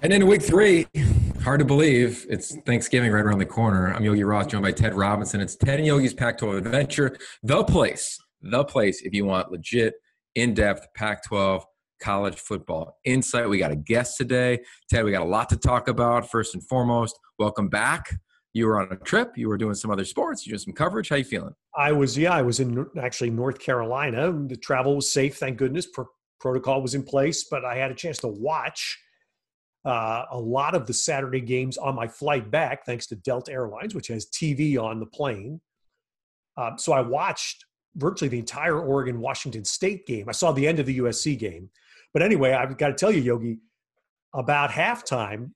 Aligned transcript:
And 0.00 0.12
then 0.12 0.28
week 0.28 0.42
three, 0.42 0.86
hard 1.42 1.58
to 1.58 1.64
believe 1.64 2.24
it's 2.30 2.54
Thanksgiving 2.58 3.10
right 3.10 3.24
around 3.24 3.40
the 3.40 3.46
corner. 3.46 3.92
I'm 3.92 4.04
Yogi 4.04 4.22
Roth, 4.22 4.46
joined 4.46 4.62
by 4.62 4.70
Ted 4.70 4.94
Robinson. 4.94 5.40
It's 5.40 5.56
Ted 5.56 5.80
and 5.80 5.86
Yogi's 5.88 6.14
Pac-12 6.14 6.58
Adventure, 6.58 7.16
the 7.42 7.64
place, 7.64 8.16
the 8.40 8.64
place 8.64 9.02
if 9.02 9.12
you 9.12 9.24
want 9.24 9.50
legit, 9.50 9.94
in-depth 10.36 10.86
Pac-12 10.94 11.64
college 12.00 12.36
football 12.36 12.96
insight. 13.04 13.48
We 13.48 13.58
got 13.58 13.72
a 13.72 13.76
guest 13.76 14.16
today, 14.16 14.60
Ted. 14.88 15.04
We 15.04 15.10
got 15.10 15.22
a 15.22 15.28
lot 15.28 15.48
to 15.48 15.56
talk 15.56 15.88
about. 15.88 16.30
First 16.30 16.54
and 16.54 16.62
foremost, 16.68 17.18
welcome 17.40 17.68
back. 17.68 18.08
You 18.52 18.68
were 18.68 18.80
on 18.80 18.92
a 18.92 18.96
trip. 18.96 19.32
You 19.34 19.48
were 19.48 19.58
doing 19.58 19.74
some 19.74 19.90
other 19.90 20.04
sports. 20.04 20.46
You 20.46 20.52
doing 20.52 20.60
some 20.60 20.74
coverage. 20.74 21.08
How 21.08 21.16
you 21.16 21.24
feeling? 21.24 21.54
I 21.76 21.90
was. 21.90 22.16
Yeah, 22.16 22.34
I 22.34 22.42
was 22.42 22.60
in 22.60 22.86
actually 23.02 23.30
North 23.30 23.58
Carolina. 23.58 24.32
The 24.46 24.56
travel 24.56 24.94
was 24.94 25.12
safe, 25.12 25.38
thank 25.38 25.56
goodness. 25.58 25.88
Pro- 25.92 26.06
protocol 26.38 26.82
was 26.82 26.94
in 26.94 27.02
place, 27.02 27.46
but 27.50 27.64
I 27.64 27.74
had 27.74 27.90
a 27.90 27.94
chance 27.96 28.18
to 28.18 28.28
watch 28.28 28.96
uh, 29.84 30.24
a 30.30 30.38
lot 30.38 30.74
of 30.74 30.86
the 30.86 30.92
Saturday 30.92 31.40
games 31.40 31.78
on 31.78 31.94
my 31.94 32.08
flight 32.08 32.50
back, 32.50 32.84
thanks 32.84 33.06
to 33.06 33.16
Delta 33.16 33.52
Airlines, 33.52 33.94
which 33.94 34.08
has 34.08 34.26
TV 34.26 34.80
on 34.80 35.00
the 35.00 35.06
plane. 35.06 35.60
Um, 36.56 36.78
so 36.78 36.92
I 36.92 37.00
watched 37.00 37.64
virtually 37.96 38.28
the 38.28 38.38
entire 38.38 38.78
Oregon 38.80 39.20
Washington 39.20 39.64
State 39.64 40.06
game. 40.06 40.28
I 40.28 40.32
saw 40.32 40.52
the 40.52 40.66
end 40.66 40.78
of 40.78 40.86
the 40.86 40.98
USC 40.98 41.38
game. 41.38 41.70
But 42.12 42.22
anyway, 42.22 42.52
I've 42.52 42.76
got 42.76 42.88
to 42.88 42.94
tell 42.94 43.12
you, 43.12 43.20
Yogi, 43.20 43.58
about 44.34 44.70
halftime, 44.70 45.50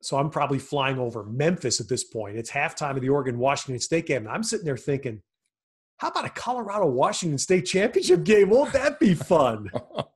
so 0.00 0.16
I'm 0.16 0.30
probably 0.30 0.58
flying 0.58 0.98
over 0.98 1.24
Memphis 1.24 1.80
at 1.80 1.88
this 1.88 2.04
point. 2.04 2.36
It's 2.36 2.50
halftime 2.50 2.94
of 2.96 3.00
the 3.00 3.08
Oregon 3.08 3.38
Washington 3.38 3.80
State 3.80 4.06
game. 4.06 4.26
And 4.26 4.28
I'm 4.28 4.42
sitting 4.42 4.64
there 4.64 4.76
thinking, 4.76 5.22
how 5.96 6.08
about 6.08 6.24
a 6.24 6.30
Colorado 6.30 6.86
Washington 6.86 7.38
State 7.38 7.66
championship 7.66 8.22
game? 8.22 8.50
Won't 8.50 8.72
that 8.72 9.00
be 9.00 9.14
fun? 9.14 9.68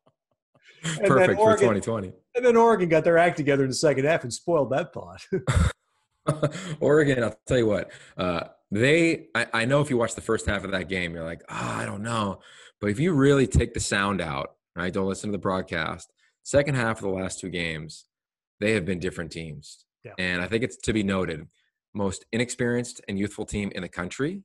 Perfect 0.83 1.39
Oregon, 1.39 1.69
for 1.69 1.75
2020. 1.75 2.13
And 2.35 2.45
then 2.45 2.57
Oregon 2.57 2.89
got 2.89 3.05
their 3.05 3.19
act 3.19 3.37
together 3.37 3.63
in 3.65 3.71
the 3.71 3.75
second 3.75 4.05
half 4.05 4.23
and 4.23 4.33
spoiled 4.33 4.71
that 4.71 4.93
thought. 4.93 5.23
Oregon, 6.81 7.25
I'll 7.25 7.37
tell 7.47 7.59
you 7.59 7.67
what, 7.67 7.91
uh, 8.17 8.45
they, 8.71 9.27
I, 9.35 9.47
I, 9.53 9.65
know 9.65 9.81
if 9.81 9.91
you 9.91 9.97
watch 9.97 10.15
the 10.15 10.21
first 10.21 10.47
half 10.47 10.65
of 10.65 10.71
that 10.71 10.89
game, 10.89 11.15
you're 11.15 11.25
like, 11.25 11.43
oh, 11.49 11.75
I 11.77 11.85
don't 11.85 12.03
know. 12.03 12.41
But 12.81 12.91
if 12.91 12.99
you 12.99 13.13
really 13.13 13.47
take 13.47 13.75
the 13.75 13.81
sound 13.81 14.21
out, 14.21 14.57
right, 14.75 14.93
don't 14.93 15.07
listen 15.07 15.29
to 15.31 15.33
the 15.33 15.39
broadcast, 15.39 16.13
second 16.43 16.77
half 16.77 16.99
of 16.99 17.03
the 17.03 17.11
last 17.11 17.39
two 17.39 17.51
games, 17.51 18.07
they 18.61 18.73
have 18.73 18.85
been 18.85 18.99
different 18.99 19.31
teams. 19.31 19.85
Yeah. 20.05 20.13
And 20.19 20.43
I 20.43 20.47
think 20.47 20.65
it's 20.65 20.77
to 20.79 20.93
be 20.93 21.03
noted 21.03 21.47
most 21.95 22.25
inexperienced 22.33 23.01
and 23.09 23.19
youthful 23.19 23.45
team 23.45 23.71
in 23.75 23.83
the 23.83 23.89
country 23.89 24.43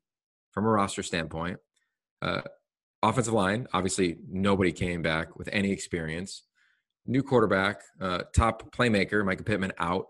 from 0.51 0.65
a 0.65 0.69
roster 0.69 1.03
standpoint. 1.03 1.59
Uh, 2.21 2.41
offensive 3.03 3.33
line, 3.33 3.67
obviously, 3.73 4.17
nobody 4.29 4.71
came 4.71 5.01
back 5.01 5.37
with 5.37 5.49
any 5.51 5.71
experience. 5.71 6.43
New 7.05 7.23
quarterback, 7.23 7.81
uh, 8.01 8.23
top 8.35 8.75
playmaker, 8.75 9.23
Mycah 9.23 9.45
Pittman 9.45 9.71
out, 9.77 10.07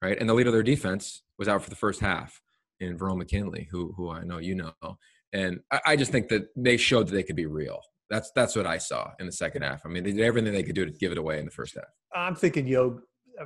right? 0.00 0.18
And 0.18 0.28
the 0.28 0.34
leader 0.34 0.50
of 0.50 0.54
their 0.54 0.62
defense 0.62 1.22
was 1.38 1.48
out 1.48 1.62
for 1.62 1.70
the 1.70 1.76
first 1.76 2.00
half 2.00 2.40
in 2.80 2.96
Verone 2.96 3.18
McKinley, 3.18 3.68
who 3.70 3.92
who 3.96 4.10
I 4.10 4.22
know 4.22 4.38
you 4.38 4.54
know. 4.54 4.72
And 5.32 5.60
I, 5.70 5.80
I 5.86 5.96
just 5.96 6.12
think 6.12 6.28
that 6.28 6.48
they 6.56 6.76
showed 6.76 7.08
that 7.08 7.12
they 7.12 7.22
could 7.22 7.36
be 7.36 7.46
real. 7.46 7.80
That's 8.08 8.30
that's 8.34 8.54
what 8.54 8.66
I 8.66 8.78
saw 8.78 9.10
in 9.18 9.26
the 9.26 9.32
second 9.32 9.62
half. 9.62 9.82
I 9.84 9.88
mean, 9.88 10.04
they 10.04 10.12
did 10.12 10.24
everything 10.24 10.52
they 10.52 10.62
could 10.62 10.76
do 10.76 10.84
to 10.84 10.92
give 10.92 11.12
it 11.12 11.18
away 11.18 11.38
in 11.38 11.44
the 11.44 11.50
first 11.50 11.74
half. 11.74 11.84
I'm 12.14 12.34
thinking, 12.34 12.66
yo, 12.66 13.00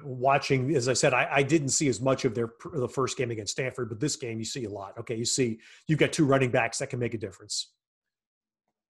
watching, 0.04 0.74
as 0.76 0.88
I 0.88 0.92
said, 0.92 1.14
I, 1.14 1.28
I, 1.30 1.42
didn't 1.42 1.70
see 1.70 1.88
as 1.88 2.00
much 2.00 2.24
of 2.24 2.34
their 2.34 2.50
the 2.74 2.88
first 2.88 3.16
game 3.18 3.30
against 3.30 3.52
Stanford, 3.52 3.88
but 3.88 4.00
this 4.00 4.16
game 4.16 4.38
you 4.38 4.44
see 4.44 4.64
a 4.64 4.70
lot. 4.70 4.98
Okay, 4.98 5.16
you 5.16 5.24
see 5.24 5.58
you've 5.88 5.98
got 5.98 6.12
two 6.12 6.24
running 6.26 6.50
backs 6.50 6.78
that 6.78 6.90
can 6.90 6.98
make 6.98 7.14
a 7.14 7.18
difference 7.18 7.72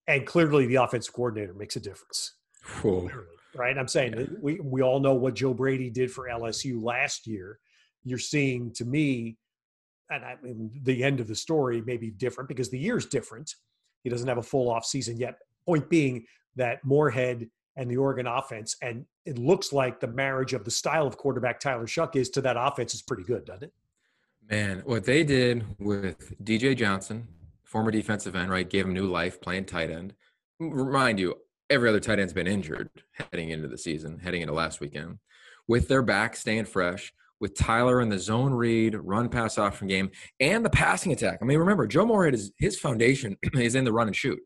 and 0.06 0.26
clearly 0.26 0.66
the 0.66 0.76
offensive 0.76 1.12
coordinator 1.12 1.54
makes 1.54 1.76
a 1.76 1.80
difference. 1.80 2.34
right? 3.54 3.76
I'm 3.76 3.88
saying 3.88 4.14
yeah. 4.16 4.26
we 4.40 4.60
we 4.60 4.82
all 4.82 5.00
know 5.00 5.14
what 5.14 5.34
Joe 5.34 5.54
Brady 5.54 5.90
did 5.90 6.10
for 6.10 6.28
LSU 6.28 6.82
last 6.82 7.26
year. 7.26 7.58
You're 8.04 8.18
seeing 8.18 8.72
to 8.74 8.84
me, 8.84 9.36
and 10.10 10.24
I 10.24 10.36
mean, 10.42 10.70
the 10.82 11.02
end 11.04 11.20
of 11.20 11.28
the 11.28 11.34
story 11.34 11.82
may 11.82 11.96
be 11.96 12.10
different 12.10 12.48
because 12.48 12.70
the 12.70 12.78
year's 12.78 13.06
different. 13.06 13.54
He 14.02 14.10
doesn't 14.10 14.28
have 14.28 14.38
a 14.38 14.42
full 14.42 14.70
off 14.70 14.84
season 14.84 15.16
yet. 15.16 15.38
Point 15.66 15.88
being 15.88 16.24
that 16.56 16.84
Moorhead 16.84 17.48
and 17.76 17.90
the 17.90 17.96
Oregon 17.96 18.26
offense, 18.26 18.76
and 18.82 19.06
it 19.24 19.38
looks 19.38 19.72
like 19.72 20.00
the 20.00 20.08
marriage 20.08 20.52
of 20.52 20.64
the 20.64 20.70
style 20.70 21.06
of 21.06 21.16
quarterback 21.16 21.60
Tyler 21.60 21.86
Shough 21.86 22.14
is 22.16 22.28
to 22.30 22.40
that 22.42 22.56
offense 22.58 22.94
is 22.94 23.02
pretty 23.02 23.22
good, 23.22 23.44
doesn't 23.44 23.64
it? 23.64 23.72
Man, 24.50 24.82
what 24.84 25.04
they 25.04 25.22
did 25.22 25.64
with 25.78 26.34
DJ 26.44 26.76
Johnson, 26.76 27.28
former 27.72 27.90
defensive 27.90 28.36
end, 28.36 28.50
right? 28.50 28.68
Gave 28.68 28.84
him 28.84 28.92
new 28.92 29.06
life 29.06 29.40
playing 29.40 29.64
tight 29.64 29.90
end. 29.90 30.14
Remind 30.60 31.18
you, 31.18 31.34
every 31.70 31.88
other 31.88 32.00
tight 32.00 32.18
end's 32.18 32.34
been 32.34 32.46
injured 32.46 32.90
heading 33.14 33.48
into 33.48 33.66
the 33.66 33.78
season, 33.78 34.18
heading 34.18 34.42
into 34.42 34.52
last 34.52 34.78
weekend. 34.78 35.18
With 35.66 35.88
their 35.88 36.02
back 36.02 36.36
staying 36.36 36.66
fresh, 36.66 37.12
with 37.40 37.56
Tyler 37.56 38.02
in 38.02 38.10
the 38.10 38.18
zone 38.18 38.52
read, 38.52 38.94
run 38.94 39.28
pass 39.30 39.58
option 39.58 39.88
game, 39.88 40.10
and 40.38 40.64
the 40.64 40.70
passing 40.70 41.12
attack. 41.12 41.38
I 41.40 41.44
mean, 41.46 41.58
remember, 41.58 41.86
Joe 41.86 42.04
Moorhead 42.04 42.34
is 42.34 42.52
his 42.58 42.78
foundation 42.78 43.36
is 43.54 43.74
in 43.74 43.84
the 43.84 43.92
run 43.92 44.06
and 44.06 44.14
shoot. 44.14 44.38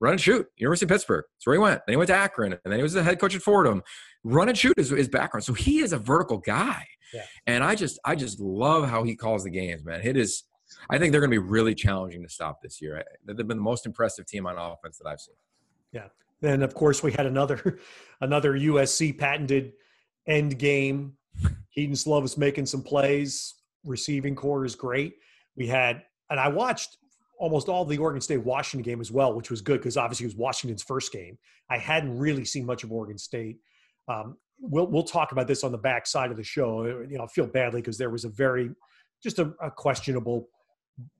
Run 0.00 0.12
and 0.12 0.20
shoot. 0.20 0.46
University 0.56 0.84
of 0.86 0.90
Pittsburgh. 0.90 1.24
That's 1.36 1.46
where 1.46 1.54
he 1.54 1.60
went. 1.60 1.80
Then 1.86 1.92
he 1.92 1.96
went 1.96 2.08
to 2.08 2.16
Akron, 2.16 2.52
and 2.52 2.60
then 2.64 2.78
he 2.78 2.82
was 2.82 2.92
the 2.92 3.04
head 3.04 3.20
coach 3.20 3.36
at 3.36 3.42
Fordham. 3.42 3.82
Run 4.24 4.48
and 4.48 4.58
shoot 4.58 4.78
is 4.78 4.90
his 4.90 5.08
background. 5.08 5.44
So 5.44 5.54
he 5.54 5.78
is 5.78 5.92
a 5.92 5.98
vertical 5.98 6.38
guy. 6.38 6.84
Yeah. 7.14 7.22
And 7.46 7.62
I 7.62 7.76
just 7.76 8.00
I 8.04 8.16
just 8.16 8.40
love 8.40 8.88
how 8.88 9.04
he 9.04 9.14
calls 9.14 9.44
the 9.44 9.50
games, 9.50 9.84
man. 9.84 10.00
It 10.02 10.16
is 10.16 10.42
I 10.90 10.98
think 10.98 11.12
they're 11.12 11.20
going 11.20 11.30
to 11.30 11.40
be 11.40 11.46
really 11.46 11.74
challenging 11.74 12.22
to 12.22 12.28
stop 12.28 12.62
this 12.62 12.80
year. 12.80 13.02
They've 13.24 13.36
been 13.36 13.48
the 13.48 13.54
most 13.56 13.86
impressive 13.86 14.26
team 14.26 14.46
on 14.46 14.56
offense 14.56 14.98
that 14.98 15.08
I've 15.08 15.20
seen. 15.20 15.34
Yeah. 15.92 16.08
Then 16.40 16.62
of 16.62 16.74
course 16.74 17.02
we 17.02 17.12
had 17.12 17.26
another 17.26 17.78
another 18.20 18.54
USC 18.54 19.16
patented 19.16 19.72
end 20.26 20.58
game. 20.58 21.14
Kedon 21.74 21.94
Slovis 21.94 22.38
making 22.38 22.66
some 22.66 22.82
plays. 22.82 23.54
Receiving 23.84 24.34
corps 24.34 24.64
is 24.64 24.74
great. 24.74 25.14
We 25.56 25.66
had, 25.66 26.02
and 26.30 26.40
I 26.40 26.48
watched 26.48 26.96
almost 27.38 27.68
all 27.68 27.84
the 27.84 27.98
Oregon 27.98 28.20
State 28.20 28.38
Washington 28.38 28.82
game 28.82 29.00
as 29.00 29.10
well, 29.10 29.34
which 29.34 29.50
was 29.50 29.60
good 29.60 29.80
because 29.80 29.96
obviously 29.96 30.24
it 30.24 30.28
was 30.28 30.36
Washington's 30.36 30.82
first 30.82 31.12
game. 31.12 31.36
I 31.68 31.78
hadn't 31.78 32.18
really 32.18 32.44
seen 32.44 32.64
much 32.64 32.84
of 32.84 32.92
Oregon 32.92 33.18
State. 33.18 33.58
Um, 34.08 34.36
we'll 34.60 34.86
we'll 34.86 35.04
talk 35.04 35.32
about 35.32 35.46
this 35.46 35.64
on 35.64 35.72
the 35.72 35.78
back 35.78 36.06
side 36.06 36.30
of 36.30 36.36
the 36.36 36.44
show. 36.44 36.84
You 36.84 37.18
know, 37.18 37.24
I 37.24 37.26
feel 37.26 37.46
badly 37.46 37.80
because 37.80 37.98
there 37.98 38.10
was 38.10 38.24
a 38.24 38.28
very 38.28 38.70
just 39.22 39.38
a, 39.38 39.52
a 39.62 39.70
questionable 39.70 40.48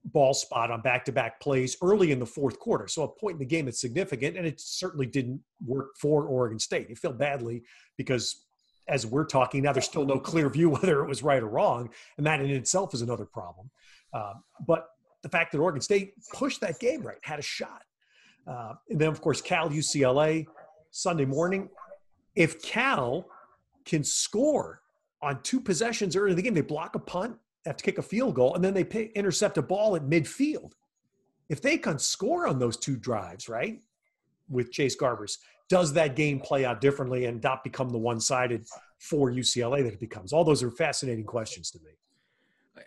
ball 0.05 0.35
spot 0.35 0.71
on 0.71 0.81
back-to-back 0.81 1.41
plays 1.41 1.77
early 1.83 2.13
in 2.13 2.19
the 2.19 2.27
fourth 2.27 2.59
quarter. 2.59 2.87
So 2.87 3.03
a 3.03 3.09
point 3.09 3.35
in 3.35 3.39
the 3.41 3.45
game 3.45 3.65
that's 3.65 3.81
significant, 3.81 4.37
and 4.37 4.47
it 4.47 4.61
certainly 4.61 5.07
didn't 5.07 5.41
work 5.65 5.97
for 5.99 6.27
Oregon 6.27 6.59
State. 6.59 6.89
You 6.89 6.97
feel 6.97 7.13
badly 7.13 7.65
because 7.97 8.45
as 8.87 9.07
we're 9.07 9.25
talking 9.25 9.63
now, 9.63 9.73
there's 9.73 9.87
still 9.87 10.05
no 10.05 10.19
clear 10.19 10.49
view 10.49 10.71
whether 10.71 11.03
it 11.03 11.09
was 11.09 11.23
right 11.23 11.43
or 11.43 11.49
wrong, 11.49 11.91
and 12.17 12.27
that 12.27 12.41
in 12.41 12.51
itself 12.51 12.95
is 12.95 13.03
another 13.03 13.25
problem. 13.25 13.71
Uh, 14.13 14.35
but 14.67 14.89
the 15.23 15.29
fact 15.29 15.53
that 15.53 15.59
Oregon 15.59 15.81
State 15.81 16.13
pushed 16.33 16.61
that 16.61 16.79
game 16.79 17.03
right, 17.03 17.19
had 17.23 17.39
a 17.39 17.43
shot, 17.43 17.83
uh, 18.47 18.75
and 18.91 19.01
then 19.01 19.09
of 19.09 19.21
course 19.21 19.41
Cal 19.41 19.69
UCLA 19.71 20.47
Sunday 20.91 21.25
morning. 21.25 21.69
If 22.37 22.63
Cal 22.63 23.27
can 23.85 24.05
score 24.05 24.83
on 25.23 25.41
two 25.43 25.61
possessions 25.61 26.15
early 26.15 26.31
in 26.31 26.37
the 26.37 26.43
game, 26.43 26.55
they 26.55 26.61
block 26.61 26.95
a 26.95 26.99
punt 26.99 27.37
have 27.67 27.77
to 27.77 27.85
kick 27.85 27.99
a 27.99 28.03
field 28.03 28.35
goal, 28.35 28.55
and 28.55 28.63
then 28.63 28.75
they 28.75 28.85
pay, 28.85 29.11
intercept 29.15 29.59
a 29.59 29.63
ball 29.63 29.97
at 29.97 30.03
midfield. 30.03 30.73
If 31.49 31.61
they 31.61 31.77
can 31.77 31.99
score 31.99 32.47
on 32.47 32.59
those 32.59 32.77
two 32.77 32.97
drives, 32.97 33.49
right, 33.49 33.81
with 34.49 34.73
Chase 34.73 34.97
Garbers, 34.97 35.39
does 35.69 35.93
that 35.95 36.17
game 36.17 36.41
play 36.41 36.65
out 36.65 36.81
differently 36.81 37.25
and 37.25 37.43
not 37.43 37.65
become 37.65 37.89
the 37.89 37.99
one-sided 37.99 38.67
for 38.99 39.31
UCLA 39.31 39.83
that 39.83 39.95
it 39.95 40.01
becomes? 40.01 40.33
All 40.33 40.45
those 40.45 40.63
are 40.63 40.71
fascinating 40.71 41.25
questions 41.25 41.71
to 41.71 41.79
me. 41.81 41.91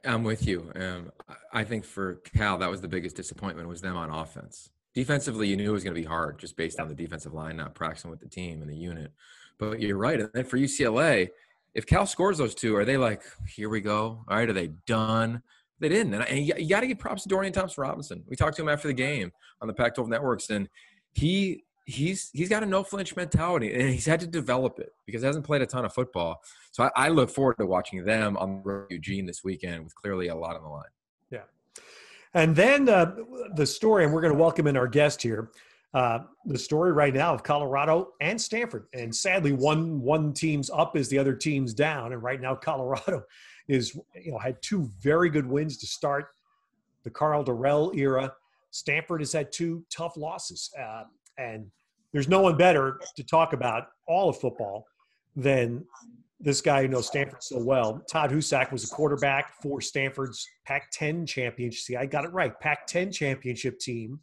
I'm 0.06 0.24
with 0.24 0.46
you. 0.46 0.72
Um, 0.76 1.12
I 1.54 1.64
think 1.64 1.86
for 1.86 2.16
Cal, 2.36 2.58
that 2.58 2.70
was 2.70 2.82
the 2.82 2.88
biggest 2.88 3.16
disappointment 3.16 3.68
was 3.68 3.82
them 3.82 3.96
on 3.96 4.10
offense. 4.10 4.70
Defensively, 4.94 5.48
you 5.48 5.56
knew 5.56 5.70
it 5.70 5.74
was 5.74 5.84
going 5.84 5.96
to 5.96 6.02
be 6.02 6.08
hard 6.08 6.40
just 6.40 6.58
based 6.58 6.80
on 6.80 6.88
the 6.88 6.96
defensive 6.96 7.34
line 7.34 7.56
not 7.56 7.74
practicing 7.74 8.12
with 8.12 8.20
the 8.20 8.28
team 8.28 8.62
and 8.62 8.70
the 8.70 8.76
unit. 8.76 9.12
But 9.58 9.80
you're 9.80 9.98
right. 9.98 10.20
And 10.20 10.30
then 10.34 10.46
for 10.46 10.58
UCLA, 10.58 11.30
if 11.74 11.86
Cal 11.86 12.06
scores 12.06 12.38
those 12.38 12.56
two, 12.56 12.76
are 12.76 12.86
they 12.86 12.98
like, 12.98 13.22
here 13.48 13.70
we 13.70 13.82
go? 13.82 14.24
All 14.28 14.38
right, 14.38 14.50
are 14.50 14.54
they 14.54 14.72
done? 14.86 15.42
They 15.80 15.90
didn't. 15.90 16.14
And, 16.16 16.24
and 16.28 16.46
you, 16.46 16.68
got 16.68 16.82
to 16.82 16.88
give 16.88 16.98
props 16.98 17.24
to 17.24 17.30
Dorian 17.30 17.54
Thompson 17.54 17.84
Robinson. 17.84 18.24
We 18.28 18.36
talked 18.36 18.56
to 18.58 18.64
him 18.64 18.70
after 18.70 18.88
the 18.88 18.94
game 18.94 19.32
on 19.62 19.68
the 19.68 19.74
Pac 19.74 19.96
12 19.96 20.10
networks, 20.10 20.50
and 20.50 20.68
he 21.14 21.64
he's 21.88 22.30
he's 22.34 22.50
got 22.50 22.64
a 22.64 22.66
no 22.66 22.84
flinch 22.84 23.16
mentality 23.16 23.74
and 23.74 23.90
he's 23.90 24.06
had 24.06 24.20
to 24.20 24.28
develop 24.28 24.78
it 24.78 24.90
because 25.06 25.22
he 25.22 25.26
hasn't 25.26 25.46
played 25.46 25.62
a 25.62 25.66
ton 25.66 25.86
of 25.86 25.94
football. 25.94 26.42
So 26.72 26.84
I, 26.84 26.92
I 26.96 27.10
look 27.10 27.30
forward 27.30 27.56
to 27.60 27.66
watching 27.66 28.04
them 28.04 28.36
on 28.38 28.58
the 28.58 28.70
road 28.70 28.88
Eugene 28.90 29.26
this 29.26 29.44
weekend 29.44 29.86
with 29.86 29.96
clearly 29.96 30.28
a 30.28 30.36
lot 30.36 30.56
on 30.58 30.64
the 30.64 30.70
line. 30.70 30.84
Yeah. 31.32 31.44
And 32.34 32.56
then 32.56 32.90
uh, 32.90 33.16
the 33.56 33.66
story, 33.66 34.04
and 34.04 34.14
we're 34.14 34.22
going 34.22 34.34
to 34.34 34.40
welcome 34.40 34.68
in 34.68 34.76
our 34.76 34.88
guest 34.88 35.22
here 35.22 35.50
uh, 35.94 36.20
the 36.46 36.58
story 36.58 36.92
right 36.92 37.14
now 37.14 37.34
of 37.34 37.44
Colorado 37.44 38.10
and 38.22 38.40
Stanford. 38.40 38.88
And 38.94 39.14
sadly, 39.16 39.54
one 39.54 40.02
one 40.02 40.34
team's 40.34 40.70
up 40.70 40.98
is 40.98 41.10
the 41.10 41.18
other 41.18 41.34
team's 41.34 41.74
down. 41.74 42.14
And 42.14 42.22
right 42.22 42.42
now, 42.42 42.56
Colorado 42.62 43.24
is 43.68 43.96
you 44.16 44.32
know 44.32 44.38
had 44.38 44.62
two 44.62 44.90
very 45.02 45.30
good 45.30 45.48
wins 45.48 45.78
to 45.78 45.88
start 45.88 46.28
the 47.04 47.10
Karl 47.10 47.44
Dorrell 47.44 47.96
era. 47.96 48.34
Stanford 48.72 49.22
has 49.22 49.32
had 49.32 49.52
two 49.52 49.84
tough 49.90 50.18
losses, 50.18 50.70
uh, 50.80 51.04
and 51.38 51.66
there's 52.12 52.28
no 52.28 52.42
one 52.42 52.58
better 52.58 53.00
to 53.16 53.24
talk 53.24 53.54
about 53.54 53.88
all 54.08 54.30
of 54.30 54.38
football 54.38 54.86
than 55.36 55.86
this 56.40 56.62
guy 56.62 56.82
who 56.84 56.88
knows 56.88 57.08
Stanford 57.08 57.42
so 57.42 57.60
well. 57.60 58.02
Todd 58.10 58.32
Husak 58.32 58.72
was 58.72 58.84
a 58.84 58.88
quarterback 58.88 59.54
for 59.62 59.82
Stanford's 59.82 60.46
Pac-10 60.66 61.28
championship. 61.28 61.80
See, 61.80 61.96
I 61.96 62.06
got 62.06 62.26
it 62.26 62.34
right. 62.34 62.58
Pac-10 62.60 63.12
championship 63.14 63.80
team, 63.80 64.20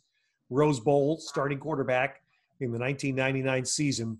Rose 0.51 0.81
Bowl 0.81 1.19
starting 1.19 1.59
quarterback 1.59 2.21
in 2.61 2.73
the 2.73 2.79
1999 2.79 3.65
season, 3.65 4.19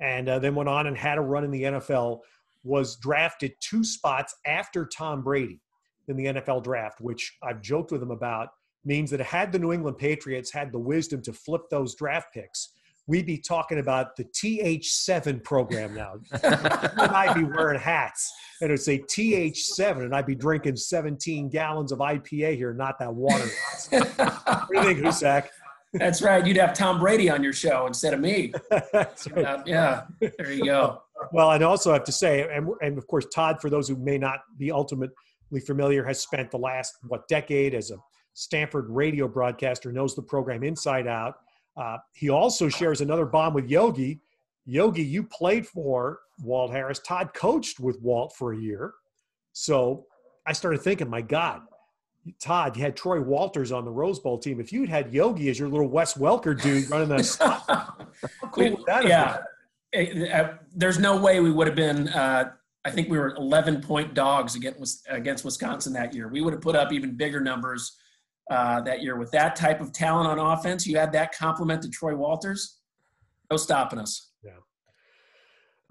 and 0.00 0.28
uh, 0.28 0.38
then 0.38 0.54
went 0.54 0.68
on 0.68 0.86
and 0.86 0.96
had 0.96 1.18
a 1.18 1.20
run 1.20 1.44
in 1.44 1.50
the 1.50 1.62
NFL. 1.62 2.20
Was 2.64 2.96
drafted 2.96 3.54
two 3.60 3.82
spots 3.82 4.34
after 4.46 4.86
Tom 4.86 5.22
Brady 5.22 5.60
in 6.08 6.16
the 6.16 6.26
NFL 6.26 6.62
draft, 6.62 7.00
which 7.00 7.36
I've 7.42 7.60
joked 7.60 7.90
with 7.90 8.02
him 8.02 8.12
about. 8.12 8.48
Means 8.84 9.10
that 9.10 9.20
had 9.20 9.52
the 9.52 9.58
New 9.58 9.72
England 9.72 9.98
Patriots 9.98 10.52
had 10.52 10.72
the 10.72 10.78
wisdom 10.78 11.22
to 11.22 11.32
flip 11.32 11.62
those 11.70 11.94
draft 11.94 12.32
picks, 12.34 12.72
we'd 13.06 13.26
be 13.26 13.38
talking 13.38 13.78
about 13.78 14.16
the 14.16 14.24
TH7 14.24 15.42
program 15.42 15.94
now. 15.94 16.14
and 16.42 16.54
I'd 17.00 17.34
be 17.34 17.44
wearing 17.44 17.80
hats 17.80 18.32
and 18.60 18.70
it'd 18.70 18.82
say 18.82 19.00
TH7 19.00 20.04
and 20.04 20.14
I'd 20.14 20.26
be 20.26 20.34
drinking 20.34 20.76
17 20.76 21.48
gallons 21.48 21.92
of 21.92 21.98
IPA 21.98 22.56
here, 22.56 22.72
not 22.72 22.98
that 23.00 23.12
water. 23.12 23.48
what 23.90 24.68
do 24.70 24.78
you 24.78 24.82
think, 24.82 25.00
Husak? 25.00 25.48
That's 25.92 26.22
right. 26.22 26.46
You'd 26.46 26.56
have 26.56 26.72
Tom 26.74 26.98
Brady 26.98 27.28
on 27.28 27.42
your 27.42 27.52
show 27.52 27.86
instead 27.86 28.14
of 28.14 28.20
me. 28.20 28.52
Right. 28.94 29.44
Uh, 29.44 29.62
yeah, 29.66 30.02
there 30.20 30.52
you 30.52 30.64
go. 30.64 31.02
Well, 31.32 31.52
and 31.52 31.62
also 31.62 31.92
have 31.92 32.04
to 32.04 32.12
say, 32.12 32.48
and, 32.52 32.68
and 32.80 32.98
of 32.98 33.06
course, 33.06 33.26
Todd, 33.32 33.60
for 33.60 33.70
those 33.70 33.88
who 33.88 33.96
may 33.96 34.18
not 34.18 34.40
be 34.58 34.72
ultimately 34.72 35.60
familiar, 35.66 36.04
has 36.04 36.20
spent 36.20 36.50
the 36.50 36.58
last, 36.58 36.96
what, 37.08 37.28
decade 37.28 37.74
as 37.74 37.90
a 37.90 37.96
Stanford 38.34 38.86
radio 38.88 39.28
broadcaster, 39.28 39.92
knows 39.92 40.14
the 40.14 40.22
program 40.22 40.62
inside 40.62 41.06
out 41.06 41.36
uh, 41.76 41.98
he 42.12 42.28
also 42.28 42.68
shares 42.68 43.00
another 43.00 43.26
bond 43.26 43.54
with 43.54 43.68
Yogi. 43.68 44.20
Yogi, 44.64 45.02
you 45.02 45.24
played 45.24 45.66
for 45.66 46.20
Walt 46.42 46.70
Harris. 46.70 46.98
Todd 47.00 47.30
coached 47.34 47.80
with 47.80 48.00
Walt 48.00 48.34
for 48.36 48.52
a 48.52 48.58
year. 48.58 48.92
So 49.52 50.06
I 50.46 50.52
started 50.52 50.82
thinking, 50.82 51.08
my 51.08 51.22
God, 51.22 51.62
Todd, 52.40 52.76
you 52.76 52.82
had 52.82 52.96
Troy 52.96 53.20
Walters 53.20 53.72
on 53.72 53.84
the 53.84 53.90
Rose 53.90 54.18
Bowl 54.18 54.38
team. 54.38 54.60
If 54.60 54.72
you'd 54.72 54.88
had 54.88 55.12
Yogi 55.12 55.50
as 55.50 55.58
your 55.58 55.68
little 55.68 55.88
Wes 55.88 56.14
Welker 56.14 56.60
dude 56.60 56.88
running 56.88 57.08
that 57.08 57.24
spot, 57.24 58.08
cool 58.52 58.70
would 58.70 58.86
that 58.86 59.06
yeah. 59.06 59.38
Uh, 59.94 60.54
there's 60.74 60.98
no 60.98 61.20
way 61.20 61.40
we 61.40 61.50
would 61.50 61.66
have 61.66 61.76
been. 61.76 62.08
Uh, 62.08 62.50
I 62.84 62.90
think 62.90 63.08
we 63.08 63.18
were 63.18 63.34
11 63.36 63.82
point 63.82 64.14
dogs 64.14 64.54
against 64.54 65.06
against 65.08 65.44
Wisconsin 65.44 65.92
that 65.94 66.14
year. 66.14 66.28
We 66.28 66.40
would 66.40 66.52
have 66.52 66.62
put 66.62 66.76
up 66.76 66.92
even 66.92 67.16
bigger 67.16 67.40
numbers 67.40 67.96
uh, 68.50 68.80
that 68.82 69.02
year 69.02 69.16
with 69.16 69.30
that 69.32 69.54
type 69.56 69.80
of 69.80 69.92
talent 69.92 70.28
on 70.28 70.38
offense. 70.38 70.86
You 70.86 70.96
had 70.96 71.12
that 71.12 71.36
compliment 71.36 71.82
to 71.82 71.88
Troy 71.88 72.14
Walters. 72.16 72.78
No 73.50 73.56
stopping 73.56 73.98
us. 73.98 74.31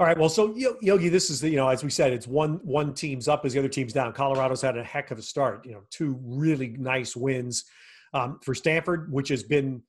All 0.02 0.08
right. 0.08 0.18
Well, 0.18 0.30
so 0.30 0.56
Yogi, 0.82 1.10
this 1.10 1.30
is 1.30 1.42
the 1.42 1.50
you 1.52 1.58
know 1.58 1.68
as 1.68 1.84
we 1.84 1.92
said, 1.92 2.12
it's 2.12 2.26
one 2.26 2.54
one 2.64 2.92
team's 2.92 3.28
up 3.28 3.46
as 3.46 3.54
the 3.54 3.60
other 3.60 3.70
team's 3.70 3.94
down. 3.94 4.14
Colorado's 4.14 4.60
had 4.60 4.76
a 4.76 4.84
heck 4.84 5.12
of 5.12 5.20
a 5.20 5.22
start. 5.22 5.64
You 5.64 5.74
know, 5.74 5.84
two 5.92 6.20
really 6.24 6.70
nice 6.70 7.16
wins 7.16 7.66
um, 8.12 8.40
for 8.42 8.56
Stanford, 8.56 9.14
which 9.14 9.30
has 9.30 9.44
been. 9.44 9.84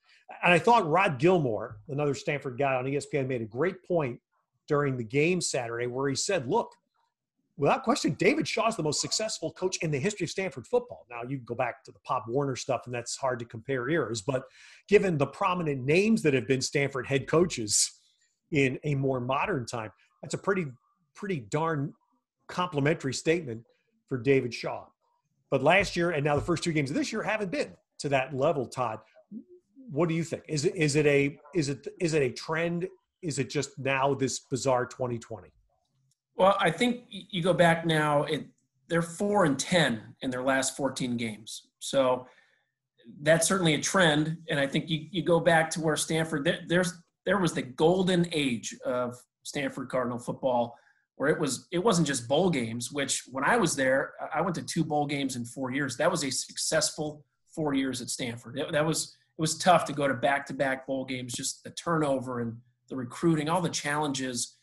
And 0.44 0.52
I 0.52 0.58
thought 0.58 0.86
Rod 0.86 1.18
Gilmore, 1.18 1.78
another 1.88 2.12
Stanford 2.12 2.58
guy 2.58 2.74
on 2.74 2.84
ESPN, 2.84 3.26
made 3.26 3.40
a 3.40 3.46
great 3.46 3.82
point 3.84 4.20
during 4.68 4.98
the 4.98 5.02
game 5.02 5.40
Saturday 5.40 5.86
where 5.86 6.10
he 6.10 6.14
said, 6.14 6.46
"Look, 6.46 6.74
without 7.56 7.82
question, 7.82 8.12
David 8.12 8.46
Shaw 8.46 8.68
is 8.68 8.76
the 8.76 8.82
most 8.82 9.00
successful 9.00 9.50
coach 9.52 9.78
in 9.78 9.90
the 9.90 9.98
history 9.98 10.24
of 10.24 10.30
Stanford 10.30 10.66
football. 10.66 11.06
Now, 11.08 11.22
you 11.26 11.38
go 11.38 11.54
back 11.54 11.82
to 11.84 11.90
the 11.90 12.00
Pop 12.00 12.26
Warner 12.28 12.56
stuff, 12.56 12.82
and 12.84 12.94
that's 12.94 13.16
hard 13.16 13.38
to 13.38 13.46
compare 13.46 13.88
eras. 13.88 14.20
But 14.20 14.42
given 14.88 15.16
the 15.16 15.26
prominent 15.26 15.86
names 15.86 16.20
that 16.20 16.34
have 16.34 16.46
been 16.46 16.60
Stanford 16.60 17.06
head 17.06 17.26
coaches 17.26 17.92
in 18.52 18.78
a 18.84 18.94
more 18.94 19.20
modern 19.20 19.66
time, 19.66 19.90
that's 20.22 20.34
a 20.34 20.38
pretty, 20.38 20.66
pretty 21.14 21.40
darn 21.50 21.92
complimentary 22.48 23.14
statement 23.14 23.62
for 24.08 24.18
David 24.18 24.54
Shaw. 24.54 24.84
But 25.50 25.62
last 25.62 25.96
year 25.96 26.10
and 26.10 26.24
now 26.24 26.36
the 26.36 26.42
first 26.42 26.62
two 26.62 26.72
games 26.72 26.90
of 26.90 26.96
this 26.96 27.12
year 27.12 27.22
haven't 27.22 27.50
been 27.50 27.72
to 27.98 28.08
that 28.10 28.34
level, 28.34 28.66
Todd. 28.66 29.00
What 29.90 30.08
do 30.08 30.14
you 30.14 30.24
think? 30.24 30.44
Is 30.48 30.64
it 30.64 30.74
is 30.74 30.96
it 30.96 31.06
a 31.06 31.38
is 31.54 31.68
it 31.68 31.86
is 32.00 32.14
it 32.14 32.22
a 32.22 32.30
trend? 32.30 32.88
Is 33.20 33.38
it 33.38 33.50
just 33.50 33.78
now 33.78 34.14
this 34.14 34.40
bizarre 34.40 34.86
2020? 34.86 35.48
Well, 36.36 36.56
I 36.58 36.70
think 36.70 37.04
you 37.08 37.42
go 37.42 37.52
back 37.52 37.84
now. 37.84 38.24
It, 38.24 38.46
they're 38.88 39.02
four 39.02 39.44
and 39.44 39.58
ten 39.58 40.14
in 40.22 40.30
their 40.30 40.42
last 40.42 40.76
14 40.76 41.16
games. 41.16 41.68
So 41.78 42.26
that's 43.20 43.46
certainly 43.46 43.74
a 43.74 43.80
trend. 43.80 44.38
And 44.48 44.58
I 44.58 44.66
think 44.66 44.88
you, 44.88 45.06
you 45.10 45.22
go 45.22 45.40
back 45.40 45.70
to 45.70 45.80
where 45.80 45.96
Stanford 45.96 46.44
there, 46.44 46.60
there's 46.66 46.94
there 47.24 47.38
was 47.38 47.52
the 47.52 47.62
golden 47.62 48.26
age 48.32 48.76
of 48.84 49.16
Stanford 49.42 49.88
Cardinal 49.88 50.18
football, 50.18 50.76
where 51.16 51.28
it 51.28 51.38
was 51.38 51.68
it 51.72 51.78
wasn't 51.78 52.06
just 52.06 52.28
bowl 52.28 52.50
games. 52.50 52.92
Which 52.92 53.24
when 53.30 53.44
I 53.44 53.56
was 53.56 53.76
there, 53.76 54.12
I 54.34 54.40
went 54.40 54.54
to 54.56 54.62
two 54.62 54.84
bowl 54.84 55.06
games 55.06 55.36
in 55.36 55.44
four 55.44 55.72
years. 55.72 55.96
That 55.96 56.10
was 56.10 56.24
a 56.24 56.30
successful 56.30 57.24
four 57.54 57.74
years 57.74 58.00
at 58.00 58.08
Stanford. 58.08 58.58
It, 58.58 58.72
that 58.72 58.84
was 58.84 59.16
it 59.38 59.40
was 59.40 59.58
tough 59.58 59.84
to 59.86 59.92
go 59.92 60.08
to 60.08 60.14
back 60.14 60.46
to 60.46 60.54
back 60.54 60.86
bowl 60.86 61.04
games. 61.04 61.32
Just 61.32 61.64
the 61.64 61.70
turnover 61.70 62.40
and 62.40 62.56
the 62.88 62.96
recruiting, 62.96 63.48
all 63.48 63.60
the 63.60 63.68
challenges 63.70 64.56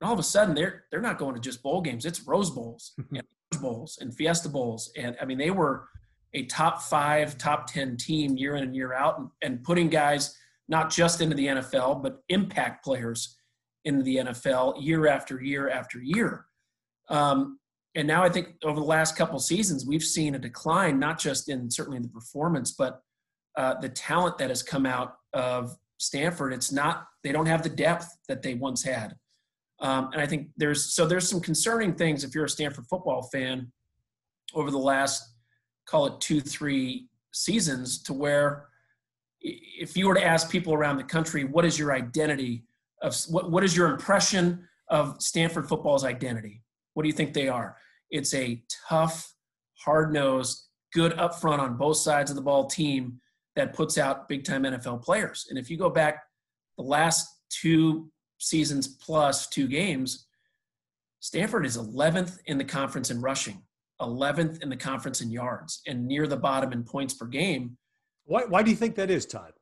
and 0.00 0.08
all 0.08 0.14
of 0.14 0.18
a 0.18 0.24
sudden, 0.24 0.54
they're 0.54 0.84
they're 0.90 1.00
not 1.00 1.18
going 1.18 1.34
to 1.34 1.40
just 1.40 1.62
bowl 1.62 1.80
games. 1.80 2.06
It's 2.06 2.26
Rose 2.26 2.50
Bowls 2.50 2.94
and 3.12 3.22
Bowls 3.60 3.98
and 4.00 4.14
Fiesta 4.14 4.48
Bowls. 4.48 4.90
And 4.96 5.16
I 5.20 5.24
mean, 5.24 5.38
they 5.38 5.50
were 5.50 5.88
a 6.32 6.44
top 6.46 6.82
five, 6.82 7.36
top 7.36 7.66
10 7.66 7.96
team 7.96 8.36
year 8.36 8.54
in 8.54 8.62
and 8.62 8.76
year 8.76 8.94
out 8.94 9.18
and, 9.18 9.28
and 9.42 9.62
putting 9.62 9.88
guys 9.88 10.36
not 10.70 10.88
just 10.88 11.20
into 11.20 11.36
the 11.36 11.46
NFL, 11.48 12.02
but 12.02 12.22
impact 12.28 12.84
players 12.84 13.36
into 13.84 14.02
the 14.02 14.16
NFL 14.16 14.82
year 14.82 15.08
after 15.08 15.42
year 15.42 15.68
after 15.68 16.00
year. 16.00 16.46
Um, 17.08 17.58
and 17.96 18.06
now 18.06 18.22
I 18.22 18.28
think 18.28 18.54
over 18.62 18.78
the 18.78 18.86
last 18.86 19.16
couple 19.16 19.38
seasons, 19.40 19.84
we've 19.84 20.02
seen 20.02 20.36
a 20.36 20.38
decline, 20.38 21.00
not 21.00 21.18
just 21.18 21.48
in 21.48 21.68
certainly 21.70 21.96
in 21.96 22.04
the 22.04 22.08
performance, 22.08 22.70
but 22.70 23.02
uh, 23.56 23.74
the 23.80 23.88
talent 23.88 24.38
that 24.38 24.48
has 24.48 24.62
come 24.62 24.86
out 24.86 25.16
of 25.32 25.76
Stanford. 25.98 26.52
It's 26.52 26.70
not, 26.70 27.06
they 27.24 27.32
don't 27.32 27.46
have 27.46 27.64
the 27.64 27.68
depth 27.68 28.08
that 28.28 28.42
they 28.42 28.54
once 28.54 28.84
had. 28.84 29.16
Um, 29.80 30.10
and 30.12 30.22
I 30.22 30.26
think 30.26 30.48
there's 30.56 30.94
so 30.94 31.06
there's 31.06 31.28
some 31.28 31.40
concerning 31.40 31.94
things 31.94 32.22
if 32.22 32.34
you're 32.34 32.44
a 32.44 32.50
Stanford 32.50 32.84
football 32.86 33.22
fan 33.22 33.72
over 34.54 34.70
the 34.70 34.78
last 34.78 35.22
call 35.86 36.06
it 36.06 36.20
two 36.20 36.40
three 36.40 37.08
seasons 37.32 38.02
to 38.02 38.12
where 38.12 38.68
if 39.40 39.96
you 39.96 40.08
were 40.08 40.14
to 40.14 40.24
ask 40.24 40.50
people 40.50 40.74
around 40.74 40.96
the 40.96 41.04
country 41.04 41.44
what 41.44 41.64
is 41.64 41.78
your 41.78 41.92
identity 41.92 42.64
of 43.02 43.16
what, 43.28 43.50
what 43.50 43.64
is 43.64 43.76
your 43.76 43.88
impression 43.88 44.66
of 44.88 45.20
Stanford 45.22 45.68
football's 45.68 46.04
identity? 46.04 46.62
What 46.94 47.04
do 47.04 47.08
you 47.08 47.14
think 47.14 47.32
they 47.32 47.48
are? 47.48 47.76
It's 48.10 48.34
a 48.34 48.62
tough 48.88 49.34
hard-nosed 49.84 50.66
good 50.92 51.12
upfront 51.12 51.60
on 51.60 51.76
both 51.76 51.96
sides 51.96 52.30
of 52.30 52.36
the 52.36 52.42
ball 52.42 52.66
team 52.66 53.20
that 53.56 53.72
puts 53.72 53.98
out 53.98 54.28
big 54.28 54.44
time 54.44 54.64
NFL 54.64 55.02
players. 55.02 55.46
And 55.48 55.58
if 55.58 55.70
you 55.70 55.76
go 55.76 55.90
back 55.90 56.24
the 56.76 56.82
last 56.82 57.28
two 57.48 58.10
seasons 58.38 58.88
plus 58.88 59.46
two 59.46 59.66
games, 59.68 60.26
Stanford 61.20 61.66
is 61.66 61.76
11th 61.76 62.38
in 62.46 62.58
the 62.58 62.64
conference 62.64 63.10
in 63.10 63.20
rushing, 63.20 63.62
11th 64.00 64.62
in 64.62 64.68
the 64.68 64.76
conference 64.76 65.20
in 65.20 65.30
yards, 65.30 65.82
and 65.86 66.06
near 66.06 66.26
the 66.26 66.36
bottom 66.36 66.72
in 66.72 66.82
points 66.82 67.14
per 67.14 67.26
game. 67.26 67.76
Why, 68.30 68.44
why 68.44 68.62
do 68.62 68.70
you 68.70 68.76
think 68.76 68.94
that 68.94 69.10
is, 69.10 69.26
Todd? 69.26 69.54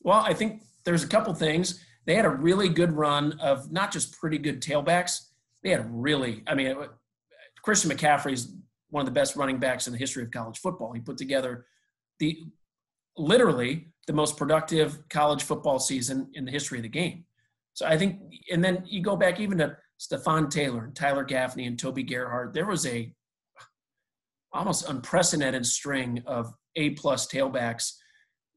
Well, 0.00 0.20
I 0.20 0.32
think 0.32 0.62
there's 0.84 1.02
a 1.02 1.08
couple 1.08 1.34
things. 1.34 1.84
They 2.04 2.14
had 2.14 2.24
a 2.24 2.30
really 2.30 2.68
good 2.68 2.92
run 2.92 3.32
of 3.40 3.72
not 3.72 3.90
just 3.90 4.16
pretty 4.16 4.38
good 4.38 4.62
tailbacks. 4.62 5.22
They 5.64 5.70
had 5.70 5.84
really, 5.92 6.44
I 6.46 6.54
mean, 6.54 6.68
uh, 6.68 6.86
Christian 7.64 7.90
McCaffrey 7.90 8.34
is 8.34 8.54
one 8.90 9.00
of 9.00 9.06
the 9.06 9.12
best 9.12 9.34
running 9.34 9.58
backs 9.58 9.88
in 9.88 9.92
the 9.92 9.98
history 9.98 10.22
of 10.22 10.30
college 10.30 10.58
football. 10.58 10.92
He 10.92 11.00
put 11.00 11.16
together 11.16 11.66
the 12.20 12.44
literally 13.16 13.88
the 14.06 14.12
most 14.12 14.36
productive 14.36 15.00
college 15.08 15.42
football 15.42 15.80
season 15.80 16.30
in 16.34 16.44
the 16.44 16.52
history 16.52 16.78
of 16.78 16.84
the 16.84 16.88
game. 16.88 17.24
So 17.74 17.86
I 17.86 17.98
think, 17.98 18.20
and 18.52 18.62
then 18.62 18.84
you 18.86 19.02
go 19.02 19.16
back 19.16 19.40
even 19.40 19.58
to 19.58 19.76
Stepfan 20.00 20.48
Taylor 20.48 20.84
and 20.84 20.94
Tyler 20.94 21.24
Gaffney 21.24 21.66
and 21.66 21.76
Toby 21.76 22.04
Gerhart. 22.04 22.54
There 22.54 22.66
was 22.66 22.86
a 22.86 23.12
almost 24.52 24.88
unprecedented 24.88 25.66
string 25.66 26.22
of 26.26 26.52
A 26.76 26.90
plus 26.90 27.26
tailbacks 27.26 27.92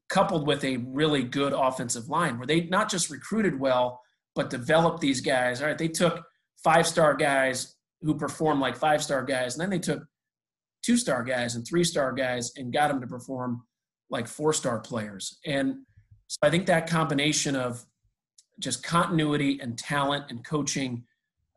coupled 0.08 0.46
with 0.46 0.64
a 0.64 0.78
really 0.78 1.22
good 1.22 1.52
offensive 1.52 2.08
line 2.08 2.36
where 2.36 2.46
they 2.46 2.62
not 2.62 2.90
just 2.90 3.10
recruited 3.10 3.58
well, 3.58 4.00
but 4.34 4.50
developed 4.50 5.00
these 5.00 5.20
guys. 5.20 5.60
All 5.60 5.68
right, 5.68 5.78
they 5.78 5.88
took 5.88 6.22
five 6.62 6.86
star 6.86 7.14
guys 7.14 7.76
who 8.02 8.14
perform 8.14 8.60
like 8.60 8.76
five 8.76 9.02
star 9.02 9.24
guys, 9.24 9.54
and 9.54 9.62
then 9.62 9.70
they 9.70 9.78
took 9.78 10.02
two 10.82 10.96
star 10.96 11.22
guys 11.22 11.54
and 11.54 11.66
three 11.66 11.84
star 11.84 12.12
guys 12.12 12.52
and 12.56 12.72
got 12.72 12.88
them 12.88 13.00
to 13.00 13.06
perform 13.06 13.62
like 14.10 14.26
four 14.26 14.52
star 14.52 14.80
players. 14.80 15.38
And 15.46 15.76
so 16.26 16.38
I 16.42 16.50
think 16.50 16.66
that 16.66 16.88
combination 16.88 17.54
of 17.54 17.84
just 18.58 18.82
continuity 18.82 19.60
and 19.60 19.78
talent 19.78 20.26
and 20.30 20.44
coaching 20.44 21.04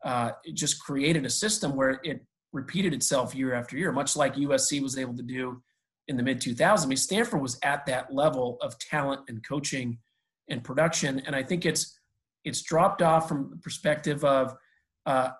uh, 0.04 0.32
just 0.52 0.82
created 0.82 1.24
a 1.24 1.30
system 1.30 1.76
where 1.76 2.00
it 2.02 2.24
repeated 2.54 2.94
itself 2.94 3.34
year 3.34 3.52
after 3.52 3.76
year, 3.76 3.92
much 3.92 4.16
like 4.16 4.36
USC 4.36 4.80
was 4.80 4.96
able 4.96 5.16
to 5.16 5.22
do 5.22 5.62
in 6.08 6.16
the 6.16 6.22
mid 6.22 6.40
2000s. 6.40 6.84
I 6.84 6.86
mean, 6.86 6.96
Stanford 6.96 7.42
was 7.42 7.58
at 7.62 7.84
that 7.86 8.14
level 8.14 8.58
of 8.62 8.78
talent 8.78 9.22
and 9.28 9.46
coaching 9.46 9.98
and 10.48 10.62
production, 10.62 11.20
and 11.26 11.34
I 11.34 11.42
think 11.42 11.66
it's 11.66 11.98
it's 12.44 12.62
dropped 12.62 13.02
off 13.02 13.28
from 13.28 13.50
the 13.50 13.56
perspective 13.56 14.24
of 14.24 14.54
uh, 15.06 15.30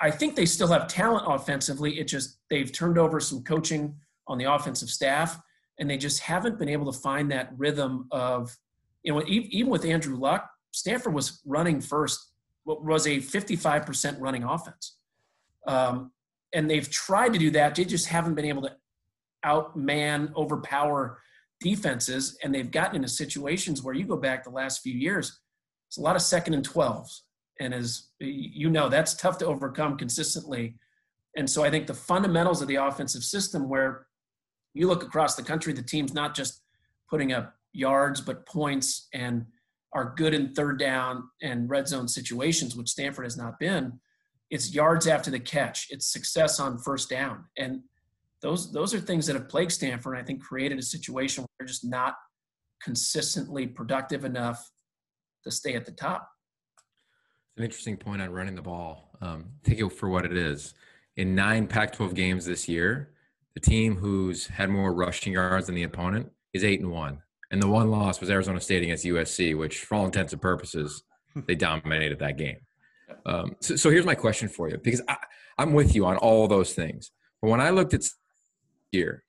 I 0.00 0.10
think 0.10 0.36
they 0.36 0.46
still 0.46 0.68
have 0.68 0.86
talent 0.86 1.24
offensively. 1.26 1.98
It 1.98 2.04
just 2.04 2.38
they've 2.50 2.72
turned 2.72 2.98
over 2.98 3.20
some 3.20 3.42
coaching 3.42 3.96
on 4.26 4.38
the 4.38 4.44
offensive 4.44 4.88
staff, 4.88 5.40
and 5.78 5.90
they 5.90 5.96
just 5.96 6.20
haven't 6.20 6.58
been 6.58 6.68
able 6.68 6.90
to 6.90 6.98
find 6.98 7.30
that 7.32 7.50
rhythm 7.56 8.06
of, 8.10 8.56
you 9.02 9.12
know, 9.12 9.22
even 9.26 9.70
with 9.70 9.84
Andrew 9.84 10.16
Luck, 10.16 10.48
Stanford 10.70 11.14
was 11.14 11.40
running 11.44 11.80
first, 11.80 12.32
what 12.64 12.84
was 12.84 13.06
a 13.06 13.16
55% 13.16 14.20
running 14.20 14.44
offense. 14.44 14.98
Um, 15.66 16.12
and 16.54 16.70
they've 16.70 16.88
tried 16.90 17.32
to 17.32 17.38
do 17.38 17.50
that. 17.50 17.74
They 17.74 17.84
just 17.84 18.06
haven't 18.06 18.34
been 18.34 18.44
able 18.44 18.62
to 18.62 18.76
outman, 19.44 20.34
overpower 20.34 21.20
defenses. 21.60 22.38
And 22.42 22.54
they've 22.54 22.70
gotten 22.70 22.96
into 22.96 23.08
situations 23.08 23.82
where 23.82 23.94
you 23.94 24.04
go 24.04 24.16
back 24.16 24.44
the 24.44 24.50
last 24.50 24.82
few 24.82 24.94
years, 24.94 25.40
it's 25.88 25.98
a 25.98 26.02
lot 26.02 26.16
of 26.16 26.22
second 26.22 26.54
and 26.54 26.68
12s. 26.68 27.20
And 27.60 27.74
as 27.74 28.08
you 28.20 28.70
know, 28.70 28.88
that's 28.88 29.14
tough 29.14 29.38
to 29.38 29.46
overcome 29.46 29.96
consistently. 29.96 30.76
And 31.36 31.48
so 31.48 31.64
I 31.64 31.70
think 31.70 31.86
the 31.86 31.94
fundamentals 31.94 32.62
of 32.62 32.68
the 32.68 32.76
offensive 32.76 33.24
system, 33.24 33.68
where 33.68 34.06
you 34.74 34.86
look 34.86 35.02
across 35.02 35.34
the 35.34 35.42
country, 35.42 35.72
the 35.72 35.82
team's 35.82 36.14
not 36.14 36.34
just 36.34 36.62
putting 37.10 37.32
up 37.32 37.54
yards, 37.72 38.20
but 38.20 38.46
points 38.46 39.08
and 39.12 39.46
are 39.92 40.14
good 40.16 40.34
in 40.34 40.54
third 40.54 40.78
down 40.78 41.28
and 41.42 41.68
red 41.68 41.88
zone 41.88 42.06
situations, 42.06 42.76
which 42.76 42.90
Stanford 42.90 43.24
has 43.24 43.36
not 43.36 43.58
been. 43.58 43.98
It's 44.50 44.74
yards 44.74 45.06
after 45.06 45.30
the 45.30 45.40
catch. 45.40 45.88
It's 45.90 46.12
success 46.12 46.58
on 46.58 46.78
first 46.78 47.10
down. 47.10 47.44
And 47.56 47.82
those 48.40 48.72
those 48.72 48.94
are 48.94 49.00
things 49.00 49.26
that 49.26 49.36
have 49.36 49.48
plagued 49.48 49.72
Stanford. 49.72 50.14
And 50.14 50.22
I 50.22 50.26
think 50.26 50.42
created 50.42 50.78
a 50.78 50.82
situation 50.82 51.42
where 51.42 51.48
they're 51.58 51.66
just 51.66 51.84
not 51.84 52.14
consistently 52.82 53.66
productive 53.66 54.24
enough 54.24 54.70
to 55.44 55.50
stay 55.50 55.74
at 55.74 55.84
the 55.84 55.92
top. 55.92 56.28
An 57.56 57.64
interesting 57.64 57.96
point 57.96 58.22
on 58.22 58.30
running 58.30 58.54
the 58.54 58.62
ball. 58.62 59.10
Um, 59.20 59.46
take 59.64 59.80
it 59.80 59.92
for 59.92 60.08
what 60.08 60.24
it 60.24 60.36
is. 60.36 60.74
In 61.16 61.34
nine 61.34 61.66
Pac-12 61.66 62.14
games 62.14 62.46
this 62.46 62.68
year, 62.68 63.10
the 63.54 63.60
team 63.60 63.96
who's 63.96 64.46
had 64.46 64.70
more 64.70 64.92
rushing 64.92 65.32
yards 65.32 65.66
than 65.66 65.74
the 65.74 65.82
opponent 65.82 66.30
is 66.52 66.62
eight 66.62 66.80
and 66.80 66.92
one, 66.92 67.20
and 67.50 67.60
the 67.60 67.66
one 67.66 67.90
loss 67.90 68.20
was 68.20 68.30
Arizona 68.30 68.60
State 68.60 68.84
against 68.84 69.04
USC, 69.04 69.58
which, 69.58 69.80
for 69.80 69.96
all 69.96 70.04
intents 70.04 70.32
and 70.32 70.40
purposes, 70.40 71.02
they 71.46 71.56
dominated 71.56 72.20
that 72.20 72.38
game. 72.38 72.58
Um, 73.26 73.56
so, 73.60 73.76
so, 73.76 73.90
here's 73.90 74.06
my 74.06 74.14
question 74.14 74.48
for 74.48 74.68
you, 74.68 74.78
because 74.78 75.02
I, 75.08 75.16
I'm 75.58 75.72
with 75.72 75.94
you 75.94 76.06
on 76.06 76.16
all 76.16 76.48
those 76.48 76.72
things. 76.72 77.10
But 77.40 77.50
when 77.50 77.60
I 77.60 77.70
looked 77.70 77.94
at 77.94 78.04
year 78.92 79.24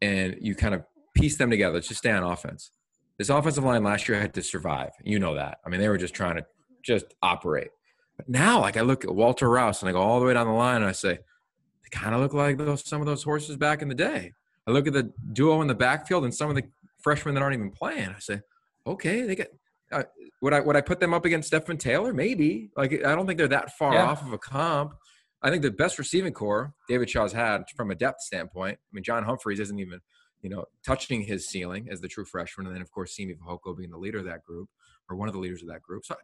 and 0.00 0.36
you 0.40 0.54
kind 0.54 0.74
of 0.74 0.84
piece 1.14 1.36
them 1.36 1.50
together, 1.50 1.74
let's 1.74 1.88
just 1.88 1.98
stay 1.98 2.10
on 2.10 2.22
offense. 2.22 2.70
This 3.18 3.30
offensive 3.30 3.64
line 3.64 3.82
last 3.82 4.08
year 4.08 4.20
had 4.20 4.34
to 4.34 4.42
survive. 4.42 4.90
You 5.02 5.18
know 5.18 5.34
that. 5.34 5.58
I 5.64 5.68
mean, 5.68 5.80
they 5.80 5.88
were 5.88 5.98
just 5.98 6.14
trying 6.14 6.36
to 6.36 6.46
just 6.82 7.06
operate. 7.22 7.70
But 8.16 8.28
now, 8.28 8.60
like 8.60 8.76
I 8.76 8.82
look 8.82 9.04
at 9.04 9.14
Walter 9.14 9.48
Rouse 9.48 9.82
and 9.82 9.88
I 9.88 9.92
go 9.92 10.00
all 10.00 10.20
the 10.20 10.26
way 10.26 10.34
down 10.34 10.46
the 10.46 10.52
line 10.52 10.76
and 10.76 10.86
I 10.86 10.92
say, 10.92 11.14
they 11.14 11.88
kind 11.90 12.14
of 12.14 12.20
look 12.20 12.34
like 12.34 12.58
those 12.58 12.86
some 12.86 13.00
of 13.00 13.06
those 13.06 13.22
horses 13.22 13.56
back 13.56 13.82
in 13.82 13.88
the 13.88 13.94
day. 13.94 14.32
I 14.66 14.70
look 14.70 14.86
at 14.86 14.92
the 14.92 15.12
duo 15.32 15.60
in 15.62 15.66
the 15.66 15.74
backfield 15.74 16.24
and 16.24 16.34
some 16.34 16.50
of 16.50 16.56
the 16.56 16.64
freshmen 16.98 17.34
that 17.34 17.42
aren't 17.42 17.54
even 17.54 17.70
playing. 17.70 18.10
I 18.10 18.18
say, 18.18 18.40
okay, 18.86 19.22
they 19.22 19.34
get. 19.34 19.52
Uh, 19.90 20.02
would 20.42 20.52
I 20.52 20.60
would 20.60 20.76
I 20.76 20.80
put 20.80 21.00
them 21.00 21.14
up 21.14 21.24
against 21.24 21.52
Stepfan 21.52 21.78
Taylor? 21.78 22.12
Maybe. 22.12 22.70
Like 22.76 22.92
I 23.04 23.14
don't 23.14 23.26
think 23.26 23.38
they're 23.38 23.48
that 23.48 23.76
far 23.76 23.94
yeah. 23.94 24.04
off 24.04 24.22
of 24.24 24.32
a 24.32 24.38
comp. 24.38 24.94
I 25.42 25.50
think 25.50 25.62
the 25.62 25.70
best 25.70 25.98
receiving 25.98 26.32
corps 26.32 26.74
David 26.88 27.08
Shaw's 27.08 27.32
had 27.32 27.64
from 27.76 27.90
a 27.90 27.94
depth 27.94 28.20
standpoint. 28.20 28.78
I 28.80 28.90
mean, 28.92 29.04
John 29.04 29.24
Humphreys 29.24 29.60
isn't 29.60 29.78
even 29.78 30.00
you 30.42 30.50
know 30.50 30.64
touching 30.84 31.22
his 31.22 31.48
ceiling 31.48 31.88
as 31.90 32.00
the 32.00 32.08
true 32.08 32.24
freshman, 32.24 32.66
and 32.66 32.74
then 32.74 32.82
of 32.82 32.90
course 32.90 33.16
Simi 33.16 33.34
Fehoko 33.34 33.76
being 33.76 33.90
the 33.90 33.98
leader 33.98 34.18
of 34.18 34.24
that 34.26 34.44
group 34.44 34.68
or 35.08 35.16
one 35.16 35.28
of 35.28 35.34
the 35.34 35.40
leaders 35.40 35.62
of 35.62 35.68
that 35.68 35.82
group. 35.82 36.04
So 36.04 36.14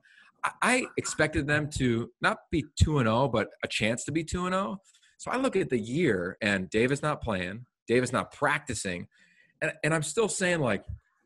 I, 0.44 0.50
I 0.62 0.86
expected 0.96 1.46
them 1.46 1.70
to 1.78 2.10
not 2.20 2.38
be 2.50 2.64
two 2.80 2.98
and 2.98 3.06
zero, 3.06 3.22
oh, 3.22 3.28
but 3.28 3.48
a 3.62 3.68
chance 3.68 4.04
to 4.04 4.12
be 4.12 4.24
two 4.24 4.46
and 4.46 4.54
zero. 4.54 4.78
Oh. 4.78 4.80
So 5.16 5.30
I 5.30 5.36
look 5.36 5.56
at 5.56 5.70
the 5.70 5.78
year, 5.78 6.36
and 6.42 6.68
Davis 6.68 7.02
not 7.02 7.22
playing, 7.22 7.64
Davis 7.88 8.12
not 8.12 8.32
practicing, 8.32 9.06
and, 9.62 9.72
and 9.82 9.94
I'm 9.94 10.02
still 10.02 10.28
saying 10.28 10.60
like 10.60 10.84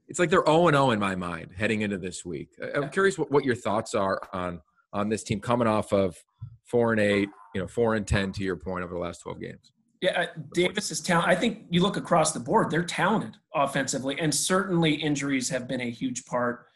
it's 0.08 0.18
like 0.18 0.30
they're 0.30 0.44
0 0.46 0.70
0 0.70 0.90
in 0.90 0.98
my 0.98 1.14
mind 1.14 1.50
heading 1.56 1.82
into 1.82 1.98
this 1.98 2.24
week. 2.24 2.48
I'm 2.74 2.90
curious 2.90 3.18
what, 3.18 3.30
what 3.30 3.44
your 3.44 3.54
thoughts 3.54 3.94
are 3.94 4.20
on 4.32 4.60
on 4.92 5.08
this 5.08 5.22
team 5.22 5.40
coming 5.40 5.68
off 5.68 5.92
of 5.92 6.16
four 6.64 6.92
and 6.92 7.00
eight, 7.00 7.28
you 7.54 7.60
know, 7.60 7.66
four 7.66 7.94
and 7.94 8.06
ten 8.06 8.32
to 8.32 8.42
your 8.42 8.56
point 8.56 8.84
over 8.84 8.94
the 8.94 9.00
last 9.00 9.18
12 9.18 9.40
games. 9.40 9.72
Yeah, 10.00 10.22
uh, 10.22 10.26
Davis 10.54 10.90
is 10.90 11.00
talent. 11.00 11.28
I 11.28 11.34
think 11.34 11.64
you 11.70 11.82
look 11.82 11.96
across 11.96 12.32
the 12.32 12.38
board; 12.40 12.70
they're 12.70 12.84
talented 12.84 13.36
offensively, 13.52 14.18
and 14.20 14.32
certainly 14.32 14.94
injuries 14.94 15.48
have 15.48 15.66
been 15.66 15.80
a 15.80 15.90
huge 15.90 16.24
part 16.24 16.66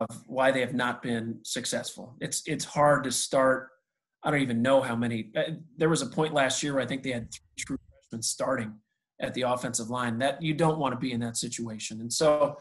of 0.00 0.22
why 0.26 0.50
they 0.50 0.60
have 0.60 0.72
not 0.72 1.02
been 1.02 1.38
successful. 1.42 2.16
It's 2.20 2.42
it's 2.46 2.64
hard 2.64 3.04
to 3.04 3.12
start. 3.12 3.68
I 4.24 4.30
don't 4.30 4.40
even 4.40 4.62
know 4.62 4.80
how 4.80 4.96
many. 4.96 5.30
Uh, 5.36 5.52
there 5.76 5.90
was 5.90 6.00
a 6.00 6.06
point 6.06 6.32
last 6.32 6.62
year 6.62 6.72
where 6.72 6.82
I 6.82 6.86
think 6.86 7.02
they 7.02 7.12
had 7.12 7.30
three 7.30 7.42
true 7.58 7.78
freshmen 7.90 8.22
starting 8.22 8.74
at 9.20 9.34
the 9.34 9.42
offensive 9.42 9.90
line. 9.90 10.18
That 10.18 10.42
you 10.42 10.54
don't 10.54 10.78
want 10.78 10.92
to 10.92 10.98
be 10.98 11.12
in 11.12 11.20
that 11.20 11.36
situation, 11.36 12.00
and 12.00 12.12
so 12.12 12.58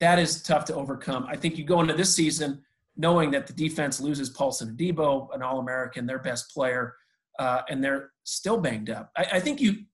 that 0.00 0.18
is 0.18 0.42
tough 0.42 0.64
to 0.66 0.74
overcome. 0.74 1.26
I 1.28 1.36
think 1.36 1.58
you 1.58 1.64
go 1.64 1.80
into 1.80 1.94
this 1.94 2.14
season 2.14 2.62
knowing 2.96 3.30
that 3.30 3.46
the 3.46 3.52
defense 3.52 4.00
loses 4.00 4.28
Paulson 4.28 4.76
Adebo, 4.76 5.34
an 5.34 5.42
All-American, 5.42 6.06
their 6.06 6.18
best 6.18 6.52
player, 6.52 6.94
uh, 7.38 7.62
and 7.70 7.82
they're 7.82 8.10
still 8.24 8.58
banged 8.58 8.90
up. 8.90 9.10
I, 9.16 9.26
I 9.34 9.40
think 9.40 9.62
you, 9.62 9.84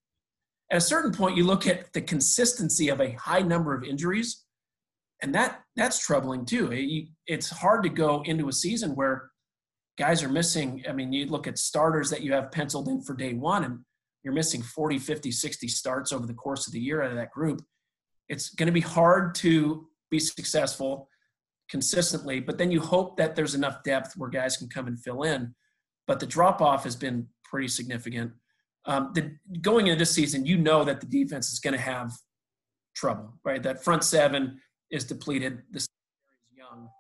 at 0.73 0.79
a 0.79 0.81
certain 0.81 1.12
point, 1.12 1.37
you 1.37 1.45
look 1.45 1.67
at 1.69 1.93
the 1.93 2.00
consistency 2.00 2.88
of 2.88 3.00
a 3.00 3.12
high 3.12 3.43
number 3.43 3.73
of 3.75 3.85
injuries 3.85 4.45
and 5.21 5.35
that 5.35 5.61
that's 5.77 6.05
troubling 6.05 6.45
too. 6.45 6.71
It, 6.73 7.09
it's 7.27 7.50
hard 7.50 7.83
to 7.83 7.88
go 7.88 8.23
into 8.25 8.49
a 8.49 8.53
season 8.53 8.95
where 8.95 9.31
guys 9.99 10.23
are 10.23 10.29
missing. 10.29 10.85
I 10.88 10.93
mean, 10.93 11.12
you 11.12 11.27
look 11.27 11.47
at 11.47 11.59
starters 11.59 12.11
that 12.11 12.23
you 12.23 12.33
have 12.33 12.53
penciled 12.53 12.88
in 12.88 13.03
for 13.03 13.15
day 13.15 13.35
one, 13.35 13.65
and 13.65 13.79
you're 14.28 14.35
missing 14.35 14.61
40, 14.61 14.99
50, 14.99 15.30
60 15.30 15.68
starts 15.68 16.12
over 16.12 16.26
the 16.26 16.35
course 16.35 16.66
of 16.66 16.75
the 16.75 16.78
year 16.78 17.00
out 17.00 17.08
of 17.08 17.16
that 17.16 17.30
group. 17.30 17.62
It's 18.28 18.50
going 18.50 18.66
to 18.66 18.73
be 18.73 18.82
hard 18.82 19.35
to 19.37 19.88
be 20.11 20.18
successful 20.18 21.08
consistently, 21.70 22.38
but 22.38 22.58
then 22.58 22.70
you 22.70 22.78
hope 22.78 23.16
that 23.16 23.35
there's 23.35 23.54
enough 23.54 23.82
depth 23.85 24.18
where 24.18 24.28
guys 24.28 24.58
can 24.58 24.68
come 24.68 24.87
and 24.87 25.00
fill 25.00 25.23
in. 25.23 25.54
But 26.06 26.20
the 26.20 26.26
drop 26.26 26.61
off 26.61 26.85
has 26.85 26.94
been 26.94 27.26
pretty 27.42 27.68
significant. 27.68 28.32
Um, 28.85 29.12
the, 29.14 29.35
going 29.62 29.87
into 29.87 29.99
this 29.99 30.11
season, 30.11 30.44
you 30.44 30.58
know 30.58 30.85
that 30.85 31.00
the 31.00 31.06
defense 31.06 31.50
is 31.50 31.58
going 31.58 31.73
to 31.73 31.80
have 31.80 32.12
trouble, 32.94 33.32
right? 33.47 33.62
That 33.62 33.82
front 33.82 34.04
seven 34.04 34.61
is 34.90 35.04
depleted. 35.04 35.62
The 35.70 35.78
is 35.78 35.88
young. 36.54 36.90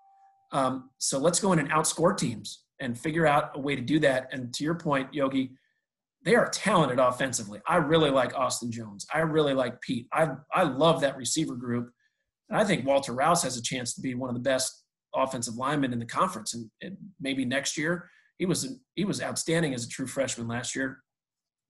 Um, 0.50 0.88
so 0.96 1.18
let's 1.18 1.40
go 1.40 1.52
in 1.52 1.58
and 1.58 1.70
outscore 1.70 2.16
teams 2.16 2.64
and 2.80 2.98
figure 2.98 3.26
out 3.26 3.50
a 3.54 3.60
way 3.60 3.76
to 3.76 3.82
do 3.82 3.98
that. 3.98 4.30
And 4.32 4.50
to 4.54 4.64
your 4.64 4.76
point, 4.76 5.12
Yogi, 5.12 5.50
they 6.28 6.34
are 6.34 6.50
talented 6.50 6.98
offensively. 6.98 7.58
I 7.66 7.76
really 7.76 8.10
like 8.10 8.34
Austin 8.34 8.70
Jones. 8.70 9.06
I 9.14 9.20
really 9.20 9.54
like 9.54 9.80
Pete. 9.80 10.08
I 10.12 10.28
I 10.52 10.64
love 10.64 11.00
that 11.00 11.16
receiver 11.16 11.54
group. 11.54 11.90
And 12.50 12.58
I 12.58 12.64
think 12.64 12.84
Walter 12.84 13.14
Rouse 13.14 13.42
has 13.44 13.56
a 13.56 13.62
chance 13.62 13.94
to 13.94 14.02
be 14.02 14.14
one 14.14 14.28
of 14.28 14.34
the 14.34 14.42
best 14.42 14.84
offensive 15.14 15.54
linemen 15.54 15.90
in 15.94 15.98
the 15.98 16.04
conference. 16.04 16.52
And, 16.52 16.70
and 16.82 16.98
maybe 17.18 17.46
next 17.46 17.78
year, 17.78 18.10
he 18.36 18.44
was 18.44 18.78
he 18.94 19.06
was 19.06 19.22
outstanding 19.22 19.72
as 19.72 19.86
a 19.86 19.88
true 19.88 20.06
freshman 20.06 20.46
last 20.48 20.76
year. 20.76 20.98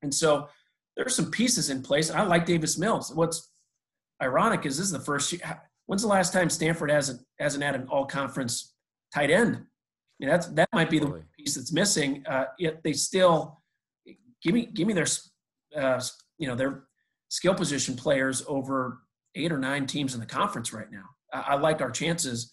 And 0.02 0.12
so 0.12 0.48
there's 0.96 1.14
some 1.14 1.30
pieces 1.30 1.70
in 1.70 1.80
place. 1.80 2.10
I 2.10 2.22
like 2.22 2.44
Davis 2.44 2.76
Mills. 2.78 3.12
What's 3.14 3.52
ironic 4.20 4.66
is 4.66 4.76
this 4.76 4.86
is 4.86 4.92
the 4.92 4.98
first 4.98 5.30
year. 5.30 5.62
When's 5.86 6.02
the 6.02 6.08
last 6.08 6.32
time 6.32 6.50
Stanford 6.50 6.90
hasn't 6.90 7.20
hasn't 7.38 7.62
had 7.62 7.76
an 7.76 7.86
all 7.88 8.06
conference 8.06 8.74
tight 9.14 9.30
end? 9.30 9.54
I 9.54 9.60
mean, 10.18 10.30
that's 10.30 10.48
that 10.48 10.68
might 10.72 10.90
be 10.90 10.98
the 10.98 11.22
piece 11.38 11.54
that's 11.54 11.72
missing. 11.72 12.24
Uh, 12.26 12.46
yet 12.58 12.82
they 12.82 12.92
still 12.92 13.58
give 14.42 14.54
me 14.54 14.66
give 14.66 14.86
me 14.86 14.94
their 14.94 15.06
uh, 15.76 16.00
you 16.38 16.48
know 16.48 16.54
their 16.54 16.84
skill 17.28 17.54
position 17.54 17.96
players 17.96 18.44
over 18.48 19.00
eight 19.34 19.52
or 19.52 19.58
nine 19.58 19.86
teams 19.86 20.14
in 20.14 20.20
the 20.20 20.26
conference 20.26 20.72
right 20.72 20.90
now. 20.90 21.04
I, 21.32 21.40
I 21.40 21.54
like 21.56 21.80
our 21.80 21.90
chances, 21.90 22.52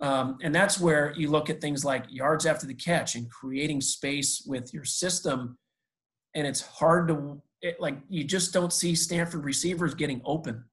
um, 0.00 0.38
and 0.42 0.54
that's 0.54 0.80
where 0.80 1.14
you 1.16 1.30
look 1.30 1.50
at 1.50 1.60
things 1.60 1.84
like 1.84 2.04
yards 2.08 2.46
after 2.46 2.66
the 2.66 2.74
catch 2.74 3.14
and 3.14 3.30
creating 3.30 3.80
space 3.80 4.44
with 4.46 4.72
your 4.72 4.84
system. 4.84 5.58
And 6.34 6.46
it's 6.46 6.60
hard 6.60 7.08
to 7.08 7.40
it, 7.62 7.80
like 7.80 7.98
you 8.08 8.24
just 8.24 8.52
don't 8.52 8.72
see 8.72 8.94
Stanford 8.94 9.44
receivers 9.44 9.94
getting 9.94 10.20
open 10.24 10.64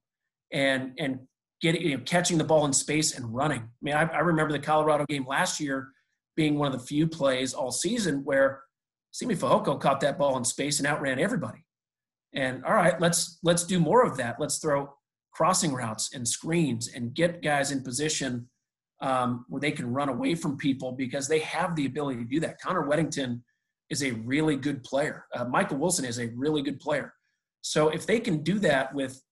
and 0.52 0.92
and 0.98 1.20
getting 1.60 1.82
you 1.82 1.96
know, 1.96 2.02
catching 2.04 2.38
the 2.38 2.44
ball 2.44 2.66
in 2.66 2.72
space 2.72 3.16
and 3.16 3.34
running. 3.34 3.60
I 3.60 3.68
mean, 3.80 3.94
I, 3.94 4.02
I, 4.02 4.18
remember 4.18 4.52
the 4.52 4.58
Colorado 4.58 5.06
game 5.08 5.26
last 5.26 5.60
year 5.60 5.88
being 6.36 6.58
one 6.58 6.72
of 6.72 6.78
the 6.78 6.86
few 6.86 7.06
plays 7.06 7.54
all 7.54 7.70
season 7.70 8.22
where 8.24 8.62
Simi 9.14 9.36
Fehoko 9.36 9.80
caught 9.80 10.00
that 10.00 10.18
ball 10.18 10.36
in 10.38 10.44
space 10.44 10.80
and 10.80 10.88
outran 10.88 11.20
everybody. 11.20 11.64
And 12.32 12.64
all 12.64 12.74
right, 12.74 13.00
let's 13.00 13.38
let's 13.44 13.62
do 13.62 13.78
more 13.78 14.02
of 14.02 14.16
that. 14.16 14.40
Let's 14.40 14.58
throw 14.58 14.92
crossing 15.30 15.72
routes 15.72 16.12
and 16.12 16.26
screens 16.26 16.90
and 16.92 17.14
get 17.14 17.40
guys 17.40 17.70
in 17.70 17.84
position 17.84 18.48
um, 19.00 19.44
where 19.48 19.60
they 19.60 19.70
can 19.70 19.92
run 19.92 20.08
away 20.08 20.34
from 20.34 20.56
people 20.56 20.90
because 20.90 21.28
they 21.28 21.38
have 21.38 21.76
the 21.76 21.86
ability 21.86 22.18
to 22.18 22.24
do 22.24 22.40
that. 22.40 22.60
Connor 22.60 22.88
Wedington 22.88 23.40
is 23.88 24.02
a 24.02 24.10
really 24.10 24.56
good 24.56 24.82
player. 24.82 25.26
Uh, 25.32 25.44
Michael 25.44 25.78
Wilson 25.78 26.04
is 26.04 26.18
a 26.18 26.32
really 26.34 26.62
good 26.62 26.80
player. 26.80 27.14
So 27.60 27.90
if 27.90 28.06
they 28.06 28.18
can 28.18 28.42
do 28.42 28.58
that 28.60 28.92
with 28.92 29.22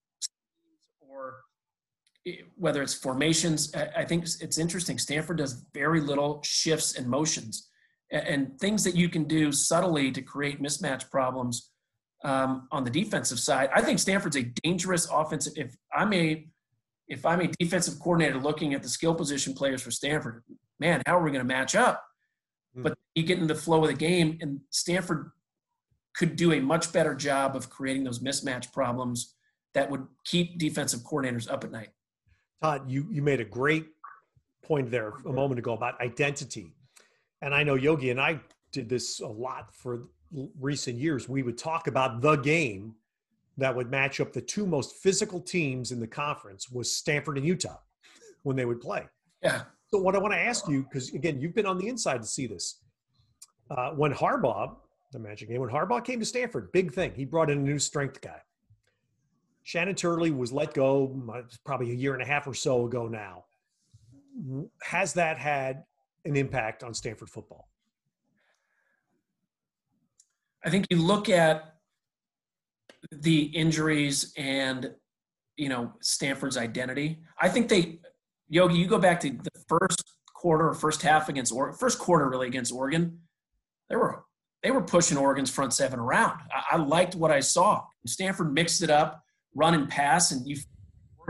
or 1.00 1.40
whether 2.54 2.82
it's 2.82 2.94
formations, 2.94 3.74
I 3.74 4.04
think 4.04 4.22
it's 4.22 4.58
interesting. 4.58 4.96
Stanford 4.96 5.38
does 5.38 5.64
very 5.74 6.00
little 6.00 6.40
shifts 6.44 6.94
and 6.94 7.08
motions. 7.08 7.68
And, 8.12 8.58
things 8.60 8.84
that 8.84 8.94
you 8.94 9.08
can 9.08 9.24
do 9.24 9.50
subtly 9.50 10.12
to 10.12 10.22
create 10.22 10.62
mismatch 10.62 11.10
problems 11.10 11.70
um, 12.24 12.68
on 12.70 12.84
the 12.84 12.90
defensive 12.90 13.40
side. 13.40 13.70
I 13.74 13.80
think 13.82 13.98
Stanford's 13.98 14.36
a 14.36 14.44
dangerous 14.62 15.08
offensive. 15.10 15.54
If 15.56 15.74
I'm 15.92 16.12
a 16.12 16.46
if 17.08 17.26
I'm 17.26 17.40
a 17.40 17.48
defensive 17.58 17.98
coordinator 17.98 18.38
looking 18.38 18.74
at 18.74 18.82
the 18.82 18.88
skill 18.88 19.14
position 19.14 19.54
players 19.54 19.82
for 19.82 19.90
Stanford, 19.90 20.44
man, 20.78 21.02
how 21.04 21.18
are 21.18 21.22
we 21.22 21.30
going 21.30 21.46
to 21.46 21.54
match 21.54 21.74
up? 21.74 22.02
Mm. 22.76 22.84
But 22.84 22.98
you 23.14 23.22
get 23.24 23.38
into 23.38 23.52
the 23.52 23.60
flow 23.60 23.82
of 23.82 23.88
the 23.88 23.94
game, 23.94 24.38
and 24.40 24.60
Stanford 24.70 25.30
could 26.14 26.36
do 26.36 26.52
a 26.52 26.60
much 26.60 26.92
better 26.92 27.14
job 27.14 27.56
of 27.56 27.68
creating 27.68 28.04
those 28.04 28.20
mismatch 28.20 28.72
problems 28.72 29.34
that 29.74 29.90
would 29.90 30.06
keep 30.24 30.58
defensive 30.58 31.00
coordinators 31.00 31.50
up 31.50 31.64
at 31.64 31.72
night. 31.72 31.88
Todd, 32.62 32.90
you, 32.90 33.08
you 33.10 33.22
made 33.22 33.40
a 33.40 33.44
great 33.44 33.86
point 34.62 34.90
there 34.90 35.14
a 35.26 35.32
moment 35.32 35.58
ago 35.58 35.72
about 35.72 36.00
identity. 36.00 36.72
And 37.42 37.54
I 37.54 37.64
know 37.64 37.74
Yogi 37.74 38.10
and 38.10 38.20
I 38.20 38.40
did 38.70 38.88
this 38.88 39.20
a 39.20 39.26
lot 39.26 39.74
for 39.74 40.04
recent 40.58 40.98
years. 40.98 41.28
We 41.28 41.42
would 41.42 41.58
talk 41.58 41.88
about 41.88 42.22
the 42.22 42.36
game 42.36 42.94
that 43.58 43.74
would 43.74 43.90
match 43.90 44.20
up 44.20 44.32
the 44.32 44.40
two 44.40 44.64
most 44.64 44.96
physical 45.02 45.40
teams 45.40 45.92
in 45.92 46.00
the 46.00 46.06
conference 46.06 46.70
was 46.70 46.90
Stanford 46.90 47.36
and 47.36 47.46
Utah 47.46 47.76
when 48.44 48.56
they 48.56 48.64
would 48.64 48.80
play. 48.80 49.06
Yeah. 49.42 49.62
So 49.90 49.98
what 49.98 50.14
I 50.14 50.18
want 50.18 50.32
to 50.32 50.40
ask 50.40 50.66
you, 50.68 50.84
because 50.84 51.12
again, 51.12 51.38
you've 51.40 51.54
been 51.54 51.66
on 51.66 51.76
the 51.76 51.88
inside 51.88 52.22
to 52.22 52.26
see 52.28 52.46
this. 52.46 52.78
Uh, 53.70 53.90
when 53.90 54.12
Harbaugh, 54.12 54.74
the 55.12 55.18
Magic 55.18 55.48
game, 55.48 55.60
when 55.60 55.68
Harbaugh 55.68 56.02
came 56.02 56.18
to 56.20 56.24
Stanford, 56.24 56.72
big 56.72 56.92
thing. 56.92 57.12
He 57.14 57.24
brought 57.24 57.50
in 57.50 57.58
a 57.58 57.62
new 57.62 57.78
strength 57.78 58.20
guy. 58.20 58.40
Shannon 59.64 59.94
Turley 59.94 60.30
was 60.30 60.50
let 60.50 60.74
go 60.74 61.14
probably 61.64 61.90
a 61.90 61.94
year 61.94 62.14
and 62.14 62.22
a 62.22 62.26
half 62.26 62.46
or 62.46 62.54
so 62.54 62.86
ago 62.86 63.06
now. 63.06 63.44
Has 64.82 65.12
that 65.14 65.38
had 65.38 65.84
an 66.24 66.36
impact 66.36 66.82
on 66.82 66.94
Stanford 66.94 67.30
football? 67.30 67.68
I 70.64 70.70
think 70.70 70.86
you 70.90 70.98
look 70.98 71.28
at 71.28 71.74
the 73.10 73.42
injuries 73.42 74.32
and 74.36 74.92
you 75.56 75.68
know 75.68 75.92
Stanford's 76.00 76.56
identity. 76.56 77.18
I 77.40 77.48
think 77.48 77.68
they 77.68 78.00
Yogi, 78.48 78.76
you 78.76 78.86
go 78.86 78.98
back 78.98 79.18
to 79.20 79.30
the 79.30 79.50
first 79.66 80.04
quarter 80.34 80.68
or 80.68 80.74
first 80.74 81.02
half 81.02 81.28
against 81.28 81.52
or 81.52 81.72
first 81.72 81.98
quarter 81.98 82.28
really 82.28 82.46
against 82.46 82.72
Oregon. 82.72 83.18
They 83.88 83.96
were 83.96 84.24
they 84.62 84.70
were 84.70 84.82
pushing 84.82 85.18
Oregon's 85.18 85.50
front 85.50 85.72
seven 85.72 85.98
around. 85.98 86.38
I, 86.52 86.76
I 86.76 86.76
liked 86.76 87.14
what 87.14 87.30
I 87.30 87.40
saw. 87.40 87.84
Stanford 88.06 88.52
mixed 88.52 88.82
it 88.82 88.90
up, 88.90 89.24
run 89.54 89.74
and 89.74 89.88
pass, 89.88 90.30
and 90.30 90.46
you 90.46 90.56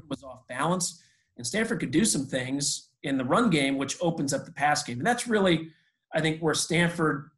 was 0.08 0.22
off 0.22 0.46
balance. 0.48 1.02
And 1.36 1.46
Stanford 1.46 1.80
could 1.80 1.90
do 1.90 2.04
some 2.04 2.26
things 2.26 2.88
in 3.02 3.18
the 3.18 3.24
run 3.24 3.50
game, 3.50 3.76
which 3.76 3.96
opens 4.00 4.32
up 4.32 4.44
the 4.44 4.52
pass 4.52 4.82
game. 4.82 4.98
And 4.98 5.06
that's 5.06 5.26
really, 5.26 5.70
I 6.14 6.20
think, 6.20 6.40
where 6.40 6.54
Stanford, 6.54 7.30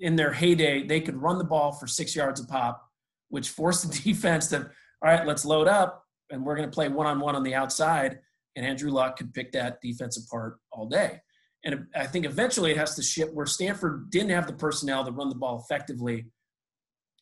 in 0.00 0.16
their 0.16 0.32
heyday, 0.32 0.86
they 0.86 1.00
could 1.00 1.20
run 1.20 1.38
the 1.38 1.44
ball 1.44 1.72
for 1.72 1.86
six 1.86 2.14
yards 2.14 2.40
a 2.40 2.46
pop, 2.46 2.88
which 3.28 3.50
forced 3.50 3.90
the 3.90 3.98
defense 4.12 4.48
to, 4.48 4.58
all 4.58 4.64
right, 5.02 5.26
let's 5.26 5.44
load 5.44 5.68
up, 5.68 6.04
and 6.30 6.44
we're 6.44 6.56
going 6.56 6.68
to 6.68 6.74
play 6.74 6.88
one 6.88 7.06
on 7.06 7.20
one 7.20 7.36
on 7.36 7.42
the 7.42 7.54
outside. 7.54 8.18
And 8.56 8.66
Andrew 8.66 8.90
Luck 8.90 9.16
could 9.16 9.32
pick 9.34 9.52
that 9.52 9.80
defense 9.80 10.16
apart 10.16 10.58
all 10.72 10.86
day. 10.86 11.20
And 11.64 11.86
I 11.94 12.06
think 12.06 12.24
eventually 12.24 12.70
it 12.70 12.76
has 12.76 12.94
to 12.96 13.02
shift 13.02 13.34
where 13.34 13.46
Stanford 13.46 14.10
didn't 14.10 14.30
have 14.30 14.46
the 14.46 14.52
personnel 14.52 15.04
to 15.04 15.12
run 15.12 15.28
the 15.28 15.34
ball 15.34 15.64
effectively 15.64 16.26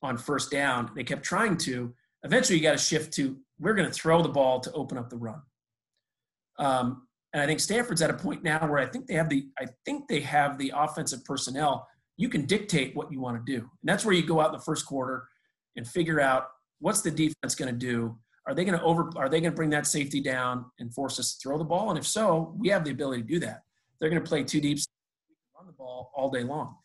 on 0.02 0.16
first 0.16 0.50
down. 0.50 0.90
They 0.94 1.04
kept 1.04 1.22
trying 1.22 1.56
to. 1.58 1.94
Eventually, 2.22 2.58
you 2.58 2.62
got 2.62 2.72
to 2.72 2.78
shift 2.78 3.14
to 3.14 3.36
we're 3.58 3.74
going 3.74 3.88
to 3.88 3.94
throw 3.94 4.22
the 4.22 4.28
ball 4.28 4.60
to 4.60 4.72
open 4.72 4.98
up 4.98 5.08
the 5.08 5.16
run. 5.16 5.40
Um, 6.58 7.05
and 7.36 7.42
I 7.42 7.46
think 7.46 7.60
Stanford's 7.60 8.00
at 8.00 8.08
a 8.08 8.14
point 8.14 8.42
now 8.42 8.66
where 8.66 8.78
I 8.78 8.86
think 8.86 9.06
they 9.06 9.14
have 9.14 9.28
the 9.28 9.46
I 9.60 9.66
think 9.84 10.08
they 10.08 10.20
have 10.20 10.56
the 10.56 10.72
offensive 10.74 11.22
personnel. 11.24 11.86
You 12.16 12.30
can 12.30 12.46
dictate 12.46 12.96
what 12.96 13.12
you 13.12 13.20
want 13.20 13.44
to 13.44 13.52
do, 13.52 13.58
and 13.58 13.84
that's 13.84 14.06
where 14.06 14.14
you 14.14 14.26
go 14.26 14.40
out 14.40 14.46
in 14.46 14.58
the 14.58 14.64
first 14.64 14.86
quarter 14.86 15.28
and 15.76 15.86
figure 15.86 16.20
out 16.20 16.48
what's 16.78 17.02
the 17.02 17.10
defense 17.10 17.54
going 17.54 17.70
to 17.70 17.78
do. 17.78 18.16
Are 18.46 18.54
they 18.54 18.64
going 18.64 18.78
to 18.78 18.84
over? 18.84 19.10
Are 19.16 19.28
they 19.28 19.40
going 19.40 19.52
to 19.52 19.56
bring 19.56 19.70
that 19.70 19.86
safety 19.86 20.20
down 20.20 20.64
and 20.78 20.94
force 20.94 21.20
us 21.20 21.34
to 21.34 21.40
throw 21.40 21.58
the 21.58 21.64
ball? 21.64 21.90
And 21.90 21.98
if 21.98 22.06
so, 22.06 22.54
we 22.56 22.68
have 22.70 22.84
the 22.84 22.90
ability 22.90 23.22
to 23.22 23.28
do 23.28 23.38
that 23.40 23.64
they're 24.00 24.10
going 24.10 24.22
to 24.22 24.28
play 24.28 24.44
two 24.44 24.60
deep, 24.60 24.78
run 25.56 25.66
the 25.66 25.72
ball 25.72 26.12
all 26.14 26.30
day 26.30 26.42
long. 26.42 26.76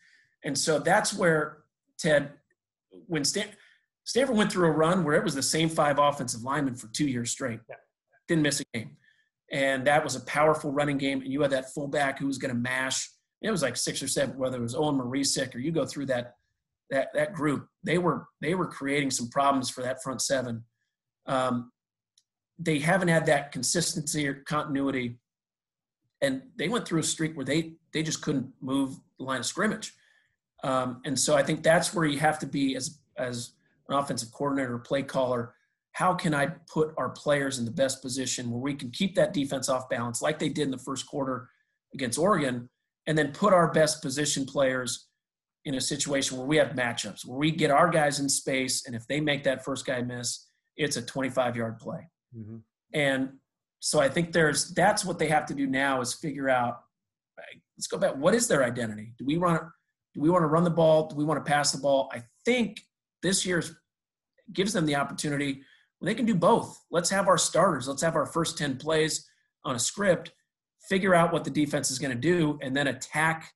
And 0.44 0.56
so 0.56 0.78
that's 0.78 1.14
where 1.14 1.58
Ted, 1.98 2.32
when 3.06 3.24
Stan, 3.24 3.48
Stanford 4.04 4.36
went 4.36 4.50
through 4.50 4.66
a 4.66 4.72
run 4.72 5.04
where 5.04 5.16
it 5.16 5.24
was 5.24 5.34
the 5.34 5.42
same 5.42 5.68
five 5.68 5.98
offensive 5.98 6.42
linemen 6.42 6.74
for 6.74 6.88
two 6.88 7.06
years 7.06 7.30
straight, 7.30 7.60
didn't 8.28 8.42
miss 8.42 8.60
a 8.60 8.64
game. 8.74 8.96
And 9.52 9.86
that 9.86 10.02
was 10.02 10.16
a 10.16 10.20
powerful 10.20 10.72
running 10.72 10.98
game. 10.98 11.20
And 11.20 11.32
you 11.32 11.42
had 11.42 11.50
that 11.50 11.72
fullback 11.72 12.18
who 12.18 12.26
was 12.26 12.38
going 12.38 12.54
to 12.54 12.58
mash. 12.58 13.10
It 13.42 13.50
was 13.50 13.62
like 13.62 13.76
six 13.76 14.02
or 14.02 14.08
seven, 14.08 14.38
whether 14.38 14.56
it 14.56 14.62
was 14.62 14.74
Owen 14.74 14.96
Marecic 14.96 15.54
or 15.54 15.58
you 15.58 15.72
go 15.72 15.84
through 15.84 16.06
that 16.06 16.34
that 16.90 17.08
that 17.14 17.34
group. 17.34 17.66
They 17.82 17.98
were 17.98 18.26
they 18.40 18.54
were 18.54 18.66
creating 18.66 19.10
some 19.10 19.28
problems 19.28 19.68
for 19.68 19.82
that 19.82 20.02
front 20.02 20.22
seven. 20.22 20.64
Um, 21.26 21.70
they 22.58 22.78
haven't 22.78 23.08
had 23.08 23.26
that 23.26 23.52
consistency 23.52 24.26
or 24.26 24.34
continuity 24.34 25.18
and 26.22 26.40
they 26.56 26.68
went 26.68 26.86
through 26.86 27.00
a 27.00 27.02
streak 27.02 27.36
where 27.36 27.44
they 27.44 27.74
they 27.92 28.02
just 28.02 28.22
couldn't 28.22 28.50
move 28.60 28.96
the 29.18 29.24
line 29.24 29.40
of 29.40 29.46
scrimmage. 29.46 29.92
Um, 30.64 31.02
and 31.04 31.18
so 31.18 31.34
I 31.36 31.42
think 31.42 31.62
that's 31.62 31.92
where 31.92 32.06
you 32.06 32.18
have 32.20 32.38
to 32.38 32.46
be 32.46 32.76
as 32.76 32.98
as 33.18 33.50
an 33.88 33.96
offensive 33.96 34.32
coordinator 34.32 34.74
or 34.74 34.78
play 34.78 35.02
caller. 35.02 35.54
How 35.92 36.14
can 36.14 36.34
I 36.34 36.46
put 36.72 36.94
our 36.96 37.10
players 37.10 37.58
in 37.58 37.64
the 37.64 37.70
best 37.70 38.02
position 38.02 38.50
where 38.50 38.60
we 38.60 38.74
can 38.74 38.90
keep 38.90 39.14
that 39.16 39.32
defense 39.32 39.68
off 39.68 39.88
balance, 39.88 40.22
like 40.22 40.38
they 40.38 40.48
did 40.48 40.64
in 40.64 40.70
the 40.70 40.78
first 40.78 41.06
quarter 41.06 41.48
against 41.94 42.18
Oregon, 42.18 42.68
and 43.06 43.16
then 43.16 43.32
put 43.32 43.52
our 43.52 43.70
best 43.72 44.00
position 44.02 44.46
players 44.46 45.08
in 45.64 45.74
a 45.74 45.80
situation 45.80 46.38
where 46.38 46.46
we 46.46 46.56
have 46.56 46.70
matchups, 46.70 47.26
where 47.26 47.38
we 47.38 47.50
get 47.50 47.70
our 47.70 47.88
guys 47.88 48.20
in 48.20 48.28
space, 48.28 48.86
and 48.86 48.96
if 48.96 49.06
they 49.06 49.20
make 49.20 49.44
that 49.44 49.64
first 49.64 49.86
guy 49.86 50.00
miss, 50.02 50.46
it's 50.76 50.96
a 50.96 51.02
25 51.02 51.56
yard 51.56 51.78
play. 51.78 52.08
Mm-hmm. 52.36 52.56
And 52.94 53.30
so 53.80 54.00
I 54.00 54.08
think 54.08 54.32
there's 54.32 54.72
that's 54.74 55.04
what 55.04 55.18
they 55.18 55.28
have 55.28 55.46
to 55.46 55.54
do 55.54 55.66
now 55.66 56.00
is 56.00 56.14
figure 56.14 56.48
out. 56.48 56.80
Let's 57.76 57.86
go 57.86 57.98
back. 57.98 58.16
What 58.16 58.34
is 58.34 58.46
their 58.46 58.62
identity? 58.62 59.14
Do 59.18 59.24
we 59.24 59.38
want 59.38 59.60
to 59.60 59.68
do 60.14 60.20
we 60.20 60.30
want 60.30 60.42
to 60.42 60.46
run 60.46 60.64
the 60.64 60.70
ball? 60.70 61.08
Do 61.08 61.16
we 61.16 61.24
want 61.24 61.44
to 61.44 61.50
pass 61.50 61.72
the 61.72 61.80
ball? 61.80 62.10
I 62.12 62.22
think 62.44 62.80
this 63.22 63.44
year 63.44 63.62
gives 64.52 64.72
them 64.72 64.86
the 64.86 64.96
opportunity 64.96 65.62
when 66.02 66.08
they 66.08 66.14
can 66.16 66.26
do 66.26 66.34
both. 66.34 66.76
Let's 66.90 67.10
have 67.10 67.28
our 67.28 67.38
starters. 67.38 67.86
Let's 67.86 68.02
have 68.02 68.16
our 68.16 68.26
first 68.26 68.58
ten 68.58 68.76
plays 68.76 69.24
on 69.64 69.76
a 69.76 69.78
script. 69.78 70.32
Figure 70.88 71.14
out 71.14 71.32
what 71.32 71.44
the 71.44 71.50
defense 71.50 71.90
is 71.92 71.98
going 72.00 72.12
to 72.12 72.18
do, 72.18 72.58
and 72.60 72.76
then 72.76 72.88
attack 72.88 73.52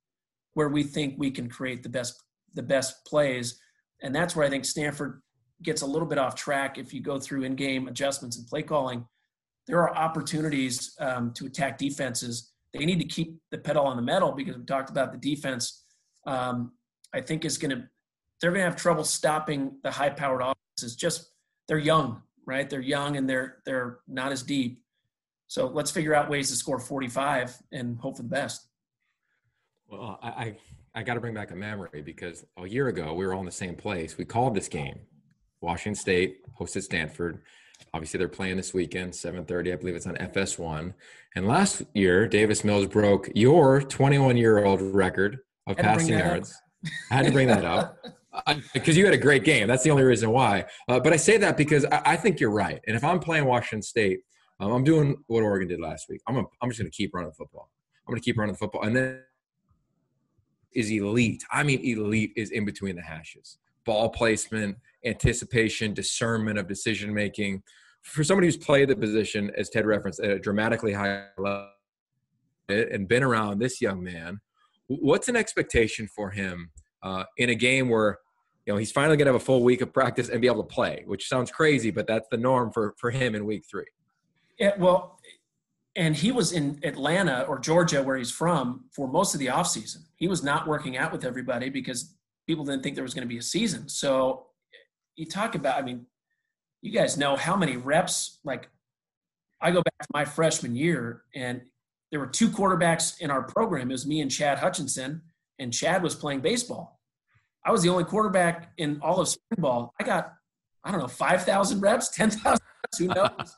where 0.54 0.68
we 0.68 0.84
think 0.84 1.16
we 1.18 1.30
can 1.30 1.48
create 1.48 1.82
the 1.82 1.88
best 1.88 2.22
the 2.54 2.62
best 2.62 3.04
plays. 3.04 3.58
And 4.02 4.14
that's 4.14 4.36
where 4.36 4.46
I 4.46 4.50
think 4.50 4.64
Stanford 4.64 5.20
gets 5.62 5.82
a 5.82 5.86
little 5.86 6.08
bit 6.08 6.18
off 6.18 6.34
track 6.34 6.78
if 6.78 6.94
you 6.94 7.00
go 7.00 7.18
through 7.18 7.42
in-game 7.42 7.88
adjustments 7.88 8.38
and 8.38 8.46
play 8.46 8.62
calling 8.62 9.06
there 9.66 9.80
are 9.80 9.94
opportunities 9.96 10.94
um, 11.00 11.32
to 11.32 11.46
attack 11.46 11.78
defenses. 11.78 12.52
They 12.72 12.84
need 12.84 13.00
to 13.00 13.06
keep 13.06 13.36
the 13.50 13.58
pedal 13.58 13.84
on 13.84 13.96
the 13.96 14.02
metal 14.02 14.32
because 14.32 14.56
we 14.56 14.64
talked 14.64 14.90
about 14.90 15.12
the 15.12 15.18
defense. 15.18 15.84
Um, 16.26 16.72
I 17.12 17.20
think 17.20 17.44
is 17.44 17.58
going 17.58 17.70
to 17.70 17.88
they're 18.40 18.50
going 18.50 18.60
to 18.60 18.70
have 18.70 18.76
trouble 18.76 19.04
stopping 19.04 19.78
the 19.82 19.90
high-powered 19.90 20.42
offenses. 20.42 20.94
Just 20.94 21.30
they're 21.68 21.78
young, 21.78 22.22
right? 22.46 22.70
They're 22.70 22.80
young 22.80 23.16
and 23.16 23.28
they're 23.28 23.58
they're 23.64 23.98
not 24.08 24.32
as 24.32 24.42
deep. 24.42 24.80
So 25.48 25.66
let's 25.66 25.90
figure 25.90 26.14
out 26.14 26.30
ways 26.30 26.50
to 26.50 26.56
score 26.56 26.78
45 26.78 27.56
and 27.72 27.98
hope 27.98 28.16
for 28.16 28.22
the 28.22 28.28
best. 28.28 28.66
Well, 29.88 30.18
I 30.22 30.28
I, 30.28 30.56
I 30.94 31.02
got 31.02 31.14
to 31.14 31.20
bring 31.20 31.34
back 31.34 31.50
a 31.50 31.56
memory 31.56 32.02
because 32.02 32.44
a 32.56 32.66
year 32.66 32.88
ago 32.88 33.12
we 33.12 33.26
were 33.26 33.34
all 33.34 33.40
in 33.40 33.46
the 33.46 33.52
same 33.52 33.74
place. 33.74 34.16
We 34.16 34.24
called 34.24 34.54
this 34.54 34.68
game. 34.68 35.00
Washington 35.60 36.00
State 36.00 36.38
hosted 36.58 36.82
Stanford. 36.82 37.42
Obviously, 37.92 38.18
they're 38.18 38.28
playing 38.28 38.56
this 38.56 38.72
weekend, 38.72 39.12
7:30. 39.12 39.72
I 39.72 39.76
believe 39.76 39.94
it's 39.94 40.06
on 40.06 40.16
FS1. 40.16 40.94
And 41.34 41.46
last 41.46 41.82
year, 41.94 42.26
Davis 42.26 42.64
Mills 42.64 42.86
broke 42.86 43.28
your 43.34 43.82
21-year-old 43.82 44.80
record 44.80 45.40
of 45.66 45.76
passing 45.76 46.18
yards. 46.18 46.54
I 47.10 47.14
had 47.14 47.26
to 47.26 47.32
bring 47.32 47.48
that 47.48 47.64
up 47.64 47.98
because 48.72 48.96
you 48.96 49.04
had 49.04 49.14
a 49.14 49.18
great 49.18 49.44
game. 49.44 49.68
That's 49.68 49.82
the 49.82 49.90
only 49.90 50.02
reason 50.02 50.30
why. 50.30 50.66
Uh, 50.88 51.00
but 51.00 51.12
I 51.12 51.16
say 51.16 51.36
that 51.38 51.56
because 51.56 51.84
I, 51.86 52.02
I, 52.04 52.16
think 52.16 52.40
you're 52.40 52.50
right. 52.50 52.80
And 52.86 52.96
if 52.96 53.04
I'm 53.04 53.18
playing 53.18 53.44
Washington 53.44 53.82
State, 53.82 54.20
um, 54.60 54.72
I'm 54.72 54.84
doing 54.84 55.16
what 55.26 55.42
Oregon 55.42 55.68
did 55.68 55.80
last 55.80 56.06
week. 56.08 56.20
I'm 56.26 56.36
a, 56.36 56.44
I'm 56.62 56.70
just 56.70 56.80
going 56.80 56.90
to 56.90 56.96
keep 56.96 57.14
running 57.14 57.32
football. 57.32 57.70
I'm 58.06 58.12
going 58.12 58.20
to 58.20 58.24
keep 58.24 58.38
running 58.38 58.52
the 58.52 58.58
football, 58.58 58.82
and 58.82 58.96
then 58.96 59.20
is 60.72 60.90
elite. 60.90 61.42
I 61.50 61.62
mean, 61.62 61.80
elite 61.84 62.32
is 62.36 62.50
in 62.50 62.64
between 62.64 62.96
the 62.96 63.02
hashes. 63.02 63.58
Ball 63.84 64.08
placement, 64.10 64.76
anticipation, 65.04 65.94
discernment 65.94 66.58
of 66.58 66.68
decision 66.68 67.12
making. 67.12 67.62
For 68.02 68.22
somebody 68.22 68.46
who's 68.46 68.56
played 68.56 68.88
the 68.88 68.96
position, 68.96 69.50
as 69.56 69.70
Ted 69.70 69.86
referenced, 69.86 70.20
at 70.20 70.30
a 70.30 70.38
dramatically 70.38 70.92
high 70.92 71.24
level 71.38 71.68
and 72.68 73.08
been 73.08 73.22
around 73.22 73.58
this 73.58 73.80
young 73.80 74.02
man, 74.02 74.40
what's 74.88 75.28
an 75.28 75.36
expectation 75.36 76.08
for 76.14 76.30
him 76.30 76.70
uh, 77.02 77.24
in 77.38 77.50
a 77.50 77.54
game 77.54 77.88
where 77.88 78.18
you 78.66 78.72
know 78.72 78.78
he's 78.78 78.92
finally 78.92 79.16
going 79.16 79.26
to 79.26 79.32
have 79.32 79.40
a 79.40 79.44
full 79.44 79.62
week 79.62 79.80
of 79.80 79.92
practice 79.92 80.28
and 80.28 80.40
be 80.40 80.48
able 80.48 80.62
to 80.62 80.74
play, 80.74 81.04
which 81.06 81.28
sounds 81.28 81.50
crazy, 81.50 81.90
but 81.90 82.06
that's 82.06 82.28
the 82.30 82.36
norm 82.36 82.72
for 82.72 82.94
for 82.98 83.10
him 83.10 83.34
in 83.34 83.46
week 83.46 83.64
three. 83.70 83.86
Yeah, 84.58 84.72
well, 84.78 85.18
and 85.96 86.14
he 86.14 86.32
was 86.32 86.52
in 86.52 86.78
Atlanta 86.82 87.42
or 87.48 87.58
Georgia, 87.58 88.02
where 88.02 88.16
he's 88.16 88.30
from, 88.30 88.84
for 88.92 89.08
most 89.08 89.34
of 89.34 89.40
the 89.40 89.46
offseason. 89.46 90.02
He 90.16 90.28
was 90.28 90.42
not 90.42 90.66
working 90.66 90.96
out 90.96 91.12
with 91.12 91.24
everybody 91.24 91.70
because 91.70 92.14
people 92.46 92.64
didn't 92.64 92.82
think 92.82 92.94
there 92.94 93.04
was 93.04 93.14
going 93.14 93.26
to 93.26 93.32
be 93.32 93.38
a 93.38 93.42
season. 93.42 93.88
So 93.88 94.46
you 95.16 95.26
talk 95.26 95.54
about, 95.54 95.78
I 95.78 95.82
mean, 95.82 96.06
you 96.82 96.92
guys 96.92 97.16
know 97.16 97.36
how 97.36 97.56
many 97.56 97.76
reps. 97.76 98.40
Like, 98.44 98.68
I 99.60 99.70
go 99.70 99.82
back 99.82 99.98
to 100.02 100.08
my 100.12 100.24
freshman 100.24 100.76
year, 100.76 101.22
and 101.34 101.62
there 102.10 102.20
were 102.20 102.26
two 102.26 102.48
quarterbacks 102.48 103.20
in 103.20 103.30
our 103.30 103.42
program. 103.42 103.90
It 103.90 103.94
was 103.94 104.06
me 104.06 104.20
and 104.20 104.30
Chad 104.30 104.58
Hutchinson, 104.58 105.22
and 105.58 105.72
Chad 105.72 106.02
was 106.02 106.14
playing 106.14 106.40
baseball. 106.40 106.95
I 107.66 107.72
was 107.72 107.82
the 107.82 107.88
only 107.88 108.04
quarterback 108.04 108.70
in 108.78 109.00
all 109.02 109.20
of 109.20 109.26
spring 109.26 109.60
ball. 109.60 109.92
I 110.00 110.04
got, 110.04 110.32
I 110.84 110.92
don't 110.92 111.00
know, 111.00 111.08
5,000 111.08 111.80
reps, 111.80 112.08
10,000 112.14 112.44
reps, 112.44 112.98
who 112.98 113.06
knows? 113.08 113.56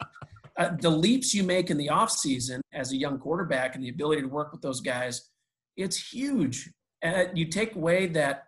uh, 0.56 0.70
the 0.80 0.90
leaps 0.90 1.34
you 1.34 1.44
make 1.44 1.70
in 1.70 1.76
the 1.76 1.90
off 1.90 2.10
season 2.10 2.62
as 2.72 2.90
a 2.92 2.96
young 2.96 3.18
quarterback 3.18 3.74
and 3.74 3.84
the 3.84 3.90
ability 3.90 4.22
to 4.22 4.28
work 4.28 4.50
with 4.50 4.62
those 4.62 4.80
guys, 4.80 5.30
it's 5.76 6.10
huge. 6.10 6.70
And 7.02 7.36
you 7.36 7.44
take 7.44 7.76
away 7.76 8.06
that 8.08 8.44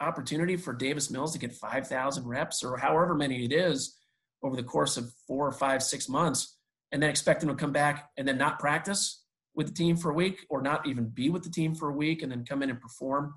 opportunity 0.00 0.56
for 0.56 0.72
Davis 0.72 1.10
Mills 1.10 1.32
to 1.32 1.38
get 1.38 1.52
5,000 1.52 2.26
reps 2.26 2.64
or 2.64 2.76
however 2.76 3.14
many 3.14 3.44
it 3.44 3.52
is 3.52 3.96
over 4.42 4.56
the 4.56 4.64
course 4.64 4.96
of 4.96 5.10
four 5.26 5.46
or 5.46 5.52
five, 5.52 5.82
six 5.82 6.08
months, 6.08 6.58
and 6.92 7.00
then 7.00 7.08
expect 7.08 7.42
him 7.42 7.48
to 7.48 7.54
come 7.54 7.72
back 7.72 8.10
and 8.18 8.26
then 8.26 8.36
not 8.36 8.58
practice 8.58 9.24
with 9.54 9.68
the 9.68 9.72
team 9.72 9.96
for 9.96 10.10
a 10.10 10.14
week 10.14 10.44
or 10.50 10.60
not 10.60 10.86
even 10.86 11.08
be 11.08 11.30
with 11.30 11.44
the 11.44 11.50
team 11.50 11.74
for 11.74 11.88
a 11.88 11.94
week 11.94 12.22
and 12.22 12.32
then 12.32 12.44
come 12.44 12.62
in 12.62 12.68
and 12.68 12.80
perform. 12.80 13.34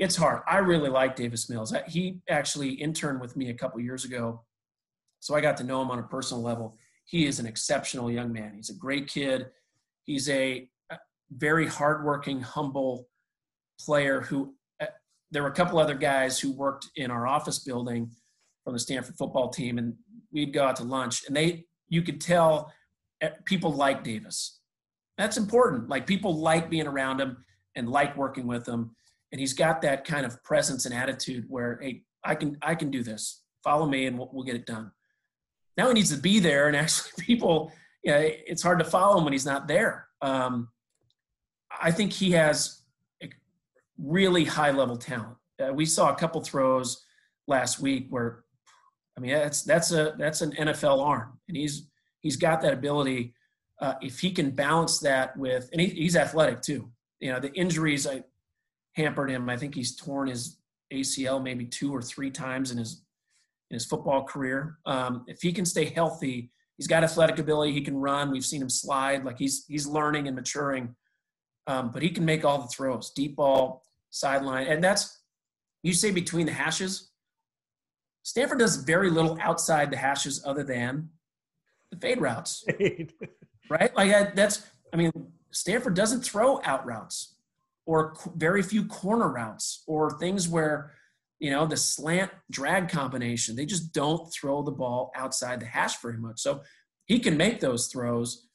It's 0.00 0.16
hard. 0.16 0.42
I 0.48 0.58
really 0.58 0.88
like 0.88 1.14
Davis 1.14 1.48
Mills. 1.48 1.74
He 1.86 2.20
actually 2.28 2.70
interned 2.70 3.20
with 3.20 3.36
me 3.36 3.50
a 3.50 3.54
couple 3.54 3.80
years 3.80 4.04
ago, 4.04 4.42
so 5.20 5.34
I 5.34 5.40
got 5.40 5.56
to 5.58 5.64
know 5.64 5.82
him 5.82 5.90
on 5.90 5.98
a 5.98 6.02
personal 6.02 6.42
level 6.42 6.76
he 7.10 7.26
is 7.26 7.40
an 7.40 7.46
exceptional 7.46 8.08
young 8.08 8.32
man. 8.32 8.52
He's 8.54 8.70
a 8.70 8.74
great 8.74 9.08
kid. 9.08 9.48
He's 10.04 10.28
a 10.28 10.68
very 11.32 11.66
hardworking, 11.66 12.40
humble 12.40 13.08
player 13.84 14.20
who 14.20 14.54
uh, 14.80 14.86
there 15.32 15.42
were 15.42 15.48
a 15.48 15.54
couple 15.54 15.80
other 15.80 15.96
guys 15.96 16.38
who 16.38 16.52
worked 16.52 16.86
in 16.94 17.10
our 17.10 17.26
office 17.26 17.58
building 17.58 18.12
from 18.62 18.74
the 18.74 18.78
Stanford 18.78 19.16
football 19.16 19.48
team, 19.48 19.78
and 19.78 19.94
we'd 20.30 20.52
go 20.52 20.64
out 20.64 20.76
to 20.76 20.84
lunch, 20.84 21.24
and 21.26 21.36
they 21.36 21.64
you 21.88 22.02
could 22.02 22.20
tell 22.20 22.72
uh, 23.22 23.30
people 23.44 23.72
like 23.72 24.04
Davis. 24.04 24.60
That's 25.18 25.36
important. 25.36 25.88
Like 25.88 26.06
people 26.06 26.38
like 26.38 26.70
being 26.70 26.86
around 26.86 27.20
him 27.20 27.44
and 27.74 27.88
like 27.88 28.16
working 28.16 28.46
with 28.46 28.68
him, 28.68 28.94
and 29.32 29.40
he's 29.40 29.52
got 29.52 29.82
that 29.82 30.04
kind 30.04 30.26
of 30.26 30.42
presence 30.42 30.86
and 30.86 30.94
attitude 30.94 31.44
where 31.48 31.78
hey, 31.80 32.02
I 32.24 32.34
can 32.34 32.58
I 32.62 32.74
can 32.74 32.90
do 32.90 33.02
this. 33.02 33.42
Follow 33.62 33.86
me, 33.86 34.06
and 34.06 34.18
we'll, 34.18 34.30
we'll 34.32 34.44
get 34.44 34.54
it 34.54 34.66
done. 34.66 34.90
Now 35.76 35.88
he 35.88 35.94
needs 35.94 36.14
to 36.14 36.20
be 36.20 36.40
there 36.40 36.66
and 36.66 36.76
actually 36.76 37.24
people 37.24 37.72
you 38.02 38.12
know, 38.12 38.18
it's 38.22 38.62
hard 38.62 38.78
to 38.78 38.84
follow 38.84 39.18
him 39.18 39.24
when 39.24 39.32
he's 39.32 39.46
not 39.46 39.68
there. 39.68 40.08
Um, 40.22 40.68
i 41.80 41.90
think 41.90 42.12
he 42.12 42.32
has 42.32 42.82
really 44.02 44.44
high 44.44 44.70
level 44.70 44.96
talent. 44.96 45.36
Uh, 45.62 45.72
we 45.72 45.84
saw 45.86 46.10
a 46.10 46.14
couple 46.14 46.40
throws 46.40 47.04
last 47.46 47.80
week 47.80 48.06
where 48.10 48.44
i 49.16 49.20
mean 49.20 49.32
that's 49.32 49.62
that's 49.62 49.92
a 49.92 50.14
that's 50.18 50.40
an 50.40 50.52
nfl 50.52 51.04
arm. 51.04 51.38
And 51.48 51.56
he's 51.56 51.88
he's 52.20 52.36
got 52.36 52.60
that 52.62 52.72
ability. 52.72 53.34
Uh, 53.80 53.94
if 54.02 54.18
he 54.18 54.30
can 54.30 54.50
balance 54.50 54.98
that 55.00 55.36
with 55.36 55.68
and 55.72 55.80
he, 55.80 55.88
he's 55.88 56.16
athletic 56.16 56.60
too. 56.62 56.90
You 57.20 57.32
know 57.32 57.40
the 57.40 57.52
injuries 57.52 58.06
i 58.06 58.22
hampered 58.94 59.30
him 59.30 59.48
i 59.48 59.56
think 59.56 59.74
he's 59.74 59.96
torn 59.96 60.28
his 60.28 60.58
acl 60.92 61.42
maybe 61.42 61.64
two 61.64 61.94
or 61.94 62.02
three 62.02 62.30
times 62.30 62.70
in 62.70 62.78
his 62.78 63.02
in 63.70 63.74
his 63.74 63.86
football 63.86 64.24
career. 64.24 64.78
Um, 64.84 65.24
if 65.26 65.40
he 65.42 65.52
can 65.52 65.64
stay 65.64 65.86
healthy, 65.86 66.50
he's 66.76 66.86
got 66.86 67.04
athletic 67.04 67.38
ability. 67.38 67.72
He 67.72 67.82
can 67.82 67.96
run. 67.96 68.30
We've 68.30 68.44
seen 68.44 68.62
him 68.62 68.68
slide. 68.68 69.24
Like 69.24 69.38
he's 69.38 69.64
he's 69.66 69.86
learning 69.86 70.26
and 70.26 70.36
maturing. 70.36 70.94
Um, 71.66 71.90
but 71.92 72.02
he 72.02 72.10
can 72.10 72.24
make 72.24 72.44
all 72.44 72.60
the 72.60 72.68
throws, 72.68 73.10
deep 73.10 73.36
ball, 73.36 73.84
sideline, 74.10 74.66
and 74.66 74.82
that's 74.82 75.22
you 75.82 75.92
say 75.92 76.10
between 76.10 76.46
the 76.46 76.52
hashes. 76.52 77.10
Stanford 78.22 78.58
does 78.58 78.76
very 78.76 79.10
little 79.10 79.38
outside 79.40 79.90
the 79.90 79.96
hashes 79.96 80.42
other 80.44 80.62
than 80.62 81.08
the 81.90 81.96
fade 81.96 82.20
routes, 82.20 82.64
right? 83.70 83.94
Like 83.94 84.34
that's 84.34 84.66
I 84.92 84.96
mean 84.96 85.12
Stanford 85.52 85.94
doesn't 85.94 86.22
throw 86.22 86.60
out 86.64 86.84
routes 86.84 87.36
or 87.90 88.14
very 88.36 88.62
few 88.62 88.84
corner 88.84 89.28
routes 89.28 89.82
or 89.88 90.16
things 90.18 90.48
where 90.48 90.92
you 91.40 91.50
know, 91.50 91.66
the 91.66 91.76
slant 91.76 92.30
drag 92.50 92.88
combination. 92.90 93.56
They 93.56 93.64
just 93.64 93.92
don't 93.92 94.30
throw 94.32 94.62
the 94.62 94.70
ball 94.70 95.10
outside 95.16 95.58
the 95.58 95.66
hash 95.66 96.00
very 96.00 96.18
much. 96.18 96.38
So 96.38 96.60
he 97.06 97.18
can 97.18 97.36
make 97.36 97.60
those 97.60 97.88
throws. 97.88 98.46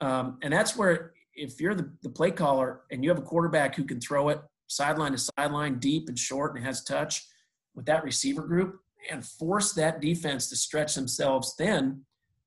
Um, 0.00 0.38
and 0.42 0.52
that's 0.52 0.76
where, 0.76 1.14
if 1.34 1.60
you're 1.60 1.74
the, 1.74 1.90
the 2.02 2.10
play 2.10 2.30
caller 2.30 2.82
and 2.92 3.02
you 3.02 3.08
have 3.08 3.18
a 3.18 3.22
quarterback 3.22 3.74
who 3.74 3.84
can 3.84 3.98
throw 3.98 4.28
it 4.28 4.40
sideline 4.66 5.12
to 5.12 5.18
sideline, 5.18 5.78
deep 5.78 6.08
and 6.08 6.18
short, 6.18 6.54
and 6.54 6.64
has 6.64 6.84
touch 6.84 7.26
with 7.74 7.86
that 7.86 8.04
receiver 8.04 8.42
group, 8.42 8.78
and 9.10 9.24
force 9.24 9.72
that 9.72 10.00
defense 10.00 10.48
to 10.50 10.56
stretch 10.56 10.94
themselves 10.94 11.54
thin. 11.58 12.02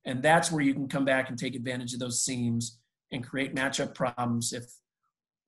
And 0.06 0.24
that's 0.24 0.52
where 0.52 0.64
you 0.64 0.74
can 0.74 0.88
come 0.88 1.06
back 1.06 1.30
and 1.30 1.38
take 1.38 1.56
advantage 1.56 1.94
of 1.94 2.00
those 2.00 2.24
seams 2.24 2.80
and 3.12 3.28
create 3.28 3.56
matchup 3.56 3.94
problems. 3.94 4.54
If, 4.54 4.66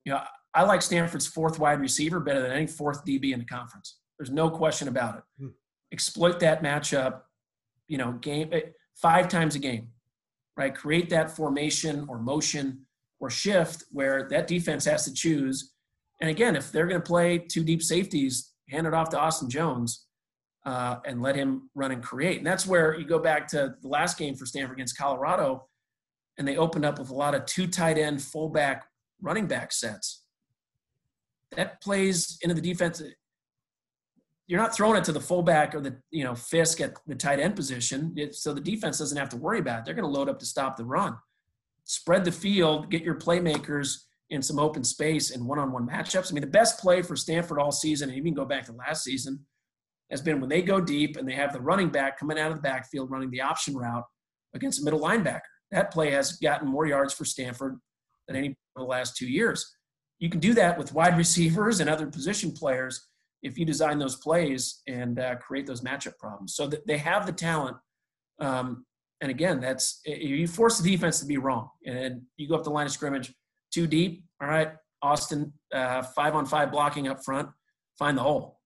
you 0.09 0.15
know, 0.15 0.21
I 0.55 0.63
like 0.63 0.81
Stanford's 0.81 1.27
fourth 1.27 1.59
wide 1.59 1.79
receiver 1.79 2.19
better 2.19 2.41
than 2.41 2.51
any 2.51 2.65
fourth 2.65 3.05
DB 3.05 3.31
in 3.31 3.39
the 3.39 3.45
conference. 3.45 3.99
There's 4.17 4.31
no 4.31 4.49
question 4.49 4.87
about 4.87 5.17
it. 5.17 5.23
Hmm. 5.39 5.49
Exploit 5.93 6.39
that 6.39 6.63
matchup, 6.63 7.21
you 7.87 7.99
know, 7.99 8.13
game 8.13 8.49
eh, 8.51 8.61
five 8.95 9.27
times 9.27 9.53
a 9.53 9.59
game, 9.59 9.89
right? 10.57 10.73
Create 10.73 11.11
that 11.11 11.29
formation 11.29 12.07
or 12.09 12.17
motion 12.17 12.87
or 13.19 13.29
shift 13.29 13.83
where 13.91 14.27
that 14.31 14.47
defense 14.47 14.83
has 14.85 15.05
to 15.05 15.13
choose. 15.13 15.73
And 16.21 16.29
again, 16.31 16.55
if 16.55 16.71
they're 16.71 16.87
going 16.87 17.01
to 17.01 17.07
play 17.07 17.37
two 17.37 17.63
deep 17.63 17.83
safeties, 17.83 18.51
hand 18.67 18.87
it 18.87 18.95
off 18.95 19.09
to 19.09 19.19
Austin 19.19 19.47
Jones 19.47 20.07
uh, 20.65 20.95
and 21.05 21.21
let 21.21 21.35
him 21.35 21.69
run 21.75 21.91
and 21.91 22.01
create. 22.01 22.39
And 22.39 22.47
that's 22.47 22.65
where 22.65 22.97
you 22.97 23.05
go 23.05 23.19
back 23.19 23.47
to 23.49 23.75
the 23.79 23.87
last 23.87 24.17
game 24.17 24.33
for 24.33 24.47
Stanford 24.47 24.77
against 24.77 24.97
Colorado, 24.97 25.67
and 26.39 26.47
they 26.47 26.57
opened 26.57 26.85
up 26.85 26.97
with 26.97 27.11
a 27.11 27.15
lot 27.15 27.35
of 27.35 27.45
two 27.45 27.67
tight 27.67 27.99
end, 27.99 28.19
fullback, 28.23 28.88
running 29.21 29.47
back 29.47 29.71
sets. 29.71 30.23
That 31.55 31.81
plays 31.81 32.37
into 32.41 32.55
the 32.55 32.61
defense 32.61 33.01
you're 34.49 34.59
not 34.59 34.75
throwing 34.75 34.97
it 34.97 35.03
to 35.03 35.11
the 35.11 35.21
fullback 35.21 35.75
or 35.75 35.79
the 35.79 35.95
you 36.09 36.23
know 36.23 36.33
Fisk 36.33 36.81
at 36.81 36.95
the 37.05 37.13
tight 37.13 37.39
end 37.39 37.55
position, 37.55 38.13
it, 38.17 38.33
so 38.33 38.51
the 38.51 38.59
defense 38.59 38.97
doesn't 38.97 39.17
have 39.17 39.29
to 39.29 39.37
worry 39.37 39.59
about 39.59 39.79
it. 39.79 39.85
They're 39.85 39.93
going 39.93 40.11
to 40.11 40.19
load 40.19 40.27
up 40.27 40.39
to 40.39 40.45
stop 40.45 40.75
the 40.75 40.83
run. 40.83 41.15
Spread 41.83 42.25
the 42.25 42.31
field, 42.31 42.89
get 42.89 43.03
your 43.03 43.15
playmakers 43.15 44.05
in 44.31 44.41
some 44.41 44.57
open 44.57 44.83
space 44.83 45.31
and 45.31 45.45
one-on-one 45.45 45.87
matchups. 45.87 46.31
I 46.31 46.33
mean, 46.33 46.41
the 46.41 46.47
best 46.47 46.79
play 46.79 47.03
for 47.03 47.15
Stanford 47.15 47.59
all 47.59 47.71
season, 47.71 48.09
and 48.09 48.17
even 48.17 48.33
go 48.33 48.43
back 48.43 48.65
to 48.65 48.73
last 48.73 49.03
season, 49.03 49.39
has 50.09 50.21
been 50.21 50.39
when 50.39 50.49
they 50.49 50.63
go 50.63 50.81
deep 50.81 51.15
and 51.15 51.27
they 51.29 51.33
have 51.33 51.53
the 51.53 51.61
running 51.61 51.89
back 51.89 52.19
coming 52.19 52.39
out 52.39 52.49
of 52.49 52.57
the 52.57 52.61
backfield 52.63 53.11
running 53.11 53.29
the 53.29 53.41
option 53.41 53.75
route 53.75 54.05
against 54.55 54.81
a 54.81 54.83
middle 54.83 54.99
linebacker. 54.99 55.41
That 55.69 55.91
play 55.91 56.09
has 56.11 56.33
gotten 56.33 56.67
more 56.67 56.87
yards 56.87 57.13
for 57.13 57.23
Stanford 57.23 57.79
than 58.29 58.37
any 58.37 58.47
of 58.49 58.55
the 58.77 58.83
last 58.83 59.17
two 59.17 59.27
years. 59.27 59.75
You 60.19 60.29
can 60.29 60.39
do 60.39 60.53
that 60.53 60.77
with 60.77 60.93
wide 60.93 61.17
receivers 61.17 61.79
and 61.79 61.89
other 61.89 62.07
position 62.07 62.51
players 62.51 63.07
if 63.41 63.57
you 63.57 63.65
design 63.65 63.99
those 63.99 64.17
plays 64.17 64.81
and 64.87 65.19
uh, 65.19 65.35
create 65.37 65.65
those 65.65 65.81
matchup 65.81 66.17
problems. 66.19 66.55
So 66.55 66.67
that 66.67 66.85
they 66.85 66.97
have 66.97 67.25
the 67.25 67.31
talent. 67.31 67.77
Um, 68.39 68.85
and 69.21 69.31
again, 69.31 69.59
that's 69.59 70.01
you 70.05 70.47
force 70.47 70.79
the 70.79 70.89
defense 70.89 71.19
to 71.19 71.25
be 71.25 71.37
wrong, 71.37 71.69
and 71.85 72.21
you 72.37 72.47
go 72.47 72.55
up 72.55 72.63
the 72.63 72.69
line 72.69 72.85
of 72.85 72.91
scrimmage 72.93 73.33
too 73.73 73.85
deep. 73.85 74.23
All 74.41 74.47
right, 74.47 74.71
Austin, 75.01 75.51
uh, 75.73 76.03
five 76.03 76.35
on 76.35 76.45
five 76.45 76.71
blocking 76.71 77.09
up 77.09 77.25
front, 77.25 77.49
find 77.97 78.17
the 78.17 78.21
hole, 78.21 78.59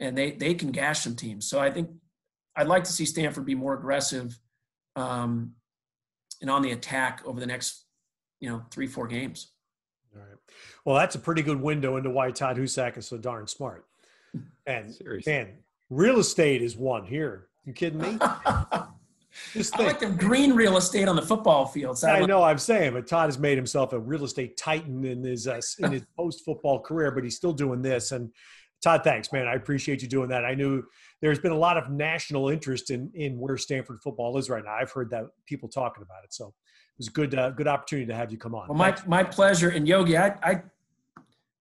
and 0.00 0.16
they 0.16 0.30
they 0.32 0.54
can 0.54 0.70
gash 0.70 1.00
some 1.00 1.14
teams. 1.14 1.46
So 1.46 1.60
I 1.60 1.70
think 1.70 1.90
I'd 2.56 2.68
like 2.68 2.84
to 2.84 2.92
see 2.92 3.04
Stanford 3.04 3.44
be 3.44 3.54
more 3.54 3.74
aggressive 3.74 4.38
um, 4.96 5.52
and 6.40 6.50
on 6.50 6.62
the 6.62 6.72
attack 6.72 7.20
over 7.26 7.38
the 7.38 7.46
next 7.46 7.84
you 8.42 8.50
know 8.50 8.62
three 8.70 8.88
four 8.88 9.06
games. 9.06 9.52
All 10.14 10.20
right. 10.20 10.36
Well, 10.84 10.96
that's 10.96 11.14
a 11.14 11.18
pretty 11.18 11.42
good 11.42 11.60
window 11.62 11.96
into 11.96 12.10
why 12.10 12.30
Todd 12.32 12.58
Husak 12.58 12.98
is 12.98 13.06
so 13.06 13.16
darn 13.16 13.46
smart. 13.46 13.86
And 14.64 14.94
Seriously. 14.94 15.32
man, 15.32 15.48
real 15.90 16.20
estate 16.20 16.62
is 16.62 16.76
one 16.76 17.04
here. 17.04 17.48
You 17.64 17.72
kidding 17.72 18.00
me? 18.00 18.16
Just 19.52 19.76
I 19.76 19.84
like 19.84 19.98
the 19.98 20.08
green 20.08 20.52
real 20.52 20.76
estate 20.76 21.08
on 21.08 21.16
the 21.16 21.22
football 21.22 21.66
field. 21.66 21.98
So 21.98 22.08
I, 22.08 22.20
I 22.20 22.26
know 22.26 22.44
I'm 22.44 22.58
saying, 22.58 22.92
but 22.92 23.08
Todd 23.08 23.26
has 23.26 23.40
made 23.40 23.58
himself 23.58 23.92
a 23.92 23.98
real 23.98 24.24
estate 24.24 24.56
titan 24.56 25.04
in 25.04 25.24
his 25.24 25.48
uh, 25.48 25.60
in 25.80 25.90
his 25.90 26.04
post 26.16 26.44
football 26.44 26.78
career, 26.80 27.10
but 27.10 27.24
he's 27.24 27.34
still 27.34 27.52
doing 27.52 27.82
this. 27.82 28.12
And 28.12 28.30
Todd, 28.82 29.02
thanks, 29.02 29.32
man. 29.32 29.48
I 29.48 29.54
appreciate 29.54 30.00
you 30.00 30.08
doing 30.08 30.28
that. 30.28 30.44
I 30.44 30.54
knew 30.54 30.84
there's 31.20 31.40
been 31.40 31.52
a 31.52 31.58
lot 31.58 31.76
of 31.76 31.90
national 31.90 32.50
interest 32.50 32.90
in 32.90 33.10
in 33.14 33.36
where 33.38 33.56
Stanford 33.56 34.00
football 34.00 34.38
is 34.38 34.48
right 34.48 34.64
now. 34.64 34.74
I've 34.74 34.92
heard 34.92 35.10
that 35.10 35.24
people 35.46 35.68
talking 35.68 36.04
about 36.04 36.22
it, 36.22 36.32
so 36.32 36.54
was 36.98 37.08
a 37.08 37.10
good 37.10 37.34
uh, 37.34 37.50
good 37.50 37.68
opportunity 37.68 38.06
to 38.06 38.14
have 38.14 38.30
you 38.30 38.38
come 38.38 38.54
on. 38.54 38.68
Well, 38.68 38.78
my 38.78 38.96
my 39.06 39.24
pleasure. 39.24 39.70
And 39.70 39.86
Yogi, 39.86 40.16
I, 40.16 40.36
I 40.42 40.62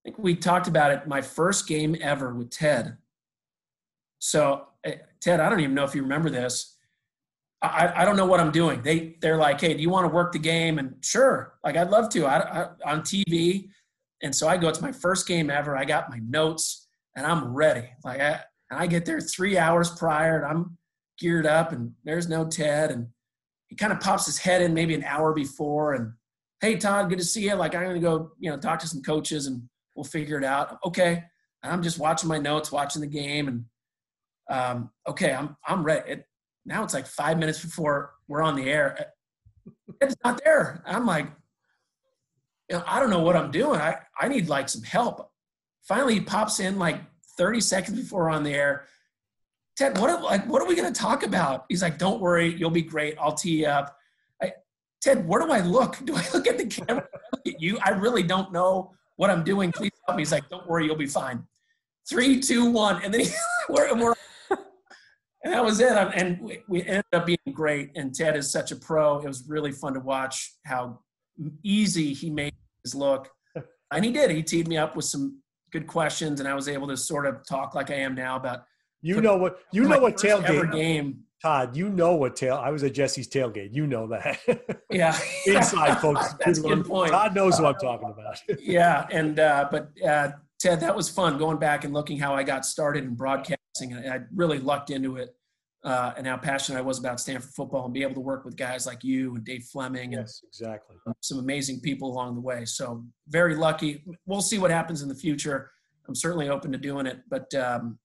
think 0.04 0.18
we 0.18 0.36
talked 0.36 0.68
about 0.68 0.92
it 0.92 1.08
my 1.08 1.22
first 1.22 1.68
game 1.68 1.96
ever 2.02 2.34
with 2.34 2.50
Ted. 2.50 2.98
So, 4.20 4.68
eh, 4.84 4.96
Ted, 5.20 5.40
I 5.40 5.50
don't 5.50 5.60
even 5.60 5.74
know 5.74 5.84
if 5.84 5.96
you 5.96 6.04
remember 6.04 6.30
this. 6.30 6.78
I, 7.64 8.02
I 8.02 8.06
don't 8.06 8.16
know 8.16 8.26
what 8.26 8.40
I'm 8.40 8.52
doing. 8.52 8.82
They 8.82 9.18
they're 9.22 9.38
like, 9.38 9.62
hey, 9.62 9.74
do 9.74 9.82
you 9.82 9.90
want 9.90 10.06
to 10.06 10.14
work 10.14 10.32
the 10.32 10.40
game? 10.40 10.80
And 10.80 10.96
sure, 11.02 11.54
like 11.64 11.78
I'd 11.78 11.90
love 11.92 12.10
to. 12.10 12.26
I, 12.26 12.40
I 12.40 12.68
on 12.86 13.02
TV, 13.02 13.70
and 14.24 14.36
so 14.36 14.48
I 14.48 14.58
go. 14.58 14.68
It's 14.68 14.82
my 14.82 14.92
first 14.92 15.28
game 15.28 15.50
ever. 15.50 15.78
I 15.78 15.86
got 15.86 16.10
my 16.10 16.20
notes, 16.28 16.88
and 17.16 17.26
I'm 17.26 17.54
ready. 17.54 17.90
Like 18.04 18.20
I 18.20 18.42
I 18.72 18.88
get 18.88 19.06
there 19.06 19.22
three 19.22 19.58
hours 19.58 19.92
prior, 19.92 20.38
and 20.38 20.46
I'm 20.46 20.78
geared 21.20 21.46
up, 21.46 21.72
and 21.72 21.94
there's 22.04 22.28
no 22.28 22.48
Ted, 22.48 22.90
and 22.90 23.08
he 23.72 23.78
kind 23.78 23.94
of 23.94 24.02
pops 24.02 24.26
his 24.26 24.38
head 24.38 24.62
in 24.62 24.74
maybe 24.74 24.94
an 24.94 25.06
hour 25.06 25.32
before, 25.32 25.94
and 25.94 26.12
hey 26.60 26.76
Todd, 26.76 27.08
good 27.08 27.20
to 27.20 27.24
see 27.24 27.46
you. 27.46 27.56
Like 27.56 27.74
I'm 27.74 27.84
gonna 27.84 28.02
go, 28.02 28.34
you 28.38 28.52
know, 28.52 28.58
talk 28.58 28.80
to 28.80 28.88
some 28.88 29.02
coaches, 29.02 29.48
and 29.48 29.64
we'll 29.96 30.04
figure 30.04 30.38
it 30.38 30.44
out. 30.44 30.78
Okay, 30.86 31.24
I'm 31.64 31.82
just 31.82 31.98
watching 31.98 32.28
my 32.28 32.38
notes, 32.38 32.70
watching 32.70 33.00
the 33.00 33.08
game, 33.08 33.48
and 33.48 33.66
um, 34.50 34.90
okay, 35.08 35.32
I'm 35.32 35.56
I'm 35.66 35.86
ready. 35.86 36.12
It, 36.12 36.26
now 36.66 36.84
it's 36.84 36.94
like 36.94 37.08
five 37.08 37.40
minutes 37.40 37.64
before 37.64 38.12
we're 38.28 38.42
on 38.42 38.58
the 38.58 38.70
air. 38.70 39.14
It's 40.02 40.16
not 40.26 40.42
there. 40.44 40.84
I'm 40.86 41.06
like, 41.06 41.28
you 42.70 42.76
know, 42.76 42.84
I 42.86 43.00
don't 43.00 43.10
know 43.10 43.22
what 43.22 43.38
I'm 43.38 43.52
doing. 43.52 43.80
I, 43.80 44.00
I 44.20 44.28
need 44.28 44.50
like 44.50 44.68
some 44.68 44.84
help. 44.84 45.32
Finally, 45.84 46.16
he 46.16 46.20
pops 46.20 46.60
in 46.60 46.78
like 46.78 47.00
30 47.38 47.62
seconds 47.62 48.00
before 48.02 48.24
we're 48.24 48.30
on 48.32 48.44
the 48.44 48.54
air. 48.54 48.84
Ted, 49.78 49.98
what 49.98 50.10
are, 50.10 50.22
like 50.22 50.48
what 50.48 50.62
are 50.62 50.68
we 50.68 50.76
going 50.76 50.92
to 50.92 51.00
talk 51.00 51.24
about? 51.24 51.66
He's 51.70 51.82
like, 51.82 51.98
don't 51.98 52.22
worry, 52.22 52.54
you'll 52.56 52.70
be 52.70 52.82
great. 52.82 53.16
I'll 53.20 53.34
tee 53.34 53.62
you 53.62 53.68
up. 53.68 53.96
I, 54.42 54.54
Ted, 55.02 55.28
where 55.28 55.42
do 55.42 55.52
I 55.52 55.62
look? 55.62 55.98
Do 56.06 56.16
I 56.16 56.26
look 56.34 56.48
at 56.48 56.58
the 56.58 56.66
camera? 56.66 57.08
at 57.48 57.62
you? 57.62 57.78
I 57.84 57.92
really 57.92 58.24
don't 58.24 58.52
know 58.52 58.92
what 59.16 59.30
I'm 59.30 59.44
doing. 59.44 59.72
Please 59.72 59.92
help 60.06 60.18
me. 60.18 60.22
He's 60.22 60.32
like, 60.32 60.50
don't 60.50 60.68
worry, 60.68 60.86
you'll 60.86 60.96
be 60.96 61.08
fine. 61.08 61.44
Three, 62.10 62.40
two, 62.40 62.70
one, 62.70 63.04
and 63.04 63.14
then 63.14 63.22
he, 63.22 63.30
we're, 63.70 63.94
we're 63.96 64.16
and 65.44 65.54
that 65.54 65.64
was 65.64 65.80
it. 65.80 65.92
And 65.92 66.60
we 66.68 66.84
ended 66.84 67.06
up 67.14 67.26
being 67.26 67.38
great. 67.54 67.92
And 67.96 68.14
Ted 68.14 68.36
is 68.36 68.52
such 68.52 68.72
a 68.72 68.76
pro. 68.76 69.20
It 69.20 69.28
was 69.28 69.46
really 69.48 69.72
fun 69.72 69.94
to 69.94 70.00
watch 70.00 70.54
how 70.66 71.00
easy 71.64 72.14
he 72.14 72.30
made 72.30 72.54
his 72.84 72.96
look. 72.96 73.30
And 73.92 74.06
he 74.06 74.12
did. 74.12 74.32
He 74.32 74.44
teed 74.44 74.68
me 74.68 74.78
up 74.78 74.96
with 74.96 75.06
some 75.06 75.42
good 75.72 75.88
questions, 75.88 76.40
and 76.40 76.48
I 76.48 76.54
was 76.54 76.68
able 76.68 76.88
to 76.88 76.98
sort 76.98 77.26
of 77.26 77.46
talk 77.48 77.76
like 77.76 77.90
I 77.90 77.96
am 77.96 78.16
now 78.16 78.36
about. 78.36 78.64
You 79.02 79.22
know 79.22 79.36
what? 79.36 79.60
You 79.72 79.84
know 79.84 80.00
what 80.00 80.18
tailgate 80.18 80.72
game. 80.72 81.24
Todd, 81.42 81.76
you 81.76 81.90
know 81.90 82.14
what 82.16 82.36
tail. 82.36 82.56
I 82.56 82.70
was 82.70 82.84
at 82.84 82.94
Jesse's 82.94 83.28
tailgate. 83.28 83.74
You 83.74 83.88
know 83.88 84.08
that. 84.08 84.40
Yeah. 84.92 85.18
Inside, 85.46 86.00
folks. 86.02 86.34
That's 86.46 86.60
a 86.60 86.64
good 86.64 86.86
point. 86.86 87.12
Todd 87.12 87.34
knows 87.34 87.62
what 87.62 87.76
I'm 87.76 87.80
talking 87.80 88.10
about. 88.10 88.38
yeah, 88.62 89.08
and 89.10 89.40
uh, 89.40 89.70
but 89.72 89.90
uh, 90.06 90.32
Ted, 90.60 90.82
that 90.82 90.94
was 90.94 91.08
fun 91.08 91.38
going 91.38 91.58
back 91.58 91.86
and 91.86 91.94
looking 91.94 92.20
how 92.20 92.34
I 92.36 92.44
got 92.44 92.66
started 92.66 93.06
in 93.06 93.16
broadcasting 93.16 93.94
and 93.94 94.12
I 94.12 94.20
really 94.36 94.60
lucked 94.60 94.90
into 94.90 95.16
it. 95.16 95.34
Uh, 95.84 96.14
and 96.16 96.28
how 96.28 96.38
passionate 96.38 96.78
I 96.78 96.82
was 96.82 97.00
about 97.00 97.20
Stanford 97.20 97.50
football 97.56 97.86
and 97.86 97.94
be 97.94 98.04
able 98.04 98.14
to 98.14 98.20
work 98.20 98.46
with 98.46 98.56
guys 98.56 98.86
like 98.86 99.04
you 99.04 99.34
and 99.34 99.44
Dave 99.44 99.64
Fleming 99.64 100.14
and 100.14 100.28
yes, 100.28 100.42
exactly 100.46 100.96
some 101.22 101.40
amazing 101.40 101.80
people 101.80 102.12
along 102.12 102.36
the 102.36 102.42
way. 102.42 102.66
So 102.66 103.04
very 103.30 103.56
lucky. 103.56 104.04
We'll 104.28 104.42
see 104.42 104.60
what 104.60 104.70
happens 104.70 105.02
in 105.02 105.10
the 105.10 105.16
future. 105.16 105.72
I'm 106.08 106.14
certainly 106.14 106.50
open 106.50 106.72
to 106.74 106.78
doing 106.78 107.08
it, 107.08 107.22
but 107.30 107.52
um, 107.56 107.98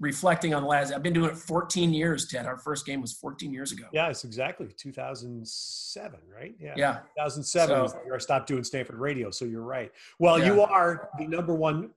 reflecting 0.00 0.54
on 0.54 0.62
the 0.62 0.68
last, 0.68 0.92
I've 0.92 1.02
been 1.02 1.12
doing 1.12 1.30
it 1.30 1.36
14 1.36 1.92
years. 1.92 2.26
Ted, 2.28 2.46
our 2.46 2.56
first 2.56 2.86
game 2.86 3.00
was 3.00 3.12
14 3.12 3.52
years 3.52 3.72
ago. 3.72 3.86
Yeah, 3.92 4.08
it's 4.08 4.24
exactly 4.24 4.68
2007, 4.76 6.20
right? 6.32 6.54
Yeah, 6.60 6.74
yeah. 6.76 6.98
2007 7.16 7.88
so, 7.88 8.00
I 8.14 8.18
stopped 8.18 8.46
doing 8.46 8.64
Stanford 8.64 8.98
radio. 8.98 9.30
So 9.30 9.44
you're 9.44 9.62
right. 9.62 9.90
Well, 10.18 10.38
yeah. 10.38 10.46
you 10.46 10.62
are 10.62 11.10
the 11.18 11.26
number 11.26 11.54
one 11.54 11.90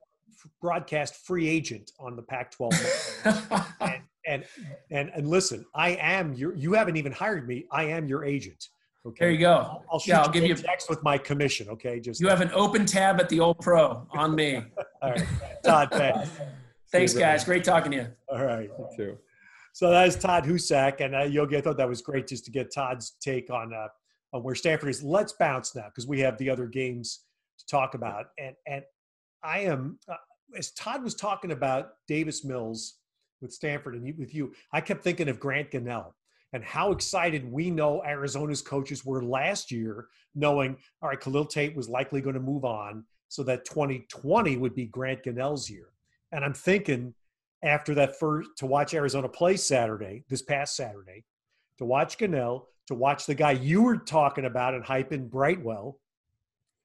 broadcast 0.60 1.16
free 1.26 1.48
agent 1.48 1.92
on 2.00 2.16
the 2.16 2.22
Pac-12, 2.22 3.66
and, 3.80 4.02
and 4.26 4.44
and 4.90 5.10
and 5.14 5.28
listen, 5.28 5.64
I 5.74 5.90
am 5.90 6.34
your. 6.34 6.54
You 6.54 6.72
haven't 6.72 6.96
even 6.96 7.12
hired 7.12 7.46
me. 7.46 7.66
I 7.70 7.84
am 7.84 8.08
your 8.08 8.24
agent. 8.24 8.68
Okay. 9.04 9.24
There 9.24 9.30
you 9.32 9.38
go. 9.38 9.52
I'll, 9.52 9.84
I'll 9.92 10.02
yeah, 10.06 10.22
I'll 10.22 10.30
give 10.30 10.44
you 10.44 10.54
a 10.54 10.56
text 10.56 10.88
with 10.88 11.02
my 11.02 11.18
commission. 11.18 11.68
Okay, 11.68 12.00
just 12.00 12.20
you 12.20 12.28
have 12.28 12.40
an 12.40 12.50
open 12.54 12.86
tab 12.86 13.20
at 13.20 13.28
the 13.28 13.40
Old 13.40 13.58
Pro 13.60 14.06
on 14.12 14.34
me. 14.34 14.62
All 15.02 15.10
right, 15.10 15.26
Todd. 15.64 15.88
Thanks. 15.90 16.30
Thanks, 16.92 17.14
guys. 17.14 17.44
Great 17.44 17.64
talking 17.64 17.92
to 17.92 17.96
you. 17.98 18.06
All 18.28 18.44
right, 18.44 18.70
you 18.78 18.88
too. 18.96 19.18
So 19.72 19.90
that 19.90 20.06
is 20.06 20.16
Todd 20.16 20.44
Husak, 20.44 21.00
and 21.00 21.14
uh, 21.14 21.22
Yogi. 21.22 21.56
I 21.56 21.62
thought 21.62 21.78
that 21.78 21.88
was 21.88 22.02
great 22.02 22.26
just 22.26 22.44
to 22.44 22.50
get 22.50 22.72
Todd's 22.72 23.16
take 23.20 23.50
on 23.50 23.72
uh, 23.72 23.88
on 24.34 24.42
where 24.42 24.54
Stanford 24.54 24.90
is. 24.90 25.02
Let's 25.02 25.32
bounce 25.32 25.74
now 25.74 25.86
because 25.86 26.06
we 26.06 26.20
have 26.20 26.36
the 26.36 26.50
other 26.50 26.66
games 26.66 27.20
to 27.58 27.66
talk 27.66 27.94
about, 27.94 28.26
and 28.38 28.54
and 28.66 28.82
I 29.42 29.60
am 29.60 29.98
uh, 30.06 30.16
as 30.56 30.72
Todd 30.72 31.02
was 31.02 31.14
talking 31.14 31.52
about 31.52 31.92
Davis 32.06 32.44
Mills 32.44 32.98
with 33.40 33.52
Stanford 33.52 33.94
and 33.94 34.06
you, 34.06 34.14
with 34.18 34.34
you, 34.34 34.52
I 34.72 34.80
kept 34.80 35.02
thinking 35.02 35.28
of 35.28 35.40
Grant 35.40 35.70
Gunnell 35.70 36.12
and 36.52 36.62
how 36.62 36.92
excited 36.92 37.50
we 37.50 37.70
know 37.70 38.02
Arizona's 38.04 38.60
coaches 38.62 39.04
were 39.04 39.22
last 39.22 39.72
year, 39.72 40.08
knowing, 40.34 40.76
all 41.00 41.08
right, 41.08 41.18
Khalil 41.18 41.46
Tate 41.46 41.74
was 41.74 41.88
likely 41.88 42.20
going 42.20 42.34
to 42.34 42.40
move 42.40 42.64
on, 42.64 43.04
so 43.28 43.42
that 43.44 43.64
2020 43.64 44.58
would 44.58 44.74
be 44.74 44.84
Grant 44.84 45.24
Gunnell's 45.24 45.70
year. 45.70 45.91
And 46.32 46.44
I'm 46.44 46.54
thinking 46.54 47.14
after 47.62 47.94
that 47.94 48.18
first 48.18 48.50
to 48.56 48.66
watch 48.66 48.94
Arizona 48.94 49.28
play 49.28 49.56
Saturday, 49.56 50.24
this 50.28 50.42
past 50.42 50.74
Saturday, 50.74 51.24
to 51.78 51.84
watch 51.84 52.18
Gunnell, 52.18 52.64
to 52.88 52.94
watch 52.94 53.26
the 53.26 53.34
guy 53.34 53.52
you 53.52 53.82
were 53.82 53.98
talking 53.98 54.46
about 54.46 54.74
and 54.74 54.84
hyping 54.84 55.30
Brightwell, 55.30 55.98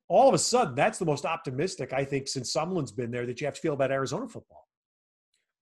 all 0.10 0.28
of 0.28 0.34
a 0.34 0.38
sudden, 0.38 0.76
that's 0.76 1.00
the 1.00 1.06
most 1.06 1.26
optimistic 1.26 1.92
I 1.94 2.06
think 2.06 2.28
since 2.28 2.54
Sumlin's 2.54 2.92
been 2.92 3.12
there 3.12 3.26
that 3.26 3.42
you 3.42 3.48
have 3.48 3.56
to 3.56 3.62
feel 3.62 3.74
about 3.74 3.92
Arizona 3.92 4.28
football. 4.28 4.68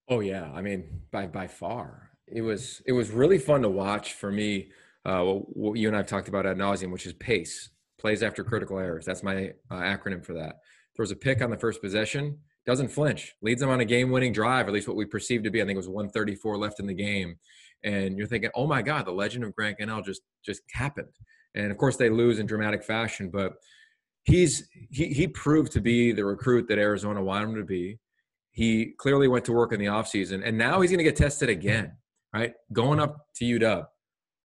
Oh 0.08 0.20
yeah, 0.20 0.50
I 0.54 0.62
mean 0.62 1.00
by 1.10 1.26
by 1.26 1.48
far, 1.48 2.10
it 2.28 2.42
was 2.42 2.80
it 2.86 2.92
was 2.92 3.10
really 3.10 3.38
fun 3.38 3.62
to 3.62 3.68
watch 3.68 4.12
for 4.12 4.30
me. 4.30 4.70
Uh, 5.04 5.24
what 5.24 5.78
you 5.78 5.88
and 5.88 5.96
I've 5.96 6.06
talked 6.06 6.28
about 6.28 6.46
ad 6.46 6.58
nauseum, 6.58 6.92
which 6.92 7.06
is 7.06 7.12
pace, 7.14 7.70
plays 7.98 8.22
after 8.22 8.44
critical 8.44 8.78
errors. 8.78 9.04
That's 9.04 9.22
my 9.22 9.52
uh, 9.70 9.76
acronym 9.76 10.24
for 10.24 10.34
that. 10.34 10.60
Throws 10.94 11.10
a 11.10 11.16
pick 11.16 11.42
on 11.42 11.50
the 11.50 11.56
first 11.56 11.80
possession, 11.80 12.38
doesn't 12.66 12.88
flinch, 12.88 13.34
leads 13.40 13.60
them 13.60 13.70
on 13.70 13.80
a 13.80 13.84
game-winning 13.84 14.32
drive, 14.32 14.66
at 14.66 14.74
least 14.74 14.88
what 14.88 14.96
we 14.96 15.04
perceived 15.04 15.44
to 15.44 15.50
be. 15.50 15.62
I 15.62 15.64
think 15.64 15.76
it 15.76 15.78
was 15.78 15.88
134 15.88 16.58
left 16.58 16.80
in 16.80 16.86
the 16.86 16.94
game, 16.94 17.36
and 17.84 18.18
you're 18.18 18.26
thinking, 18.26 18.50
oh 18.54 18.66
my 18.66 18.82
God, 18.82 19.06
the 19.06 19.12
legend 19.12 19.44
of 19.44 19.54
Grant 19.54 19.78
Gunnell 19.78 20.04
just 20.04 20.22
just 20.44 20.62
happened. 20.72 21.12
And 21.54 21.70
of 21.70 21.78
course, 21.78 21.96
they 21.96 22.10
lose 22.10 22.38
in 22.38 22.46
dramatic 22.46 22.84
fashion, 22.84 23.30
but 23.30 23.54
he's 24.24 24.68
he 24.90 25.06
he 25.08 25.28
proved 25.28 25.72
to 25.72 25.80
be 25.80 26.12
the 26.12 26.24
recruit 26.24 26.68
that 26.68 26.78
Arizona 26.78 27.22
wanted 27.22 27.50
him 27.50 27.54
to 27.56 27.64
be. 27.64 27.98
He 28.50 28.94
clearly 28.98 29.28
went 29.28 29.44
to 29.46 29.52
work 29.52 29.72
in 29.72 29.78
the 29.78 29.86
offseason, 29.86 30.42
and 30.44 30.58
now 30.58 30.80
he's 30.80 30.90
going 30.90 30.98
to 30.98 31.04
get 31.04 31.16
tested 31.16 31.48
again, 31.48 31.92
right? 32.34 32.54
Going 32.72 33.00
up 33.00 33.26
to 33.36 33.44
UW. 33.44 33.86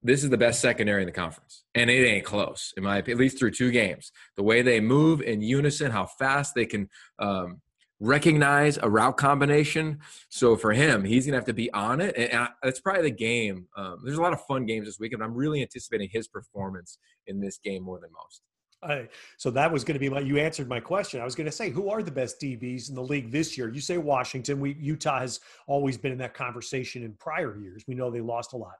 This 0.03 0.25
is 0.25 0.31
the 0.31 0.39
best 0.39 0.61
secondary 0.61 1.03
in 1.03 1.07
the 1.07 1.13
conference, 1.13 1.65
and 1.75 1.91
it 1.91 2.07
ain't 2.07 2.25
close, 2.25 2.73
in 2.77 2.83
my 2.83 2.97
opinion, 2.99 3.19
at 3.19 3.21
least 3.21 3.39
through 3.39 3.51
two 3.51 3.71
games. 3.71 4.13
The 4.37 4.43
way 4.43 4.63
they 4.63 4.81
move 4.81 5.21
in 5.21 5.43
unison, 5.43 5.91
how 5.91 6.07
fast 6.07 6.55
they 6.55 6.65
can 6.65 6.89
um, 7.19 7.61
recognize 8.01 8.79
a 8.83 8.89
route 8.89 9.17
combination. 9.17 10.01
So 10.31 10.57
for 10.57 10.73
him, 10.73 11.05
he's 11.05 11.27
going 11.27 11.33
to 11.33 11.39
have 11.39 11.47
to 11.47 11.53
be 11.53 11.71
on 11.73 12.01
it. 12.01 12.17
And 12.17 12.49
that's 12.63 12.81
probably 12.81 13.03
the 13.03 13.11
game. 13.11 13.67
Um, 13.77 14.01
there's 14.05 14.19
a 14.19 14.23
lot 14.23 14.33
of 14.33 14.45
fun 14.47 14.67
games 14.67 14.87
this 14.87 14.99
weekend. 14.99 15.23
I'm 15.23 15.35
really 15.35 15.63
anticipating 15.63 16.09
his 16.11 16.27
performance 16.27 16.99
in 17.27 17.41
this 17.41 17.59
game 17.59 17.83
more 17.83 18.01
than 18.01 18.11
most. 18.13 18.43
I, 18.83 19.09
so 19.37 19.51
that 19.51 19.71
was 19.71 19.85
going 19.85 19.95
to 19.95 19.99
be 20.01 20.09
my. 20.09 20.21
You 20.21 20.39
answered 20.39 20.67
my 20.67 20.81
question. 20.81 21.21
I 21.21 21.25
was 21.25 21.35
going 21.35 21.45
to 21.45 21.53
say, 21.53 21.69
who 21.69 21.91
are 21.91 22.03
the 22.03 22.11
best 22.11 22.41
DBs 22.41 22.89
in 22.89 22.95
the 22.95 23.03
league 23.03 23.31
this 23.31 23.59
year? 23.59 23.69
You 23.69 23.81
say 23.81 23.99
Washington. 23.99 24.59
We 24.59 24.75
Utah 24.81 25.21
has 25.21 25.41
always 25.67 25.99
been 25.99 26.13
in 26.13 26.19
that 26.19 26.33
conversation 26.33 27.03
in 27.03 27.13
prior 27.21 27.59
years. 27.59 27.85
We 27.87 27.95
know 27.95 28.11
they 28.11 28.23
lost 28.23 28.55
a 28.55 28.57
lot. 28.57 28.77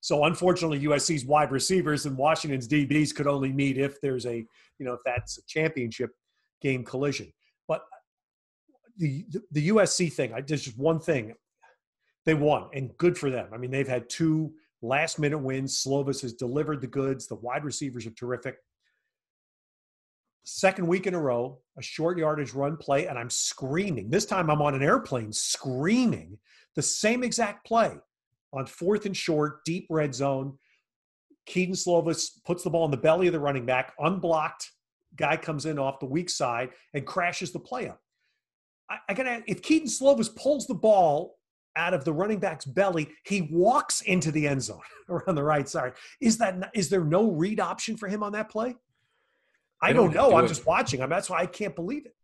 So 0.00 0.24
unfortunately, 0.24 0.80
USC's 0.80 1.26
wide 1.26 1.50
receivers 1.50 2.06
and 2.06 2.16
Washington's 2.16 2.66
DBs 2.66 3.14
could 3.14 3.26
only 3.26 3.52
meet 3.52 3.76
if 3.76 4.00
there's 4.00 4.24
a, 4.24 4.36
you 4.36 4.86
know, 4.86 4.94
if 4.94 5.00
that's 5.04 5.38
a 5.38 5.42
championship 5.46 6.10
game 6.62 6.84
collision. 6.84 7.30
But 7.68 7.82
the 9.00 9.24
the, 9.50 9.68
USC 9.68 10.12
thing, 10.12 10.32
I 10.32 10.40
just 10.40 10.78
one 10.78 11.00
thing. 11.00 11.34
They 12.26 12.34
won, 12.34 12.68
and 12.74 12.96
good 12.98 13.16
for 13.16 13.30
them. 13.30 13.48
I 13.52 13.56
mean, 13.56 13.70
they've 13.70 13.88
had 13.88 14.08
two 14.10 14.52
last 14.82 15.18
minute 15.18 15.38
wins. 15.38 15.82
Slovis 15.82 16.20
has 16.20 16.34
delivered 16.34 16.80
the 16.82 16.86
goods. 16.86 17.26
The 17.26 17.36
wide 17.36 17.64
receivers 17.64 18.06
are 18.06 18.10
terrific 18.10 18.56
second 20.44 20.86
week 20.86 21.06
in 21.06 21.14
a 21.14 21.20
row, 21.20 21.58
a 21.78 21.82
short 21.82 22.18
yardage 22.18 22.54
run 22.54 22.76
play, 22.76 23.06
and 23.06 23.18
I'm 23.18 23.30
screaming. 23.30 24.10
This 24.10 24.26
time 24.26 24.50
I'm 24.50 24.62
on 24.62 24.74
an 24.74 24.82
airplane 24.82 25.32
screaming 25.32 26.38
the 26.76 26.82
same 26.82 27.22
exact 27.22 27.66
play 27.66 27.92
on 28.52 28.66
fourth 28.66 29.06
and 29.06 29.16
short, 29.16 29.64
deep 29.64 29.86
red 29.90 30.14
zone. 30.14 30.58
Kedon 31.46 31.74
Slovis 31.74 32.30
puts 32.44 32.62
the 32.62 32.70
ball 32.70 32.84
in 32.84 32.90
the 32.90 32.96
belly 32.96 33.26
of 33.26 33.32
the 33.32 33.40
running 33.40 33.66
back, 33.66 33.92
unblocked. 33.98 34.70
Guy 35.16 35.36
comes 35.36 35.66
in 35.66 35.78
off 35.78 36.00
the 36.00 36.06
weak 36.06 36.30
side 36.30 36.70
and 36.94 37.06
crashes 37.06 37.52
the 37.52 37.58
play 37.58 37.88
up. 37.88 38.00
I, 38.90 38.98
I 39.08 39.14
gotta 39.14 39.42
if 39.46 39.62
Kedon 39.62 39.88
Slovis 39.88 40.34
pulls 40.34 40.66
the 40.66 40.74
ball 40.74 41.36
out 41.76 41.94
of 41.94 42.04
the 42.04 42.12
running 42.12 42.40
back's 42.40 42.64
belly, 42.64 43.08
he 43.24 43.42
walks 43.52 44.02
into 44.02 44.32
the 44.32 44.46
end 44.46 44.62
zone 44.62 44.80
around 45.08 45.36
the 45.36 45.42
right 45.42 45.68
side. 45.68 45.92
Is 46.20 46.38
that 46.38 46.70
is 46.74 46.88
there 46.88 47.04
no 47.04 47.30
read 47.30 47.60
option 47.60 47.96
for 47.96 48.08
him 48.08 48.22
on 48.22 48.32
that 48.32 48.50
play? 48.50 48.74
I 49.82 49.92
don't, 49.92 50.12
don't 50.12 50.14
know. 50.14 50.30
Do 50.30 50.36
I'm 50.36 50.44
it. 50.44 50.48
just 50.48 50.66
watching. 50.66 51.00
I 51.00 51.04
mean, 51.04 51.10
that's 51.10 51.30
why 51.30 51.38
I 51.38 51.46
can't 51.46 51.74
believe 51.74 52.04
it. 52.04 52.14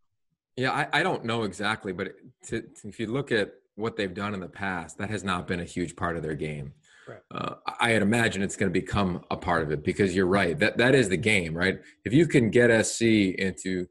Yeah, 0.56 0.72
I, 0.72 1.00
I 1.00 1.02
don't 1.02 1.24
know 1.24 1.44
exactly, 1.44 1.92
but 1.92 2.12
to, 2.46 2.62
to, 2.62 2.88
if 2.88 2.98
you 2.98 3.06
look 3.06 3.30
at 3.30 3.52
what 3.76 3.96
they've 3.96 4.12
done 4.12 4.34
in 4.34 4.40
the 4.40 4.48
past, 4.48 4.98
that 4.98 5.10
has 5.10 5.22
not 5.22 5.46
been 5.46 5.60
a 5.60 5.64
huge 5.64 5.96
part 5.96 6.16
of 6.16 6.22
their 6.22 6.34
game. 6.34 6.72
Right. 7.06 7.20
Uh, 7.30 7.54
I 7.78 7.90
had 7.90 8.02
imagine 8.02 8.42
it's 8.42 8.56
going 8.56 8.72
to 8.72 8.80
become 8.80 9.22
a 9.30 9.36
part 9.36 9.62
of 9.62 9.70
it 9.70 9.84
because 9.84 10.16
you're 10.16 10.26
right. 10.26 10.58
That 10.58 10.76
that 10.78 10.94
is 10.94 11.08
the 11.08 11.16
game, 11.16 11.56
right? 11.56 11.78
If 12.04 12.12
you 12.12 12.26
can 12.26 12.50
get 12.50 12.84
SC 12.84 13.02
into 13.02 13.86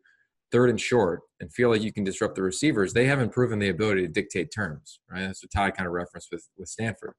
third 0.56 0.70
and 0.70 0.80
short 0.80 1.20
and 1.42 1.52
feel 1.52 1.70
like 1.70 1.82
you 1.82 1.92
can 1.92 2.06
disrupt 2.06 2.36
the 2.36 2.42
receivers, 2.42 2.94
they 2.94 3.08
haven't 3.08 3.34
proven 3.34 3.60
the 3.60 3.68
ability 3.68 4.04
to 4.04 4.08
dictate 4.08 4.54
terms, 4.56 5.02
right? 5.12 5.24
That's 5.24 5.44
what 5.44 5.52
Todd 5.52 5.76
kind 5.76 5.86
of 5.86 5.92
referenced 5.92 6.30
with 6.32 6.48
with 6.58 6.70
Stanford, 6.70 7.14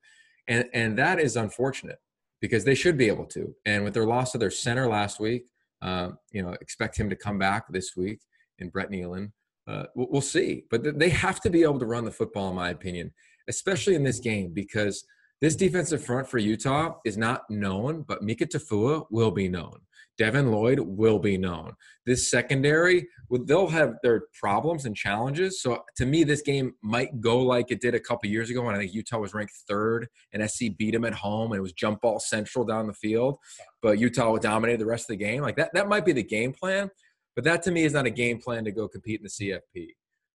and 0.48 0.64
and 0.72 0.96
that 0.96 1.20
is 1.20 1.36
unfortunate 1.36 1.98
because 2.40 2.64
they 2.64 2.74
should 2.74 2.96
be 2.96 3.08
able 3.08 3.26
to. 3.26 3.54
And 3.66 3.84
with 3.84 3.92
their 3.92 4.06
loss 4.06 4.34
of 4.34 4.40
their 4.40 4.50
center 4.50 4.86
last 4.88 5.20
week, 5.20 5.50
uh, 5.82 6.12
you 6.32 6.42
know, 6.42 6.52
expect 6.62 6.96
him 6.96 7.10
to 7.10 7.16
come 7.16 7.38
back 7.38 7.64
this 7.68 7.94
week 7.94 8.20
in 8.58 8.70
Brett 8.70 8.90
Neilon. 8.90 9.32
Uh, 9.68 9.84
we'll 9.94 10.22
see, 10.22 10.64
but 10.70 10.98
they 10.98 11.10
have 11.10 11.40
to 11.42 11.50
be 11.50 11.62
able 11.62 11.78
to 11.78 11.86
run 11.86 12.06
the 12.06 12.10
football, 12.10 12.48
in 12.48 12.56
my 12.56 12.70
opinion, 12.70 13.12
especially 13.48 13.96
in 13.96 14.04
this 14.04 14.20
game 14.20 14.52
because 14.54 15.04
this 15.42 15.56
defensive 15.56 16.02
front 16.02 16.26
for 16.26 16.38
Utah 16.38 16.94
is 17.04 17.18
not 17.18 17.50
known, 17.50 18.02
but 18.08 18.22
Mika 18.22 18.46
Tafua 18.46 19.06
will 19.10 19.30
be 19.30 19.48
known. 19.48 19.80
Devin 20.18 20.50
Lloyd 20.50 20.80
will 20.80 21.18
be 21.18 21.36
known. 21.36 21.72
This 22.06 22.30
secondary, 22.30 23.06
they'll 23.44 23.68
have 23.68 23.96
their 24.02 24.24
problems 24.38 24.86
and 24.86 24.96
challenges. 24.96 25.60
So 25.60 25.82
to 25.96 26.06
me, 26.06 26.24
this 26.24 26.42
game 26.42 26.74
might 26.82 27.20
go 27.20 27.38
like 27.38 27.70
it 27.70 27.80
did 27.80 27.94
a 27.94 28.00
couple 28.00 28.30
years 28.30 28.48
ago 28.50 28.62
when 28.62 28.74
I 28.74 28.78
think 28.78 28.94
Utah 28.94 29.18
was 29.18 29.34
ranked 29.34 29.52
third 29.68 30.08
and 30.32 30.48
SC 30.48 30.66
beat 30.78 30.92
them 30.92 31.04
at 31.04 31.12
home 31.14 31.52
and 31.52 31.58
it 31.58 31.62
was 31.62 31.72
jump 31.72 32.00
ball 32.00 32.18
central 32.18 32.64
down 32.64 32.86
the 32.86 32.94
field. 32.94 33.36
But 33.82 33.98
Utah 33.98 34.36
dominated 34.38 34.80
the 34.80 34.86
rest 34.86 35.10
of 35.10 35.18
the 35.18 35.24
game. 35.24 35.42
Like 35.42 35.56
that, 35.56 35.70
that 35.74 35.88
might 35.88 36.04
be 36.04 36.12
the 36.12 36.22
game 36.22 36.52
plan. 36.52 36.90
But 37.34 37.44
that 37.44 37.62
to 37.64 37.70
me 37.70 37.84
is 37.84 37.92
not 37.92 38.06
a 38.06 38.10
game 38.10 38.38
plan 38.38 38.64
to 38.64 38.72
go 38.72 38.88
compete 38.88 39.20
in 39.20 39.24
the 39.24 39.28
CFP. 39.74 39.88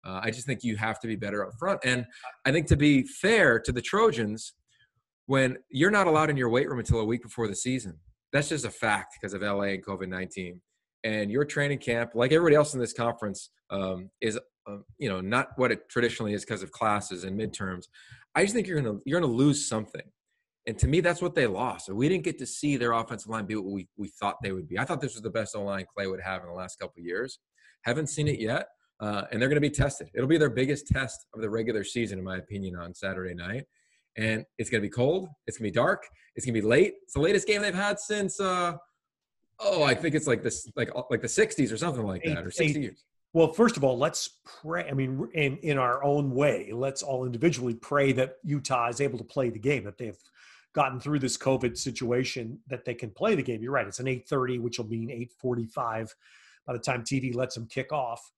Uh, 0.04 0.20
I 0.22 0.30
just 0.30 0.46
think 0.46 0.64
you 0.64 0.76
have 0.76 0.98
to 1.00 1.06
be 1.06 1.16
better 1.16 1.46
up 1.46 1.52
front. 1.58 1.80
And 1.84 2.06
I 2.44 2.50
think 2.50 2.66
to 2.68 2.76
be 2.76 3.04
fair 3.04 3.60
to 3.60 3.72
the 3.72 3.82
Trojans, 3.82 4.54
when 5.26 5.58
you're 5.68 5.90
not 5.90 6.06
allowed 6.06 6.30
in 6.30 6.36
your 6.36 6.48
weight 6.48 6.68
room 6.68 6.78
until 6.78 7.00
a 7.00 7.04
week 7.04 7.22
before 7.22 7.46
the 7.46 7.54
season, 7.54 7.98
that's 8.32 8.48
just 8.48 8.64
a 8.64 8.70
fact 8.70 9.16
because 9.20 9.34
of 9.34 9.42
LA 9.42 9.74
and 9.74 9.84
COVID 9.84 10.08
19. 10.08 10.60
And 11.04 11.30
your 11.30 11.44
training 11.44 11.78
camp, 11.78 12.10
like 12.14 12.32
everybody 12.32 12.56
else 12.56 12.74
in 12.74 12.80
this 12.80 12.92
conference, 12.92 13.50
um, 13.70 14.10
is 14.20 14.38
uh, 14.66 14.78
you 14.98 15.08
know 15.08 15.20
not 15.20 15.50
what 15.56 15.70
it 15.70 15.88
traditionally 15.88 16.34
is 16.34 16.44
because 16.44 16.62
of 16.62 16.72
classes 16.72 17.24
and 17.24 17.38
midterms. 17.38 17.86
I 18.34 18.42
just 18.42 18.54
think 18.54 18.66
you're 18.66 18.80
gonna 18.80 18.98
you're 19.04 19.20
gonna 19.20 19.32
lose 19.32 19.68
something. 19.68 20.02
And 20.66 20.78
to 20.80 20.86
me, 20.86 21.00
that's 21.00 21.22
what 21.22 21.34
they 21.34 21.46
lost. 21.46 21.88
We 21.88 22.10
didn't 22.10 22.24
get 22.24 22.38
to 22.40 22.46
see 22.46 22.76
their 22.76 22.92
offensive 22.92 23.30
line 23.30 23.46
be 23.46 23.54
what 23.54 23.64
we, 23.64 23.88
we 23.96 24.08
thought 24.08 24.36
they 24.42 24.52
would 24.52 24.68
be. 24.68 24.78
I 24.78 24.84
thought 24.84 25.00
this 25.00 25.14
was 25.14 25.22
the 25.22 25.30
best 25.30 25.56
O 25.56 25.62
line 25.62 25.86
Clay 25.94 26.06
would 26.08 26.20
have 26.20 26.42
in 26.42 26.48
the 26.48 26.54
last 26.54 26.78
couple 26.78 27.00
years. 27.02 27.38
Haven't 27.84 28.08
seen 28.08 28.28
it 28.28 28.38
yet, 28.38 28.66
uh, 29.00 29.22
and 29.30 29.40
they're 29.40 29.48
going 29.48 29.62
to 29.62 29.62
be 29.62 29.70
tested. 29.70 30.10
It'll 30.14 30.28
be 30.28 30.36
their 30.36 30.50
biggest 30.50 30.86
test 30.86 31.26
of 31.32 31.40
the 31.40 31.48
regular 31.48 31.84
season, 31.84 32.18
in 32.18 32.24
my 32.24 32.36
opinion, 32.36 32.76
on 32.76 32.92
Saturday 32.92 33.34
night 33.34 33.64
and 34.16 34.44
it's 34.58 34.70
going 34.70 34.82
to 34.82 34.86
be 34.86 34.92
cold. 34.92 35.28
It's 35.46 35.58
going 35.58 35.70
to 35.70 35.72
be 35.72 35.74
dark. 35.74 36.06
It's 36.34 36.44
going 36.46 36.54
to 36.54 36.60
be 36.60 36.66
late. 36.66 36.94
It's 37.02 37.14
the 37.14 37.20
latest 37.20 37.46
game 37.46 37.62
they've 37.62 37.74
had 37.74 37.98
since, 37.98 38.40
uh, 38.40 38.74
oh, 39.60 39.82
I 39.82 39.94
think 39.94 40.14
it's 40.14 40.26
like 40.26 40.42
this, 40.42 40.70
like 40.76 40.90
uh, 40.94 41.02
like 41.10 41.20
the 41.20 41.28
'60s 41.28 41.72
or 41.72 41.76
something 41.76 42.04
like 42.04 42.22
that, 42.24 42.46
or 42.46 42.50
60 42.50 42.80
years. 42.80 43.04
Well, 43.34 43.52
first 43.52 43.76
of 43.76 43.84
all, 43.84 43.98
let's 43.98 44.40
pray. 44.44 44.88
I 44.88 44.94
mean, 44.94 45.28
in 45.34 45.58
in 45.58 45.78
our 45.78 46.02
own 46.02 46.34
way, 46.34 46.70
let's 46.72 47.02
all 47.02 47.26
individually 47.26 47.74
pray 47.74 48.12
that 48.12 48.36
Utah 48.42 48.88
is 48.88 49.00
able 49.00 49.18
to 49.18 49.24
play 49.24 49.50
the 49.50 49.58
game, 49.58 49.84
that 49.84 49.98
they've 49.98 50.18
gotten 50.74 51.00
through 51.00 51.18
this 51.18 51.36
COVID 51.36 51.76
situation, 51.76 52.58
that 52.68 52.84
they 52.84 52.94
can 52.94 53.10
play 53.10 53.34
the 53.34 53.42
game. 53.42 53.62
You're 53.62 53.72
right; 53.72 53.86
it's 53.86 54.00
an 54.00 54.06
8:30, 54.06 54.60
which 54.60 54.78
will 54.78 54.88
mean 54.88 55.10
8:45 55.42 56.14
by 56.66 56.72
the 56.72 56.78
time 56.78 57.02
TV 57.02 57.34
lets 57.34 57.54
them 57.54 57.66
kick 57.66 57.92
off 57.92 58.30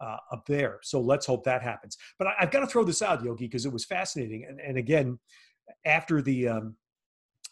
uh, 0.00 0.16
up 0.32 0.46
there. 0.46 0.78
So 0.82 1.00
let's 1.00 1.26
hope 1.26 1.44
that 1.44 1.62
happens. 1.62 1.96
But 2.18 2.28
I, 2.28 2.34
have 2.38 2.50
got 2.50 2.60
to 2.60 2.66
throw 2.66 2.84
this 2.84 3.02
out, 3.02 3.24
Yogi, 3.24 3.46
because 3.46 3.66
it 3.66 3.72
was 3.72 3.84
fascinating. 3.84 4.44
And, 4.48 4.60
and 4.60 4.76
again, 4.76 5.18
after 5.84 6.22
the 6.22 6.48
um, 6.48 6.76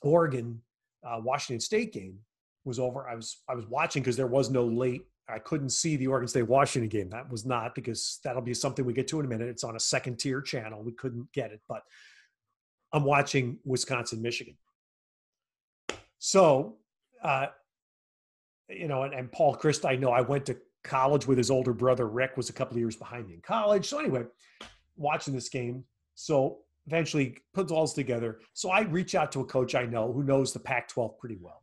Oregon 0.03 0.61
uh, 1.07 1.21
Washington 1.21 1.61
State 1.61 1.93
game 1.93 2.19
was 2.65 2.79
over, 2.79 3.09
I 3.09 3.15
was 3.15 3.43
I 3.49 3.55
was 3.55 3.67
watching 3.67 4.03
because 4.03 4.17
there 4.17 4.27
was 4.27 4.51
no 4.51 4.65
late. 4.65 5.07
I 5.29 5.39
couldn't 5.39 5.71
see 5.71 5.97
the 5.97 6.07
Oregon 6.07 6.29
State 6.29 6.43
Washington 6.43 6.89
game. 6.89 7.09
That 7.09 7.31
was 7.31 7.47
not 7.47 7.75
because 7.75 8.21
that'll 8.25 8.43
be 8.43 8.53
something 8.53 8.85
we 8.85 8.93
get 8.93 9.09
to 9.09 9.21
in 9.21 9.27
a 9.27 9.29
minute. 9.29 9.49
It's 9.49 9.65
on 9.65 9.77
a 9.77 9.81
second 9.81 10.19
tier 10.19 10.43
channel. 10.43 10.83
We 10.83 10.93
couldn't 10.93 11.33
get 11.33 11.51
it, 11.51 11.61
but 11.67 11.83
I'm 12.93 13.05
watching 13.05 13.59
Wisconsin 13.65 14.21
Michigan. 14.21 14.57
So, 16.19 16.77
uh, 17.23 17.47
you 18.69 18.87
know, 18.87 19.03
and, 19.03 19.15
and 19.15 19.33
Paul 19.33 19.57
Chryst, 19.57 19.89
I 19.89 19.97
know 19.97 20.11
I 20.11 20.21
went 20.21 20.47
to 20.47 20.57
college 20.85 21.27
with 21.27 21.39
his 21.39 21.51
older 21.51 21.73
brother 21.73 22.07
Rick 22.07 22.37
was 22.37 22.51
a 22.51 22.53
couple 22.53 22.75
of 22.75 22.81
years 22.81 22.97
behind 22.97 23.27
me 23.27 23.35
in 23.35 23.41
college. 23.41 23.89
So 23.89 23.99
anyway, 23.99 24.25
watching 24.97 25.35
this 25.35 25.49
game. 25.49 25.85
So 26.15 26.59
eventually 26.87 27.39
puts 27.55 27.73
all 27.73 27.83
this 27.83 27.95
together. 27.95 28.41
So 28.53 28.71
I 28.71 28.83
reach 28.83 29.15
out 29.15 29.33
to 29.33 29.41
a 29.41 29.45
coach 29.45 29.75
I 29.75 29.87
know 29.87 30.13
who 30.13 30.23
knows 30.23 30.53
the 30.53 30.61
Pac-12 30.61 31.19
pretty 31.19 31.39
well. 31.41 31.63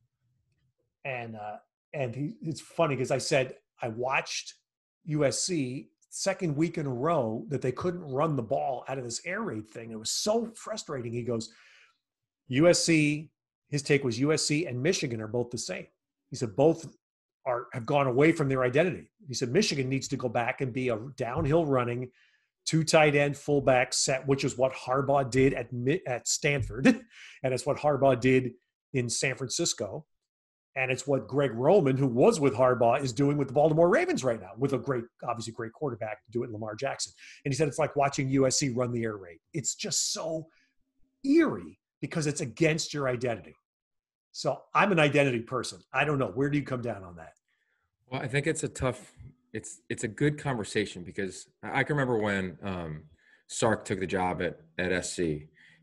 And 1.06 1.36
uh, 1.36 1.58
and 1.94 2.16
he, 2.16 2.36
it's 2.42 2.62
funny 2.62 2.96
because 2.96 3.12
I 3.12 3.18
said 3.18 3.56
I 3.82 3.90
watched 3.90 4.56
USC 5.10 5.88
second 6.10 6.56
week 6.56 6.78
in 6.78 6.86
a 6.86 6.94
row 6.94 7.46
that 7.48 7.62
they 7.62 7.72
couldn't 7.72 8.04
run 8.04 8.36
the 8.36 8.44
ball 8.44 8.84
out 8.88 8.98
of 8.98 9.04
this 9.04 9.22
air 9.26 9.42
raid 9.42 9.70
thing. 9.70 9.92
It 9.92 10.00
was 10.00 10.12
so 10.12 10.52
frustrating. 10.56 11.14
He 11.14 11.24
goes, 11.24 11.50
USC. 12.52 13.30
His 13.70 13.82
take 13.82 14.04
was 14.04 14.20
USC 14.20 14.68
and 14.68 14.84
Michigan 14.84 15.22
are 15.22 15.28
both 15.28 15.50
the 15.50 15.58
same. 15.58 15.88
He 16.30 16.36
said 16.36 16.58
both 16.58 16.94
are 17.46 17.68
have 17.74 17.86
gone 17.86 18.08
away 18.08 18.32
from 18.32 18.50
their 18.50 18.64
identity. 18.64 19.12
He 19.28 19.34
said 19.34 19.50
Michigan 19.50 19.90
needs 19.90 20.08
to 20.10 20.18
go 20.18 20.30
back 20.30 20.62
and 20.62 20.72
be 20.72 20.90
a 20.90 21.00
downhill 21.18 21.66
running, 21.66 22.10
two 22.66 22.84
tight 22.84 23.16
end 23.16 23.38
fullback 23.38 23.94
set, 23.94 24.28
which 24.28 24.44
is 24.44 24.58
what 24.58 24.74
Harbaugh 24.74 25.30
did 25.30 25.54
at 25.54 25.70
at 26.08 26.28
Stanford, 26.28 26.88
and 27.44 27.54
it's 27.54 27.66
what 27.66 27.78
Harbaugh 27.78 28.20
did 28.20 28.52
in 28.94 29.10
San 29.10 29.36
Francisco, 29.36 30.06
and 30.76 30.92
it's 30.92 31.06
what 31.06 31.28
Greg 31.28 31.52
Roman, 31.54 31.98
who 31.98 32.08
was 32.08 32.40
with 32.40 32.54
Harbaugh, 32.54 33.02
is 33.02 33.14
doing 33.14 33.38
with 33.38 33.48
the 33.48 33.54
Baltimore 33.54 33.90
Ravens 33.90 34.24
right 34.24 34.40
now, 34.40 34.52
with 34.58 34.74
a 34.74 34.78
great, 34.78 35.04
obviously 35.28 35.54
great 35.54 35.74
quarterback 35.74 36.24
to 36.26 36.32
do 36.32 36.44
it, 36.44 36.52
Lamar 36.52 36.76
Jackson. 36.76 37.12
And 37.44 37.54
he 37.54 37.58
said 37.58 37.68
it's 37.68 37.80
like 37.80 37.96
watching 37.96 38.30
USC 38.30 38.76
run 38.76 38.92
the 38.92 39.04
air 39.04 39.18
raid. 39.18 39.40
It's 39.54 39.76
just 39.76 40.14
so 40.14 40.48
eerie 41.26 41.80
because 42.02 42.26
it's 42.28 42.42
against 42.42 42.94
your 42.94 43.08
identity. 43.08 43.56
So 44.32 44.62
I'm 44.74 44.92
an 44.92 45.00
identity 45.00 45.40
person. 45.40 45.80
I 45.94 46.06
don't 46.06 46.20
know. 46.20 46.28
Where 46.28 46.50
do 46.50 46.58
you 46.58 46.64
come 46.64 46.82
down 46.82 47.04
on 47.04 47.16
that? 47.18 47.34
Well, 48.10 48.22
I 48.22 48.28
think 48.28 48.48
it's 48.48 48.64
a 48.64 48.70
tough. 48.70 49.14
It's 49.54 49.82
it's 49.90 50.04
a 50.04 50.08
good 50.08 50.38
conversation 50.38 51.04
because 51.04 51.48
I 51.64 51.84
can 51.84 51.96
remember 51.96 52.18
when 52.18 52.58
um, 52.64 53.04
Sark 53.48 53.86
took 53.86 54.00
the 54.00 54.08
job 54.08 54.42
at 54.42 54.60
at 54.78 55.06
SC. 55.06 55.20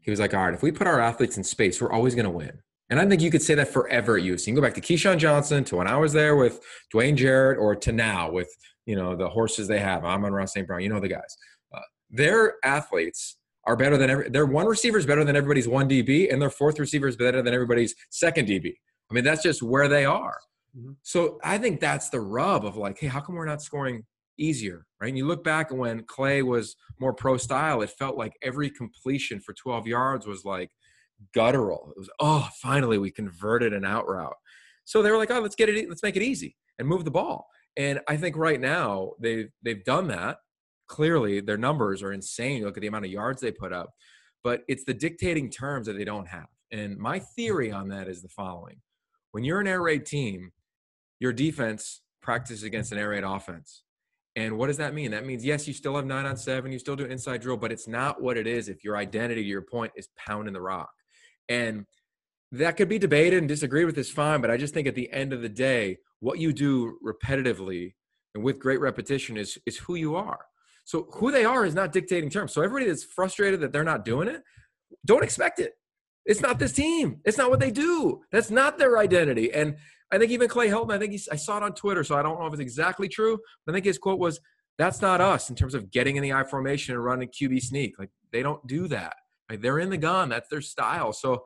He 0.01 0.11
was 0.11 0.21
like, 0.21 0.35
"All 0.35 0.45
right, 0.45 0.55
if 0.55 0.63
we 0.63 0.73
put 0.73 0.87
our 0.87 1.01
athletes 1.01 1.37
in 1.37 1.45
space, 1.45 1.81
we're 1.81 1.93
always 1.93 2.15
going 2.15 2.25
to 2.25 2.31
win." 2.31 2.59
And 2.91 2.99
I 2.99 3.07
think 3.07 3.21
you 3.21 3.31
could 3.31 3.43
say 3.43 3.55
that 3.55 3.69
forever 3.69 4.17
at 4.17 4.25
USC. 4.25 4.47
You 4.47 4.53
can 4.53 4.55
go 4.55 4.63
back 4.63 4.75
to 4.75 4.81
Keyshawn 4.81 5.19
Johnson 5.19 5.65
to 5.65 5.77
when 5.77 5.87
I 5.87 5.97
was 5.97 6.15
there 6.15 6.37
with 6.37 6.61
Dwayne 6.93 7.17
Jarrett, 7.17 7.59
or 7.59 7.77
to 7.77 7.93
now 7.93 8.31
with 8.31 8.49
you 8.87 8.97
know 8.97 9.15
the 9.15 9.29
horses 9.29 9.69
they 9.69 9.81
have. 9.81 10.05
Amon-Ra 10.05 10.47
St. 10.47 10.67
Brown. 10.67 10.81
You 10.81 10.89
know 10.89 11.01
the 11.01 11.09
guys. 11.09 11.37
Uh, 11.75 11.81
their 12.11 12.55
athletes 12.65 13.37
are 13.69 13.77
better 13.77 13.99
than 13.99 14.09
every, 14.09 14.31
their 14.31 14.47
one 14.47 14.67
receiver 14.67 14.97
is 14.97 15.05
better 15.05 15.25
than 15.25 15.37
everybody's 15.37 15.69
one 15.69 15.89
DB, 15.89 16.33
and 16.33 16.41
their 16.41 16.51
fourth 16.51 16.79
receiver 16.79 17.07
is 17.07 17.17
better 17.17 17.43
than 17.43 17.53
everybody's 17.53 17.95
second 18.09 18.49
DB. 18.49 18.73
I 19.11 19.15
mean, 19.15 19.25
that's 19.25 19.43
just 19.43 19.63
where 19.63 19.89
they 19.89 20.07
are. 20.07 20.39
Mm-hmm. 20.77 20.93
So 21.03 21.39
I 21.45 21.59
think 21.59 21.79
that's 21.79 22.09
the 22.09 22.21
rub 22.21 22.65
of 22.65 22.79
like, 22.79 22.99
hey, 22.99 23.09
how 23.09 23.21
come 23.21 23.35
we're 23.35 23.45
not 23.45 23.61
scoring 23.61 24.05
easier, 24.39 24.87
right? 25.01 25.09
And 25.09 25.19
you 25.19 25.27
look 25.27 25.45
back 25.45 25.71
when 25.71 26.05
Clay 26.05 26.41
was 26.41 26.77
more 26.99 27.13
pro 27.13 27.37
style, 27.37 27.83
it 27.83 27.91
felt 27.91 28.17
like 28.17 28.33
every 28.43 28.71
completion 28.71 29.39
for 29.39 29.53
12 29.53 29.87
yards 29.87 30.27
was 30.27 30.47
like 30.47 30.71
guttural. 31.35 31.93
It 31.95 31.99
was, 31.99 32.11
oh, 32.21 32.49
finally 32.63 32.97
we 32.97 33.11
converted 33.11 33.75
an 33.75 33.85
out 33.85 34.09
route. 34.09 34.37
So 34.87 35.03
they 35.03 35.11
were 35.11 35.19
like, 35.19 35.31
oh, 35.31 35.41
let's 35.41 35.57
get 35.57 35.69
it, 35.69 35.89
let's 35.91 36.03
make 36.03 36.17
it 36.17 36.23
easy 36.23 36.57
and 36.79 36.89
move 36.89 37.05
the 37.05 37.11
ball. 37.11 37.49
And 37.77 38.01
I 38.09 38.17
think 38.17 38.35
right 38.37 38.61
now 38.61 39.13
they've 39.21 39.51
they've 39.63 39.85
done 39.85 40.09
that 40.09 40.39
clearly 40.89 41.41
their 41.41 41.57
numbers 41.57 42.03
are 42.03 42.13
insane. 42.13 42.65
Look 42.65 42.77
at 42.77 42.81
the 42.81 42.87
amount 42.87 43.05
of 43.05 43.11
yards 43.11 43.41
they 43.41 43.53
put 43.53 43.73
up, 43.73 43.91
but 44.43 44.63
it's 44.69 44.85
the 44.85 44.95
dictating 44.95 45.51
terms 45.51 45.87
that 45.87 45.97
they 45.97 46.05
don't 46.05 46.29
have. 46.29 46.47
And 46.73 46.99
my 46.99 47.19
theory 47.19 47.71
on 47.71 47.89
that 47.89 48.09
is 48.09 48.23
the 48.23 48.29
following 48.29 48.81
when 49.33 49.45
you're 49.45 49.61
an 49.61 49.67
air 49.67 49.83
raid 49.83 50.07
team, 50.07 50.53
your 51.21 51.33
defense 51.33 52.01
practices 52.23 52.63
against 52.63 52.93
an 52.93 52.99
air 52.99 53.11
raid 53.11 53.25
offense. 53.25 53.83
And 54.37 54.57
what 54.57 54.69
does 54.69 54.77
that 54.77 54.95
mean? 54.95 55.11
That 55.11 55.27
means, 55.27 55.45
yes, 55.45 55.67
you 55.67 55.75
still 55.75 55.97
have 55.97 56.07
nine 56.07 56.25
on 56.25 56.37
seven, 56.37 56.73
you 56.73 56.79
still 56.79 56.97
do 56.97 57.05
inside 57.05 57.41
drill, 57.41 57.57
but 57.57 57.73
it's 57.73 57.89
not 57.89 58.23
what 58.23 58.37
it 58.37 58.47
is 58.47 58.69
if 58.69 58.85
your 58.85 58.97
identity, 58.97 59.43
your 59.43 59.63
point, 59.63 59.93
is 59.97 60.09
pounding 60.17 60.55
the 60.55 60.61
rock. 60.61 60.91
And 61.49 61.87
that 62.53 62.77
could 62.77 62.89
be 62.89 62.99
debated 62.99 63.39
and 63.39 63.49
disagreed 63.49 63.87
with 63.87 63.99
is 63.99 64.11
fine, 64.11 64.41
but 64.41 64.51
I 64.51 64.57
just 64.57 64.75
think 64.75 64.87
at 64.87 64.95
the 64.95 65.11
end 65.13 65.33
of 65.33 65.43
the 65.43 65.49
day, 65.49 65.99
what 66.21 66.39
you 66.39 66.53
do 66.53 66.99
repetitively 67.05 67.95
and 68.35 68.45
with 68.45 68.59
great 68.59 68.81
repetition 68.81 69.37
is 69.37 69.59
is 69.67 69.79
who 69.79 69.95
you 69.95 70.17
are. 70.17 70.41
So 70.89 71.07
who 71.13 71.31
they 71.31 71.45
are 71.45 71.67
is 71.67 71.75
not 71.75 71.93
dictating 71.93 72.31
terms. 72.31 72.55
So 72.55 72.63
everybody 72.63 72.87
that's 72.87 73.05
frustrated 73.05 73.61
that 73.61 73.75
they're 73.75 73.85
not 73.85 74.07
doing 74.07 74.27
it, 74.27 74.43
don't 75.05 75.23
expect 75.23 75.61
it. 75.61 75.73
It's 76.25 76.41
not 76.41 76.59
this 76.59 76.73
team. 76.73 77.21
It's 77.27 77.37
not 77.37 77.51
what 77.51 77.61
they 77.61 77.71
do. 77.71 78.23
That's 78.33 78.51
not 78.51 78.79
their 78.79 78.97
identity. 78.97 79.53
And 79.53 79.77
I 80.11 80.17
think 80.17 80.33
even 80.33 80.49
Clay 80.49 80.69
Helton, 80.69 80.95
I 80.95 80.99
think 80.99 81.13
he's, 81.13 81.29
I 81.29 81.37
saw 81.37 81.59
it 81.59 81.63
on 81.63 81.75
Twitter, 81.75 82.03
so 82.05 82.17
I 82.17 82.23
don't 82.23 82.41
know 82.41 82.47
if 82.47 82.55
it's 82.55 82.63
exactly 82.63 83.07
true. 83.07 83.39
But 83.67 83.73
I 83.73 83.75
think 83.75 83.85
his 83.85 83.99
quote 83.99 84.19
was, 84.19 84.41
"That's 84.79 85.03
not 85.03 85.21
us 85.21 85.51
in 85.51 85.57
terms 85.57 85.75
of 85.75 85.91
getting 85.91 86.17
in 86.17 86.23
the 86.23 86.33
I 86.33 86.43
formation 86.45 86.95
and 86.95 87.05
running 87.05 87.29
QB 87.29 87.61
sneak. 87.61 87.99
Like 87.99 88.09
they 88.33 88.43
don't 88.43 88.67
do 88.67 88.89
that. 88.89 89.13
Like 89.51 89.61
they're 89.61 89.81
in 89.81 89.91
the 89.91 89.99
gun. 89.99 90.31
That's 90.31 90.49
their 90.49 90.63
style. 90.63 91.13
So 91.13 91.45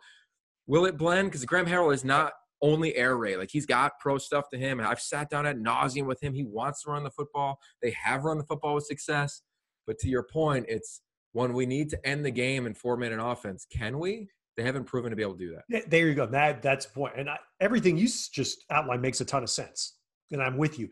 will 0.69 0.85
it 0.85 0.97
blend? 0.97 1.33
Because 1.33 1.45
Graham 1.45 1.67
Harrell 1.67 1.93
is 1.93 2.05
not 2.05 2.33
only 2.63 2.97
air 2.97 3.17
raid. 3.17 3.37
Like 3.37 3.51
he's 3.51 3.67
got 3.67 3.99
pro 4.01 4.19
stuff 4.19 4.49
to 4.51 4.59
him. 4.59 4.81
I've 4.81 5.01
sat 5.01 5.29
down 5.29 5.47
at 5.47 5.59
nauseum 5.59 6.07
with 6.07 6.23
him. 6.23 6.33
He 6.33 6.45
wants 6.45 6.83
to 6.83 6.91
run 6.91 7.03
the 7.03 7.11
football. 7.11 7.59
They 7.83 7.91
have 8.03 8.25
run 8.25 8.39
the 8.39 8.45
football 8.45 8.75
with 8.75 8.87
success. 8.87 9.43
But 9.87 9.99
to 9.99 10.09
your 10.09 10.23
point, 10.23 10.67
it's 10.69 11.03
when 11.33 11.53
we 11.53 11.67
need 11.67 11.91
to 11.91 12.07
end 12.07 12.25
the 12.25 12.31
game 12.31 12.67
in 12.67 12.75
four 12.75 12.97
minute 12.97 13.21
offense. 13.23 13.67
Can 13.71 13.99
we? 13.99 14.29
They 14.57 14.63
haven't 14.63 14.85
proven 14.85 15.11
to 15.11 15.17
be 15.17 15.23
able 15.23 15.35
to 15.35 15.39
do 15.39 15.57
that. 15.57 15.91
There 15.91 16.07
you 16.07 16.15
go. 16.15 16.27
That 16.27 16.63
that's 16.63 16.87
the 16.87 16.93
point. 16.93 17.15
And 17.17 17.29
I, 17.29 17.39
everything 17.61 17.97
you 17.97 18.07
just 18.07 18.65
outlined 18.71 19.03
makes 19.03 19.21
a 19.21 19.25
ton 19.25 19.43
of 19.43 19.51
sense. 19.51 19.97
And 20.31 20.43
I'm 20.43 20.57
with 20.57 20.79
you. 20.79 20.91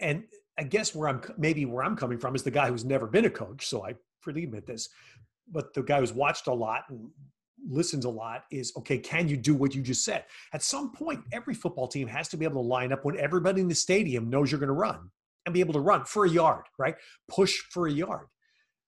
And 0.00 0.24
I 0.58 0.64
guess 0.64 0.94
where 0.94 1.08
I'm 1.08 1.22
maybe 1.38 1.64
where 1.64 1.84
I'm 1.84 1.96
coming 1.96 2.18
from 2.18 2.34
is 2.34 2.42
the 2.42 2.50
guy 2.50 2.68
who's 2.68 2.84
never 2.84 3.06
been 3.06 3.24
a 3.24 3.30
coach. 3.30 3.66
So 3.66 3.84
I 3.84 3.94
freely 4.20 4.44
admit 4.44 4.66
this. 4.66 4.88
But 5.50 5.72
the 5.72 5.82
guy 5.82 6.00
who's 6.00 6.12
watched 6.12 6.46
a 6.46 6.52
lot 6.52 6.82
and 6.90 7.08
listens 7.66 8.04
a 8.04 8.10
lot 8.10 8.44
is 8.50 8.72
okay, 8.76 8.98
can 8.98 9.28
you 9.28 9.36
do 9.36 9.54
what 9.54 9.74
you 9.74 9.82
just 9.82 10.04
said? 10.04 10.24
At 10.52 10.62
some 10.62 10.92
point, 10.92 11.20
every 11.32 11.54
football 11.54 11.88
team 11.88 12.08
has 12.08 12.28
to 12.28 12.36
be 12.36 12.44
able 12.44 12.62
to 12.62 12.68
line 12.68 12.92
up 12.92 13.04
when 13.04 13.18
everybody 13.18 13.60
in 13.60 13.68
the 13.68 13.74
stadium 13.74 14.28
knows 14.28 14.50
you're 14.50 14.60
going 14.60 14.68
to 14.68 14.74
run 14.74 15.10
and 15.46 15.52
be 15.52 15.60
able 15.60 15.74
to 15.74 15.80
run 15.80 16.04
for 16.04 16.24
a 16.24 16.30
yard, 16.30 16.64
right? 16.78 16.96
Push 17.28 17.56
for 17.70 17.86
a 17.86 17.92
yard. 17.92 18.26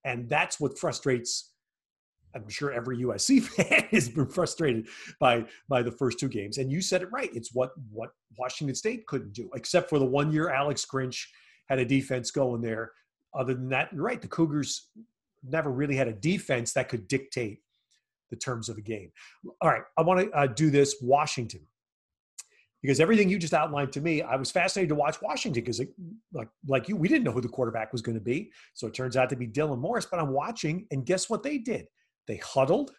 And 0.05 0.29
that's 0.29 0.61
what 0.61 0.79
frustrates 0.79 1.51
I'm 2.35 2.49
sure 2.49 2.73
every 2.73 2.99
USC 2.99 3.43
fan 3.43 3.89
has 3.91 4.09
been 4.09 4.27
frustrated 4.27 4.87
by 5.18 5.45
by 5.68 5.83
the 5.83 5.91
first 5.91 6.18
two 6.18 6.29
games. 6.29 6.59
And 6.59 6.71
you 6.71 6.81
said 6.81 7.03
it 7.03 7.12
right. 7.12 7.31
It's 7.35 7.53
what 7.53 7.71
what 7.91 8.11
Washington 8.39 8.75
State 8.75 9.07
couldn't 9.07 9.33
do, 9.33 9.51
except 9.55 9.91
for 9.91 9.99
the 9.99 10.05
one 10.05 10.33
year 10.33 10.51
Alex 10.51 10.87
Grinch 10.87 11.27
had 11.68 11.79
a 11.79 11.85
defense 11.85 12.31
going 12.31 12.62
there. 12.62 12.93
Other 13.35 13.55
than 13.55 13.68
that, 13.71 13.93
you're 13.93 14.03
right. 14.03 14.21
The 14.21 14.29
Cougars 14.29 14.89
never 15.43 15.71
really 15.71 15.97
had 15.97 16.09
a 16.09 16.12
defense 16.12 16.73
that 16.75 16.89
could 16.89 17.09
dictate 17.09 17.61
the 18.31 18.37
terms 18.37 18.68
of 18.68 18.78
a 18.78 18.81
game. 18.81 19.11
All 19.61 19.70
right, 19.70 19.83
I 19.97 20.03
want 20.03 20.20
to 20.20 20.31
uh, 20.31 20.47
do 20.47 20.70
this 20.70 20.97
Washington 21.03 21.66
because 22.83 23.01
everything 23.01 23.28
you 23.28 23.39
just 23.39 23.53
outlined 23.53 23.93
to 23.93 24.01
me, 24.01 24.22
I 24.22 24.37
was 24.37 24.51
fascinated 24.51 24.89
to 24.91 24.95
watch 24.95 25.20
Washington 25.20 25.62
because, 25.62 25.81
like 26.33 26.49
like 26.66 26.89
you, 26.89 26.97
we 26.97 27.09
didn't 27.09 27.24
know 27.24 27.33
who 27.33 27.41
the 27.41 27.49
quarterback 27.49 27.93
was 27.93 28.01
going 28.01 28.16
to 28.16 28.24
be. 28.24 28.51
So 28.74 28.87
it 28.87 28.95
turns 28.95 29.16
out 29.16 29.28
to 29.31 29.37
be 29.37 29.47
Dylan 29.47 29.78
Morris. 29.78 30.07
But 30.07 30.20
I'm 30.20 30.33
watching, 30.33 30.87
and 30.91 31.05
guess 31.05 31.28
what 31.28 31.43
they 31.43 31.59
did? 31.59 31.87
They 32.26 32.37
huddled. 32.37 32.93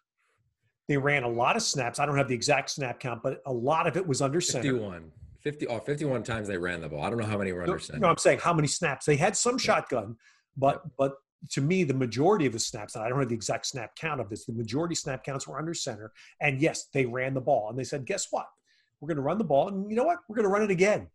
They 0.87 0.97
ran 0.97 1.23
a 1.23 1.29
lot 1.29 1.55
of 1.55 1.63
snaps. 1.63 1.99
I 1.99 2.05
don't 2.05 2.17
have 2.17 2.27
the 2.27 2.35
exact 2.35 2.69
snap 2.69 2.99
count, 2.99 3.23
but 3.23 3.41
a 3.45 3.53
lot 3.53 3.87
of 3.87 3.97
it 3.97 4.05
was 4.05 4.21
under 4.21 4.41
center. 4.41 4.63
51. 4.63 5.11
50, 5.41 5.67
oh, 5.67 5.79
51 5.79 6.21
times 6.23 6.47
they 6.47 6.57
ran 6.57 6.81
the 6.81 6.89
ball. 6.89 7.03
I 7.03 7.09
don't 7.09 7.17
know 7.17 7.25
how 7.25 7.37
many 7.37 7.51
were 7.51 7.63
under 7.63 7.79
center. 7.79 7.99
No, 7.99 8.09
I'm 8.09 8.17
saying 8.17 8.39
how 8.39 8.53
many 8.53 8.67
snaps. 8.67 9.05
They 9.05 9.15
had 9.15 9.35
some 9.35 9.57
shotgun, 9.57 10.15
but 10.55 10.83
but 10.97 11.15
to 11.49 11.61
me, 11.61 11.83
the 11.83 11.93
majority 11.93 12.45
of 12.45 12.53
the 12.53 12.59
snaps, 12.59 12.95
and 12.95 13.03
I 13.03 13.09
don't 13.09 13.19
have 13.19 13.29
the 13.29 13.35
exact 13.35 13.65
snap 13.65 13.95
count 13.95 14.21
of 14.21 14.29
this, 14.29 14.45
the 14.45 14.53
majority 14.53 14.95
snap 14.95 15.23
counts 15.23 15.47
were 15.47 15.57
under 15.57 15.73
center. 15.73 16.11
And 16.39 16.61
yes, 16.61 16.87
they 16.93 17.05
ran 17.05 17.33
the 17.33 17.41
ball. 17.41 17.69
And 17.69 17.77
they 17.77 17.83
said, 17.83 18.05
guess 18.05 18.27
what? 18.31 18.47
We're 18.99 19.07
going 19.07 19.17
to 19.17 19.23
run 19.23 19.37
the 19.37 19.43
ball. 19.43 19.69
And 19.69 19.89
you 19.89 19.95
know 19.95 20.03
what? 20.03 20.19
We're 20.27 20.35
going 20.35 20.45
to 20.47 20.49
run 20.49 20.63
it 20.63 20.71
again. 20.71 21.07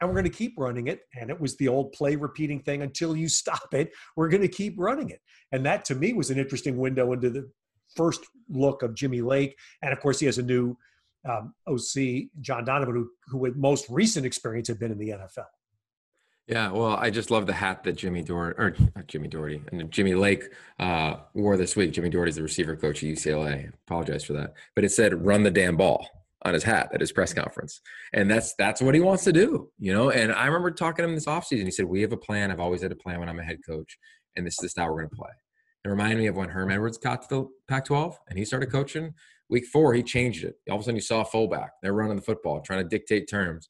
And 0.00 0.08
we're 0.08 0.14
going 0.14 0.30
to 0.30 0.36
keep 0.36 0.54
running 0.56 0.88
it. 0.88 1.02
And 1.20 1.30
it 1.30 1.40
was 1.40 1.56
the 1.56 1.68
old 1.68 1.92
play 1.92 2.16
repeating 2.16 2.60
thing 2.60 2.82
until 2.82 3.16
you 3.16 3.28
stop 3.28 3.72
it. 3.72 3.92
We're 4.16 4.28
going 4.28 4.42
to 4.42 4.48
keep 4.48 4.74
running 4.78 5.10
it. 5.10 5.20
And 5.52 5.64
that 5.66 5.84
to 5.86 5.94
me 5.94 6.12
was 6.12 6.30
an 6.30 6.38
interesting 6.38 6.76
window 6.76 7.12
into 7.12 7.30
the 7.30 7.50
first 7.94 8.20
look 8.48 8.82
of 8.82 8.94
Jimmy 8.94 9.20
Lake. 9.20 9.56
And 9.82 9.92
of 9.92 10.00
course, 10.00 10.18
he 10.18 10.26
has 10.26 10.38
a 10.38 10.42
new 10.42 10.76
um, 11.28 11.54
OC, 11.68 12.30
John 12.40 12.64
Donovan, 12.64 12.94
who, 12.94 13.10
who 13.28 13.38
with 13.38 13.56
most 13.56 13.88
recent 13.88 14.26
experience 14.26 14.68
had 14.68 14.78
been 14.78 14.92
in 14.92 14.98
the 14.98 15.10
NFL. 15.10 15.46
Yeah, 16.48 16.72
well, 16.72 16.96
I 16.96 17.10
just 17.10 17.30
love 17.30 17.46
the 17.46 17.52
hat 17.52 17.84
that 17.84 17.92
Jimmie 17.92 18.22
Dougherty 18.22 18.58
or 18.58 18.74
not 18.96 19.06
Jimmie 19.06 19.28
Dougherty 19.28 19.62
and 19.70 19.90
Jimmy 19.90 20.14
Lake 20.14 20.44
uh, 20.80 21.16
wore 21.34 21.56
this 21.56 21.76
week. 21.76 21.92
Jimmie 21.92 22.10
Dougherty's 22.10 22.36
the 22.36 22.42
receiver 22.42 22.74
coach 22.74 23.02
at 23.02 23.08
UCLA. 23.08 23.72
Apologize 23.86 24.24
for 24.24 24.32
that, 24.32 24.54
but 24.74 24.84
it 24.84 24.90
said 24.90 25.24
"Run 25.24 25.44
the 25.44 25.52
damn 25.52 25.76
ball" 25.76 26.08
on 26.44 26.54
his 26.54 26.64
hat 26.64 26.90
at 26.92 27.00
his 27.00 27.12
press 27.12 27.32
conference, 27.32 27.80
and 28.12 28.28
that's 28.28 28.54
that's 28.56 28.82
what 28.82 28.94
he 28.94 29.00
wants 29.00 29.22
to 29.24 29.32
do, 29.32 29.70
you 29.78 29.92
know. 29.92 30.10
And 30.10 30.32
I 30.32 30.46
remember 30.46 30.72
talking 30.72 31.04
to 31.04 31.08
him 31.08 31.14
this 31.14 31.26
offseason. 31.26 31.64
He 31.64 31.70
said, 31.70 31.86
"We 31.86 32.02
have 32.02 32.12
a 32.12 32.16
plan. 32.16 32.50
I've 32.50 32.60
always 32.60 32.82
had 32.82 32.90
a 32.90 32.96
plan 32.96 33.20
when 33.20 33.28
I'm 33.28 33.38
a 33.38 33.44
head 33.44 33.60
coach, 33.64 33.96
and 34.34 34.44
this 34.44 34.54
is 34.54 34.62
the 34.62 34.68
style 34.68 34.88
we're 34.88 34.98
going 34.98 35.10
to 35.10 35.16
play." 35.16 35.30
It 35.84 35.88
reminded 35.88 36.18
me 36.18 36.26
of 36.26 36.36
when 36.36 36.48
Herm 36.48 36.72
Edwards 36.72 36.98
got 36.98 37.22
to 37.22 37.28
the 37.28 37.48
Pac-12 37.66 38.14
and 38.28 38.38
he 38.38 38.44
started 38.44 38.70
coaching. 38.70 39.14
Week 39.48 39.66
four, 39.66 39.92
he 39.94 40.02
changed 40.04 40.44
it. 40.44 40.54
All 40.70 40.76
of 40.76 40.82
a 40.82 40.84
sudden, 40.84 40.94
you 40.94 41.02
saw 41.02 41.22
a 41.22 41.24
fullback. 41.24 41.72
They're 41.82 41.92
running 41.92 42.16
the 42.16 42.22
football, 42.22 42.60
trying 42.60 42.84
to 42.84 42.88
dictate 42.88 43.28
terms 43.28 43.68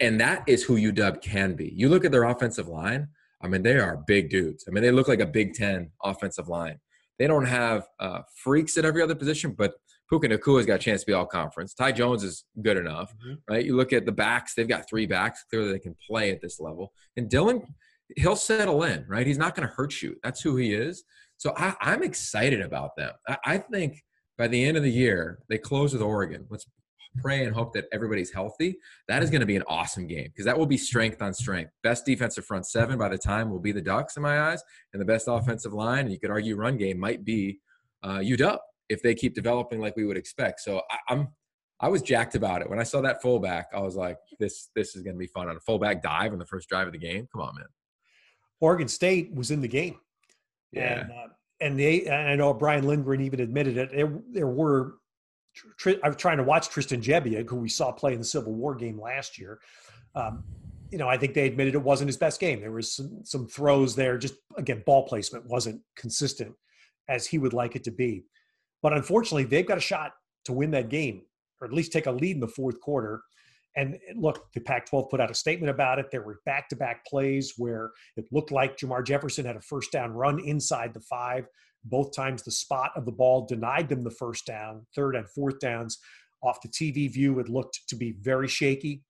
and 0.00 0.20
that 0.20 0.44
is 0.46 0.62
who 0.62 0.76
UW 0.76 1.20
can 1.20 1.54
be. 1.54 1.72
You 1.74 1.88
look 1.88 2.04
at 2.04 2.12
their 2.12 2.24
offensive 2.24 2.68
line. 2.68 3.08
I 3.40 3.48
mean, 3.48 3.62
they 3.62 3.78
are 3.78 4.02
big 4.06 4.30
dudes. 4.30 4.64
I 4.66 4.70
mean, 4.70 4.82
they 4.82 4.90
look 4.90 5.08
like 5.08 5.20
a 5.20 5.26
Big 5.26 5.54
Ten 5.54 5.90
offensive 6.02 6.48
line. 6.48 6.78
They 7.18 7.26
don't 7.26 7.44
have 7.44 7.86
uh, 8.00 8.20
freaks 8.34 8.76
at 8.78 8.84
every 8.84 9.02
other 9.02 9.14
position, 9.14 9.52
but 9.52 9.74
Puka 10.08 10.28
Nacua's 10.28 10.66
got 10.66 10.74
a 10.74 10.78
chance 10.78 11.00
to 11.02 11.06
be 11.06 11.12
all 11.12 11.26
conference. 11.26 11.74
Ty 11.74 11.92
Jones 11.92 12.24
is 12.24 12.44
good 12.62 12.76
enough, 12.76 13.12
mm-hmm. 13.14 13.34
right? 13.48 13.64
You 13.64 13.76
look 13.76 13.92
at 13.92 14.06
the 14.06 14.12
backs; 14.12 14.54
they've 14.54 14.68
got 14.68 14.88
three 14.88 15.06
backs. 15.06 15.44
Clearly, 15.50 15.72
they 15.72 15.78
can 15.78 15.96
play 16.06 16.30
at 16.30 16.40
this 16.40 16.60
level. 16.60 16.92
And 17.16 17.28
Dylan, 17.28 17.66
he'll 18.16 18.36
settle 18.36 18.82
in, 18.84 19.04
right? 19.08 19.26
He's 19.26 19.38
not 19.38 19.54
going 19.54 19.68
to 19.68 19.74
hurt 19.74 20.02
you. 20.02 20.16
That's 20.22 20.40
who 20.40 20.56
he 20.56 20.74
is. 20.74 21.04
So 21.36 21.52
I, 21.56 21.74
am 21.80 22.02
excited 22.02 22.60
about 22.60 22.96
them. 22.96 23.12
I, 23.28 23.38
I 23.44 23.58
think 23.58 24.02
by 24.38 24.48
the 24.48 24.64
end 24.64 24.76
of 24.76 24.82
the 24.82 24.90
year, 24.90 25.40
they 25.48 25.58
close 25.58 25.92
with 25.92 26.02
Oregon. 26.02 26.46
Let's 26.48 26.66
pray 27.16 27.44
and 27.44 27.54
hope 27.54 27.72
that 27.74 27.86
everybody's 27.92 28.32
healthy. 28.32 28.76
That 29.08 29.22
is 29.22 29.30
going 29.30 29.40
to 29.40 29.46
be 29.46 29.56
an 29.56 29.64
awesome 29.68 30.06
game 30.06 30.24
because 30.24 30.44
that 30.44 30.58
will 30.58 30.66
be 30.66 30.76
strength 30.76 31.22
on 31.22 31.34
strength. 31.34 31.72
Best 31.82 32.04
defensive 32.04 32.44
front 32.44 32.66
seven 32.66 32.98
by 32.98 33.08
the 33.08 33.18
time 33.18 33.50
will 33.50 33.60
be 33.60 33.72
the 33.72 33.82
Ducks 33.82 34.16
in 34.16 34.22
my 34.22 34.40
eyes, 34.50 34.62
and 34.92 35.00
the 35.00 35.06
best 35.06 35.26
offensive 35.28 35.72
line. 35.72 36.00
And 36.00 36.12
you 36.12 36.18
could 36.18 36.30
argue 36.30 36.56
run 36.56 36.76
game 36.76 36.98
might 36.98 37.24
be 37.24 37.60
uh, 38.02 38.18
UW 38.18 38.58
if 38.88 39.02
they 39.02 39.14
keep 39.14 39.34
developing 39.34 39.80
like 39.80 39.96
we 39.96 40.04
would 40.04 40.16
expect. 40.16 40.60
So 40.60 40.82
I, 40.90 41.12
I'm 41.12 41.28
I 41.80 41.88
was 41.88 42.02
jacked 42.02 42.34
about 42.34 42.62
it 42.62 42.70
when 42.70 42.78
I 42.78 42.84
saw 42.84 43.00
that 43.02 43.20
fullback. 43.20 43.68
I 43.74 43.80
was 43.80 43.96
like, 43.96 44.18
this 44.38 44.70
this 44.74 44.96
is 44.96 45.02
going 45.02 45.14
to 45.14 45.18
be 45.18 45.26
fun 45.26 45.48
on 45.48 45.56
a 45.56 45.60
fullback 45.60 46.02
dive 46.02 46.32
on 46.32 46.38
the 46.38 46.46
first 46.46 46.68
drive 46.68 46.86
of 46.86 46.92
the 46.92 46.98
game. 46.98 47.28
Come 47.32 47.42
on, 47.42 47.54
man. 47.56 47.66
Oregon 48.60 48.88
State 48.88 49.34
was 49.34 49.50
in 49.50 49.60
the 49.60 49.68
game. 49.68 49.98
Yeah. 50.72 51.00
And, 51.00 51.10
uh, 51.10 51.26
and 51.60 51.78
they, 51.78 52.04
and 52.04 52.28
I 52.28 52.36
know 52.36 52.52
Brian 52.54 52.86
Lindgren 52.86 53.20
even 53.20 53.40
admitted 53.40 53.76
it. 53.76 53.90
There, 53.92 54.18
there 54.30 54.46
were 54.46 54.94
I 56.02 56.08
was 56.08 56.16
trying 56.16 56.38
to 56.38 56.42
watch 56.42 56.68
Tristan 56.68 57.00
Gebbia, 57.00 57.48
who 57.48 57.56
we 57.56 57.68
saw 57.68 57.92
play 57.92 58.12
in 58.12 58.18
the 58.18 58.24
Civil 58.24 58.54
War 58.54 58.74
game 58.74 59.00
last 59.00 59.38
year. 59.38 59.60
Um, 60.14 60.44
you 60.90 60.98
know, 60.98 61.08
I 61.08 61.16
think 61.16 61.34
they 61.34 61.46
admitted 61.46 61.74
it 61.74 61.82
wasn't 61.82 62.08
his 62.08 62.16
best 62.16 62.40
game. 62.40 62.60
There 62.60 62.70
was 62.70 62.94
some, 62.94 63.20
some 63.24 63.46
throws 63.46 63.96
there. 63.96 64.18
Just 64.18 64.34
again, 64.56 64.82
ball 64.86 65.06
placement 65.06 65.46
wasn't 65.46 65.80
consistent 65.96 66.54
as 67.08 67.26
he 67.26 67.38
would 67.38 67.52
like 67.52 67.76
it 67.76 67.84
to 67.84 67.90
be. 67.90 68.24
But 68.82 68.92
unfortunately, 68.92 69.44
they've 69.44 69.66
got 69.66 69.78
a 69.78 69.82
shot 69.82 70.12
to 70.44 70.52
win 70.52 70.70
that 70.72 70.90
game, 70.90 71.22
or 71.60 71.66
at 71.66 71.72
least 71.72 71.92
take 71.92 72.06
a 72.06 72.12
lead 72.12 72.36
in 72.36 72.40
the 72.40 72.48
fourth 72.48 72.80
quarter. 72.80 73.22
And 73.76 73.98
look, 74.14 74.52
the 74.52 74.60
Pac 74.60 74.86
12 74.88 75.10
put 75.10 75.20
out 75.20 75.30
a 75.30 75.34
statement 75.34 75.70
about 75.70 75.98
it. 75.98 76.10
There 76.10 76.22
were 76.22 76.40
back 76.46 76.68
to 76.68 76.76
back 76.76 77.04
plays 77.06 77.54
where 77.56 77.90
it 78.16 78.26
looked 78.30 78.52
like 78.52 78.76
Jermar 78.76 79.04
Jefferson 79.04 79.44
had 79.44 79.56
a 79.56 79.60
first 79.60 79.90
down 79.90 80.12
run 80.12 80.38
inside 80.38 80.94
the 80.94 81.00
five. 81.00 81.46
Both 81.84 82.14
times 82.14 82.42
the 82.42 82.50
spot 82.50 82.92
of 82.96 83.04
the 83.04 83.12
ball 83.12 83.46
denied 83.46 83.88
them 83.88 84.02
the 84.02 84.10
first 84.10 84.46
down. 84.46 84.86
Third 84.94 85.16
and 85.16 85.28
fourth 85.28 85.58
downs 85.58 85.98
off 86.42 86.60
the 86.60 86.68
TV 86.68 87.10
view, 87.12 87.38
it 87.38 87.48
looked 87.48 87.88
to 87.88 87.96
be 87.96 88.12
very 88.12 88.48
shaky. 88.48 89.02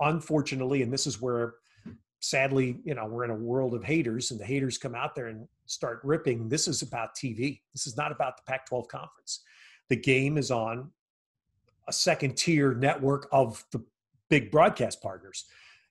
Unfortunately, 0.00 0.82
and 0.82 0.92
this 0.92 1.06
is 1.06 1.20
where 1.20 1.54
sadly, 2.20 2.78
you 2.84 2.94
know, 2.94 3.06
we're 3.06 3.24
in 3.24 3.30
a 3.30 3.34
world 3.34 3.74
of 3.74 3.82
haters 3.82 4.30
and 4.30 4.38
the 4.38 4.44
haters 4.44 4.78
come 4.78 4.94
out 4.94 5.14
there 5.14 5.28
and 5.28 5.48
start 5.66 6.00
ripping. 6.04 6.48
This 6.48 6.68
is 6.68 6.82
about 6.82 7.16
TV. 7.16 7.60
This 7.72 7.86
is 7.86 7.96
not 7.96 8.12
about 8.12 8.36
the 8.36 8.42
Pac 8.46 8.66
12 8.66 8.88
conference. 8.88 9.42
The 9.88 9.96
game 9.96 10.36
is 10.36 10.50
on 10.50 10.90
a 11.88 11.92
second 11.92 12.36
tier 12.36 12.74
network 12.74 13.28
of 13.32 13.64
the 13.72 13.82
big 14.28 14.50
broadcast 14.50 15.02
partners. 15.02 15.46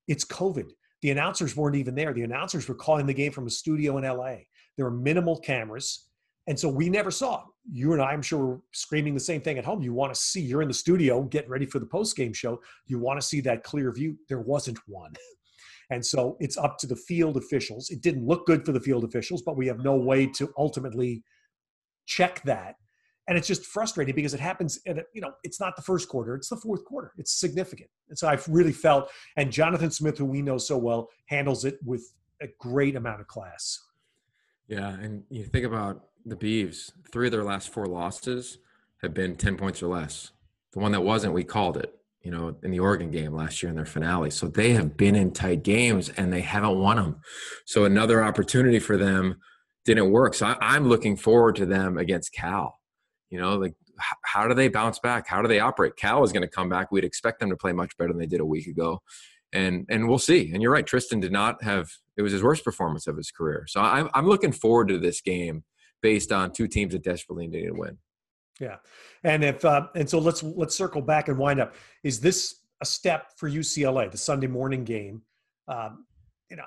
It's 0.07 0.23
COVID. 0.23 0.69
The 1.01 1.11
announcers 1.11 1.55
weren't 1.55 1.75
even 1.75 1.95
there. 1.95 2.13
The 2.13 2.23
announcers 2.23 2.67
were 2.67 2.75
calling 2.75 3.05
the 3.05 3.13
game 3.13 3.31
from 3.31 3.47
a 3.47 3.51
studio 3.51 3.97
in 3.97 4.03
LA. 4.03 4.35
There 4.75 4.85
were 4.85 4.91
minimal 4.91 5.37
cameras. 5.39 6.09
And 6.50 6.60
so 6.60 6.68
we 6.68 6.89
never 6.89 7.12
saw. 7.12 7.43
You 7.72 7.93
and 7.93 8.02
I, 8.02 8.08
I'm 8.08 8.24
sure, 8.24 8.43
were 8.43 8.62
screaming 8.74 9.14
the 9.14 9.20
same 9.20 9.39
thing 9.39 9.60
at 9.60 9.66
home. 9.66 9.84
You 9.84 9.93
want 9.93 10.12
to 10.12 10.20
see, 10.20 10.41
you're 10.41 10.64
in 10.64 10.68
the 10.68 10.74
studio 10.74 11.22
getting 11.22 11.52
ready 11.52 11.68
for 11.68 11.78
the 11.78 11.86
post 11.86 12.18
game 12.18 12.34
show. 12.34 12.60
You 12.88 12.97
want 12.97 13.22
to 13.22 13.26
see 13.26 13.39
that 13.41 13.64
clear 13.64 13.91
view. 13.93 14.18
There 14.28 14.41
wasn't 14.41 14.80
one. 14.88 15.14
And 15.91 16.04
so 16.04 16.38
it's 16.39 16.58
up 16.58 16.80
to 16.80 16.88
the 16.88 16.95
field 16.95 17.38
officials. 17.38 17.91
It 17.91 18.02
didn't 18.02 18.26
look 18.26 18.47
good 18.47 18.66
for 18.66 18.72
the 18.72 18.80
field 18.80 19.04
officials, 19.04 19.43
but 19.43 19.58
we 19.58 19.68
have 19.68 19.84
no 19.84 19.95
way 19.95 20.26
to 20.26 20.52
ultimately 20.58 21.24
check 22.08 22.41
that. 22.45 22.78
And 23.28 23.38
it's 23.38 23.47
just 23.47 23.68
frustrating 23.68 24.16
because 24.16 24.34
it 24.34 24.39
happens, 24.39 24.80
and 24.88 25.04
you 25.14 25.22
know, 25.22 25.34
it's 25.43 25.60
not 25.60 25.76
the 25.76 25.84
first 25.84 26.10
quarter; 26.10 26.34
it's 26.34 26.50
the 26.50 26.56
fourth 26.56 26.84
quarter. 26.84 27.12
It's 27.16 27.39
significant, 27.39 27.91
and 28.10 28.18
so 28.18 28.28
I've 28.28 28.47
really 28.47 28.72
felt. 28.72 29.12
And 29.38 29.52
Jonathan 29.52 29.91
Smith, 29.91 30.18
who 30.18 30.26
we 30.26 30.41
know 30.41 30.58
so 30.58 30.80
well, 30.80 31.10
handles 31.28 31.64
it 31.64 31.78
with 31.86 32.02
a 32.41 32.47
great 32.60 32.95
amount 32.95 33.22
of 33.22 33.28
class. 33.28 33.78
Yeah, 34.68 34.89
and 34.89 35.24
you 35.30 35.45
think 35.45 35.66
about 35.66 36.09
the 36.26 36.36
Beavs, 36.36 36.91
three 37.11 37.28
of 37.28 37.32
their 37.32 37.43
last 37.43 37.70
four 37.70 37.86
losses 37.86 38.57
have 39.01 39.13
been 39.13 39.36
10 39.36 39.57
points 39.57 39.82
or 39.82 39.88
less. 39.88 40.32
The 40.74 40.80
one 40.80 40.91
that 40.91 41.01
wasn't, 41.01 41.34
we 41.34 41.43
called 41.43 41.78
it, 41.78 41.95
you 42.22 42.32
know, 42.32 42.55
in 42.63 42.72
the 42.72 42.80
Oregon 42.80 43.11
game 43.11 43.34
last 43.34 43.63
year 43.63 43.70
in 43.70 43.76
their 43.76 43.86
finale. 43.86 44.30
So 44.30 44.47
they 44.47 44.72
have 44.74 44.97
been 44.97 45.15
in 45.15 45.32
tight 45.32 45.63
games 45.63 46.09
and 46.09 46.32
they 46.32 46.41
haven't 46.41 46.78
won 46.78 46.97
them. 46.97 47.22
So 47.65 47.86
another 47.86 48.24
opportunity 48.24 48.80
for 48.80 48.97
them 48.97 49.39
didn't 49.86 50.11
work. 50.11 50.34
So 50.34 50.45
I, 50.45 50.76
am 50.76 50.88
looking 50.88 51.15
forward 51.15 51.55
to 51.55 51.65
them 51.65 51.97
against 51.97 52.34
Cal. 52.34 52.80
You 53.30 53.39
know, 53.39 53.57
like 53.57 53.74
how 54.24 54.47
do 54.47 54.53
they 54.53 54.67
bounce 54.67 54.99
back? 54.99 55.28
How 55.28 55.41
do 55.41 55.47
they 55.47 55.59
operate? 55.59 55.95
Cal 55.95 56.24
is 56.24 56.32
going 56.32 56.41
to 56.41 56.47
come 56.47 56.70
back. 56.70 56.91
We'd 56.91 57.03
expect 57.03 57.39
them 57.39 57.49
to 57.49 57.55
play 57.55 57.74
much 57.74 57.97
better 57.97 58.09
than 58.09 58.20
they 58.20 58.26
did 58.26 58.39
a 58.39 58.45
week 58.45 58.67
ago, 58.67 59.01
and 59.53 59.86
and 59.89 60.07
we'll 60.07 60.20
see. 60.20 60.51
And 60.53 60.61
you're 60.61 60.72
right, 60.72 60.86
Tristan 60.86 61.20
did 61.20 61.32
not 61.32 61.63
have 61.63 61.89
it 62.17 62.22
was 62.22 62.32
his 62.32 62.43
worst 62.43 62.63
performance 62.63 63.07
of 63.07 63.17
his 63.17 63.32
career. 63.32 63.65
So 63.67 63.82
I'm 63.82 64.09
I'm 64.13 64.28
looking 64.28 64.51
forward 64.51 64.88
to 64.89 64.97
this 64.97 65.22
game 65.22 65.63
based 66.02 66.32
on 66.32 66.52
two 66.52 66.68
teams 66.68 66.93
that 66.93 67.04
desperately 67.04 67.47
need 67.47 67.68
to 67.68 67.72
win. 67.72 67.97
Yeah, 68.60 68.78
and 69.24 69.43
if 69.43 69.64
uh, 69.64 69.88
and 69.95 70.10
so 70.10 70.20
let's 70.20 70.43
let's 70.43 70.76
circle 70.76 71.02
back 71.02 71.30
and 71.30 71.38
wind 71.38 71.60
up. 71.60 71.76
Is 72.04 72.20
this 72.20 72.62
a 72.82 72.86
step 72.86 73.28
for 73.38 73.50
UCLA, 73.50 74.12
the 74.12 74.18
Sunday 74.18 74.47
morning 74.47 74.84
game? 74.84 75.22
Um, 75.68 76.06
you 76.50 76.58
know, 76.58 76.66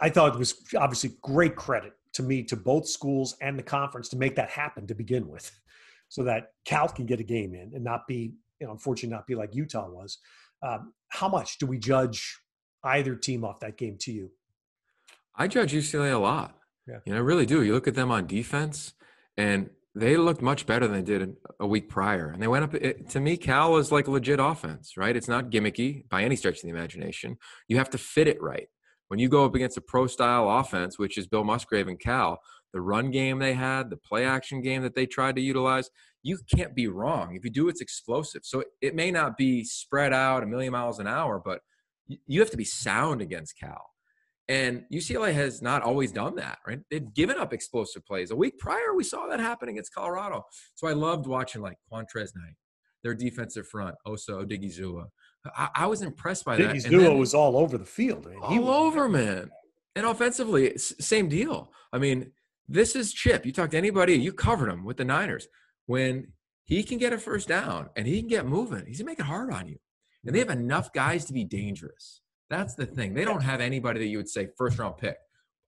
I 0.00 0.10
thought 0.10 0.34
it 0.34 0.38
was 0.38 0.62
obviously 0.76 1.16
great 1.22 1.56
credit 1.56 1.92
to 2.12 2.22
me 2.22 2.42
to 2.44 2.56
both 2.56 2.88
schools 2.88 3.36
and 3.40 3.58
the 3.58 3.62
conference 3.62 4.08
to 4.10 4.16
make 4.16 4.36
that 4.36 4.50
happen 4.50 4.86
to 4.86 4.94
begin 4.94 5.28
with, 5.28 5.50
so 6.08 6.22
that 6.24 6.52
Cal 6.64 6.88
can 6.88 7.06
get 7.06 7.20
a 7.20 7.24
game 7.24 7.54
in 7.54 7.72
and 7.74 7.82
not 7.82 8.06
be, 8.06 8.34
you 8.60 8.66
know, 8.66 8.72
unfortunately 8.72 9.14
not 9.14 9.26
be 9.26 9.34
like 9.34 9.54
Utah 9.54 9.88
was. 9.88 10.18
Um, 10.62 10.92
how 11.08 11.28
much 11.28 11.58
do 11.58 11.66
we 11.66 11.78
judge 11.78 12.38
either 12.84 13.16
team 13.16 13.44
off 13.44 13.60
that 13.60 13.76
game 13.76 13.96
to 14.00 14.12
you? 14.12 14.30
I 15.34 15.48
judge 15.48 15.72
UCLA 15.72 16.12
a 16.12 16.18
lot. 16.18 16.59
Yeah. 16.90 16.98
You 17.04 17.12
know, 17.12 17.18
I 17.18 17.22
really 17.22 17.46
do. 17.46 17.62
You 17.62 17.72
look 17.72 17.88
at 17.88 17.94
them 17.94 18.10
on 18.10 18.26
defense, 18.26 18.94
and 19.36 19.70
they 19.94 20.16
looked 20.16 20.42
much 20.42 20.66
better 20.66 20.86
than 20.86 20.96
they 20.96 21.18
did 21.18 21.36
a 21.58 21.66
week 21.66 21.88
prior. 21.88 22.28
And 22.30 22.42
they 22.42 22.48
went 22.48 22.64
up. 22.64 22.74
It, 22.74 23.10
to 23.10 23.20
me, 23.20 23.36
Cal 23.36 23.76
is 23.76 23.90
like 23.92 24.08
legit 24.08 24.40
offense, 24.40 24.96
right? 24.96 25.16
It's 25.16 25.28
not 25.28 25.50
gimmicky 25.50 26.08
by 26.08 26.22
any 26.22 26.36
stretch 26.36 26.56
of 26.56 26.62
the 26.62 26.68
imagination. 26.68 27.36
You 27.68 27.78
have 27.78 27.90
to 27.90 27.98
fit 27.98 28.28
it 28.28 28.40
right. 28.40 28.68
When 29.08 29.18
you 29.18 29.28
go 29.28 29.44
up 29.44 29.54
against 29.54 29.76
a 29.76 29.80
pro 29.80 30.06
style 30.06 30.48
offense, 30.48 30.98
which 30.98 31.18
is 31.18 31.26
Bill 31.26 31.42
Musgrave 31.42 31.88
and 31.88 31.98
Cal, 31.98 32.40
the 32.72 32.80
run 32.80 33.10
game 33.10 33.40
they 33.40 33.54
had, 33.54 33.90
the 33.90 33.96
play 33.96 34.24
action 34.24 34.62
game 34.62 34.82
that 34.82 34.94
they 34.94 35.06
tried 35.06 35.34
to 35.34 35.42
utilize, 35.42 35.90
you 36.22 36.38
can't 36.54 36.76
be 36.76 36.86
wrong. 36.86 37.34
If 37.34 37.44
you 37.44 37.50
do, 37.50 37.68
it's 37.68 37.80
explosive. 37.80 38.42
So 38.44 38.62
it 38.80 38.94
may 38.94 39.10
not 39.10 39.36
be 39.36 39.64
spread 39.64 40.12
out 40.12 40.44
a 40.44 40.46
million 40.46 40.72
miles 40.72 41.00
an 41.00 41.08
hour, 41.08 41.42
but 41.44 41.60
you 42.06 42.40
have 42.40 42.50
to 42.50 42.56
be 42.56 42.64
sound 42.64 43.20
against 43.20 43.58
Cal. 43.58 43.90
And 44.50 44.82
UCLA 44.92 45.32
has 45.32 45.62
not 45.62 45.82
always 45.82 46.10
done 46.10 46.34
that, 46.34 46.58
right? 46.66 46.80
They've 46.90 47.14
given 47.14 47.38
up 47.38 47.52
explosive 47.52 48.04
plays. 48.04 48.32
A 48.32 48.36
week 48.36 48.58
prior, 48.58 48.96
we 48.96 49.04
saw 49.04 49.28
that 49.28 49.38
happen 49.38 49.68
against 49.68 49.94
Colorado. 49.94 50.44
So 50.74 50.88
I 50.88 50.92
loved 50.92 51.28
watching 51.28 51.62
like 51.62 51.76
Qwuantrezz 51.90 52.34
Knight, 52.34 52.56
their 53.04 53.14
defensive 53.14 53.68
front, 53.68 53.94
Osa 54.04 54.32
Odighizuwa. 54.32 55.04
I, 55.56 55.68
I 55.76 55.86
was 55.86 56.02
impressed 56.02 56.44
by 56.44 56.56
that. 56.56 56.74
Odighizuwa 56.74 57.16
was 57.16 57.32
all 57.32 57.56
over 57.56 57.78
the 57.78 57.84
field. 57.84 58.26
I 58.26 58.30
mean, 58.30 58.40
all 58.42 58.86
was, 58.86 58.92
over, 58.92 59.08
man. 59.08 59.50
And 59.94 60.04
offensively, 60.04 60.76
same 60.78 61.28
deal. 61.28 61.70
I 61.92 61.98
mean, 61.98 62.32
this 62.68 62.96
is 62.96 63.12
Chip. 63.12 63.46
You 63.46 63.52
talk 63.52 63.70
to 63.70 63.78
anybody, 63.78 64.14
you 64.14 64.32
covered 64.32 64.68
him 64.68 64.84
with 64.84 64.96
the 64.96 65.04
Niners. 65.04 65.46
When 65.86 66.32
he 66.64 66.82
can 66.82 66.98
get 66.98 67.12
a 67.12 67.18
first 67.18 67.46
down 67.46 67.90
and 67.94 68.04
he 68.04 68.18
can 68.18 68.28
get 68.28 68.46
moving, 68.46 68.84
he's 68.84 68.98
going 68.98 69.06
to 69.06 69.12
make 69.12 69.20
it 69.20 69.26
hard 69.26 69.52
on 69.52 69.68
you. 69.68 69.76
And 70.24 70.34
they 70.34 70.40
mm-hmm. 70.40 70.50
have 70.50 70.58
enough 70.58 70.92
guys 70.92 71.24
to 71.26 71.32
be 71.32 71.44
dangerous. 71.44 72.19
That's 72.50 72.74
the 72.74 72.84
thing. 72.84 73.14
They 73.14 73.24
don't 73.24 73.42
have 73.42 73.60
anybody 73.60 74.00
that 74.00 74.06
you 74.06 74.18
would 74.18 74.28
say 74.28 74.48
first 74.58 74.78
round 74.78 74.98
pick. 74.98 75.16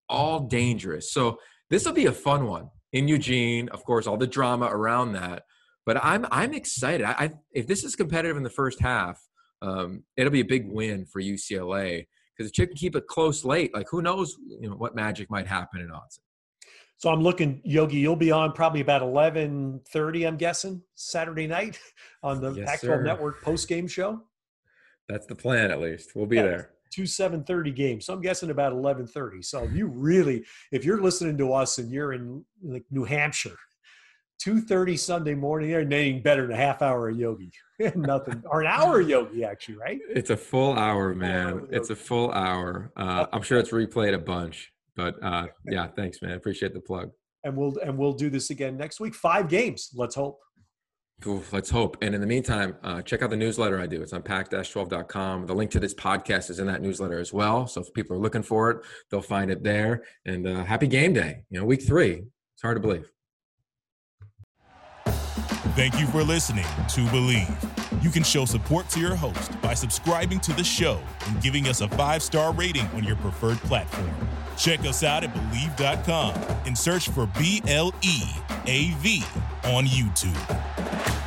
All 0.08 0.40
dangerous. 0.40 1.12
So 1.12 1.38
this 1.70 1.86
will 1.86 1.92
be 1.92 2.06
a 2.06 2.12
fun 2.12 2.46
one 2.46 2.68
in 2.92 3.08
Eugene. 3.08 3.68
Of 3.70 3.84
course, 3.84 4.06
all 4.06 4.16
the 4.16 4.26
drama 4.26 4.66
around 4.66 5.12
that. 5.12 5.44
But 5.86 6.04
I'm 6.04 6.26
I'm 6.30 6.52
excited. 6.52 7.04
I, 7.04 7.12
I 7.12 7.30
if 7.52 7.66
this 7.66 7.84
is 7.84 7.96
competitive 7.96 8.36
in 8.36 8.42
the 8.42 8.50
first 8.50 8.80
half, 8.80 9.20
um, 9.62 10.02
it'll 10.16 10.32
be 10.32 10.40
a 10.40 10.44
big 10.44 10.66
win 10.68 11.06
for 11.06 11.22
UCLA 11.22 12.06
because 12.36 12.50
if 12.50 12.58
you 12.58 12.66
can 12.66 12.76
keep 12.76 12.96
it 12.96 13.06
close 13.06 13.44
late, 13.44 13.72
like 13.74 13.86
who 13.90 14.02
knows, 14.02 14.36
you 14.60 14.68
know, 14.68 14.76
what 14.76 14.94
magic 14.94 15.30
might 15.30 15.46
happen 15.46 15.80
in 15.80 15.88
Autzen. 15.88 16.18
So 16.96 17.10
I'm 17.10 17.20
looking, 17.20 17.60
Yogi. 17.64 17.98
You'll 17.98 18.14
be 18.14 18.30
on 18.30 18.52
probably 18.52 18.80
about 18.80 19.02
11:30, 19.02 20.26
I'm 20.26 20.36
guessing, 20.36 20.82
Saturday 20.94 21.46
night 21.46 21.78
on 22.22 22.40
the 22.40 22.52
yes, 22.52 22.68
Pac-12 22.68 23.02
Network 23.02 23.42
post 23.42 23.68
game 23.68 23.88
show. 23.88 24.22
That's 25.09 25.26
the 25.26 25.34
plan, 25.34 25.70
at 25.70 25.80
least. 25.80 26.12
We'll 26.14 26.26
be 26.26 26.36
yeah, 26.36 26.42
there. 26.42 26.70
Two 26.90 27.07
seven 27.07 27.44
thirty 27.44 27.70
games. 27.70 28.07
So 28.07 28.14
I'm 28.14 28.20
guessing 28.20 28.50
about 28.50 28.72
eleven 28.72 29.07
thirty. 29.07 29.42
So 29.42 29.64
you 29.64 29.86
really, 29.86 30.44
if 30.70 30.84
you're 30.84 31.00
listening 31.00 31.38
to 31.38 31.53
us 31.53 31.78
and 31.78 31.90
you're 31.90 32.12
in 32.12 32.44
like 32.62 32.84
New 32.90 33.05
Hampshire, 33.05 33.57
two 34.38 34.61
thirty 34.61 34.96
Sunday 34.96 35.34
morning, 35.34 35.70
you're 35.70 35.84
naming 35.84 36.22
better 36.22 36.42
than 36.42 36.53
a 36.53 36.57
half 36.57 36.82
hour 36.82 37.09
of 37.09 37.16
yogi. 37.16 37.53
Nothing, 37.94 38.42
or 38.46 38.61
an 38.61 38.66
hour 38.66 39.00
of 39.00 39.09
yogi, 39.09 39.44
actually, 39.44 39.76
right? 39.76 39.98
It's 40.09 40.30
a 40.30 40.36
full 40.36 40.74
hour, 40.78 41.14
man. 41.14 41.66
It's 41.70 41.90
a 41.90 41.96
full 41.96 42.30
hour. 42.32 42.92
Uh, 42.96 43.26
I'm 43.32 43.42
sure 43.42 43.59
it's 43.59 43.70
replayed 43.70 44.14
a 44.14 44.18
bunch, 44.18 44.72
but 44.94 45.14
uh, 45.22 45.46
yeah, 45.70 45.88
thanks, 45.88 46.22
man. 46.22 46.32
Appreciate 46.32 46.74
the 46.74 46.80
plug. 46.80 47.11
And 47.44 47.57
we'll 47.57 47.76
and 47.78 47.98
we'll 47.98 48.12
do 48.12 48.30
this 48.30 48.50
again 48.50 48.76
next 48.76 49.00
week. 49.00 49.14
Five 49.14 49.48
games. 49.48 49.90
Let's 49.94 50.14
hope. 50.14 50.38
Let's 51.26 51.70
hope. 51.70 51.96
And 52.02 52.14
in 52.14 52.20
the 52.20 52.26
meantime, 52.26 52.76
uh, 52.82 53.02
check 53.02 53.22
out 53.22 53.30
the 53.30 53.36
newsletter 53.36 53.80
I 53.80 53.86
do. 53.86 54.02
It's 54.02 54.12
on 54.12 54.22
pac-12.com. 54.22 55.46
The 55.46 55.54
link 55.54 55.70
to 55.72 55.80
this 55.80 55.94
podcast 55.94 56.50
is 56.50 56.58
in 56.58 56.66
that 56.66 56.82
newsletter 56.82 57.18
as 57.18 57.32
well. 57.32 57.66
So 57.66 57.80
if 57.80 57.92
people 57.92 58.16
are 58.16 58.20
looking 58.20 58.42
for 58.42 58.70
it, 58.70 58.78
they'll 59.10 59.22
find 59.22 59.50
it 59.50 59.62
there. 59.62 60.04
And 60.24 60.46
uh, 60.46 60.64
happy 60.64 60.86
game 60.86 61.12
day. 61.12 61.44
You 61.50 61.60
know, 61.60 61.66
week 61.66 61.82
three. 61.82 62.24
It's 62.54 62.62
hard 62.62 62.76
to 62.76 62.80
believe. 62.80 63.10
Thank 65.74 65.98
you 65.98 66.06
for 66.08 66.22
listening 66.22 66.66
to 66.90 67.10
Believe. 67.10 67.48
You 68.02 68.10
can 68.10 68.22
show 68.22 68.44
support 68.44 68.90
to 68.90 69.00
your 69.00 69.14
host 69.14 69.58
by 69.62 69.72
subscribing 69.72 70.38
to 70.40 70.52
the 70.52 70.64
show 70.64 71.00
and 71.26 71.40
giving 71.40 71.66
us 71.66 71.80
a 71.80 71.88
five-star 71.88 72.52
rating 72.52 72.86
on 72.88 73.04
your 73.04 73.16
preferred 73.16 73.56
platform. 73.58 74.10
Check 74.58 74.80
us 74.80 75.02
out 75.02 75.24
at 75.24 75.32
Bleav.com 75.32 76.34
and 76.66 76.76
search 76.76 77.08
for 77.08 77.26
B 77.38 77.62
L 77.66 77.94
E 78.02 78.22
A 78.66 78.90
V 78.98 79.24
on 79.64 79.86
YouTube. 79.86 81.21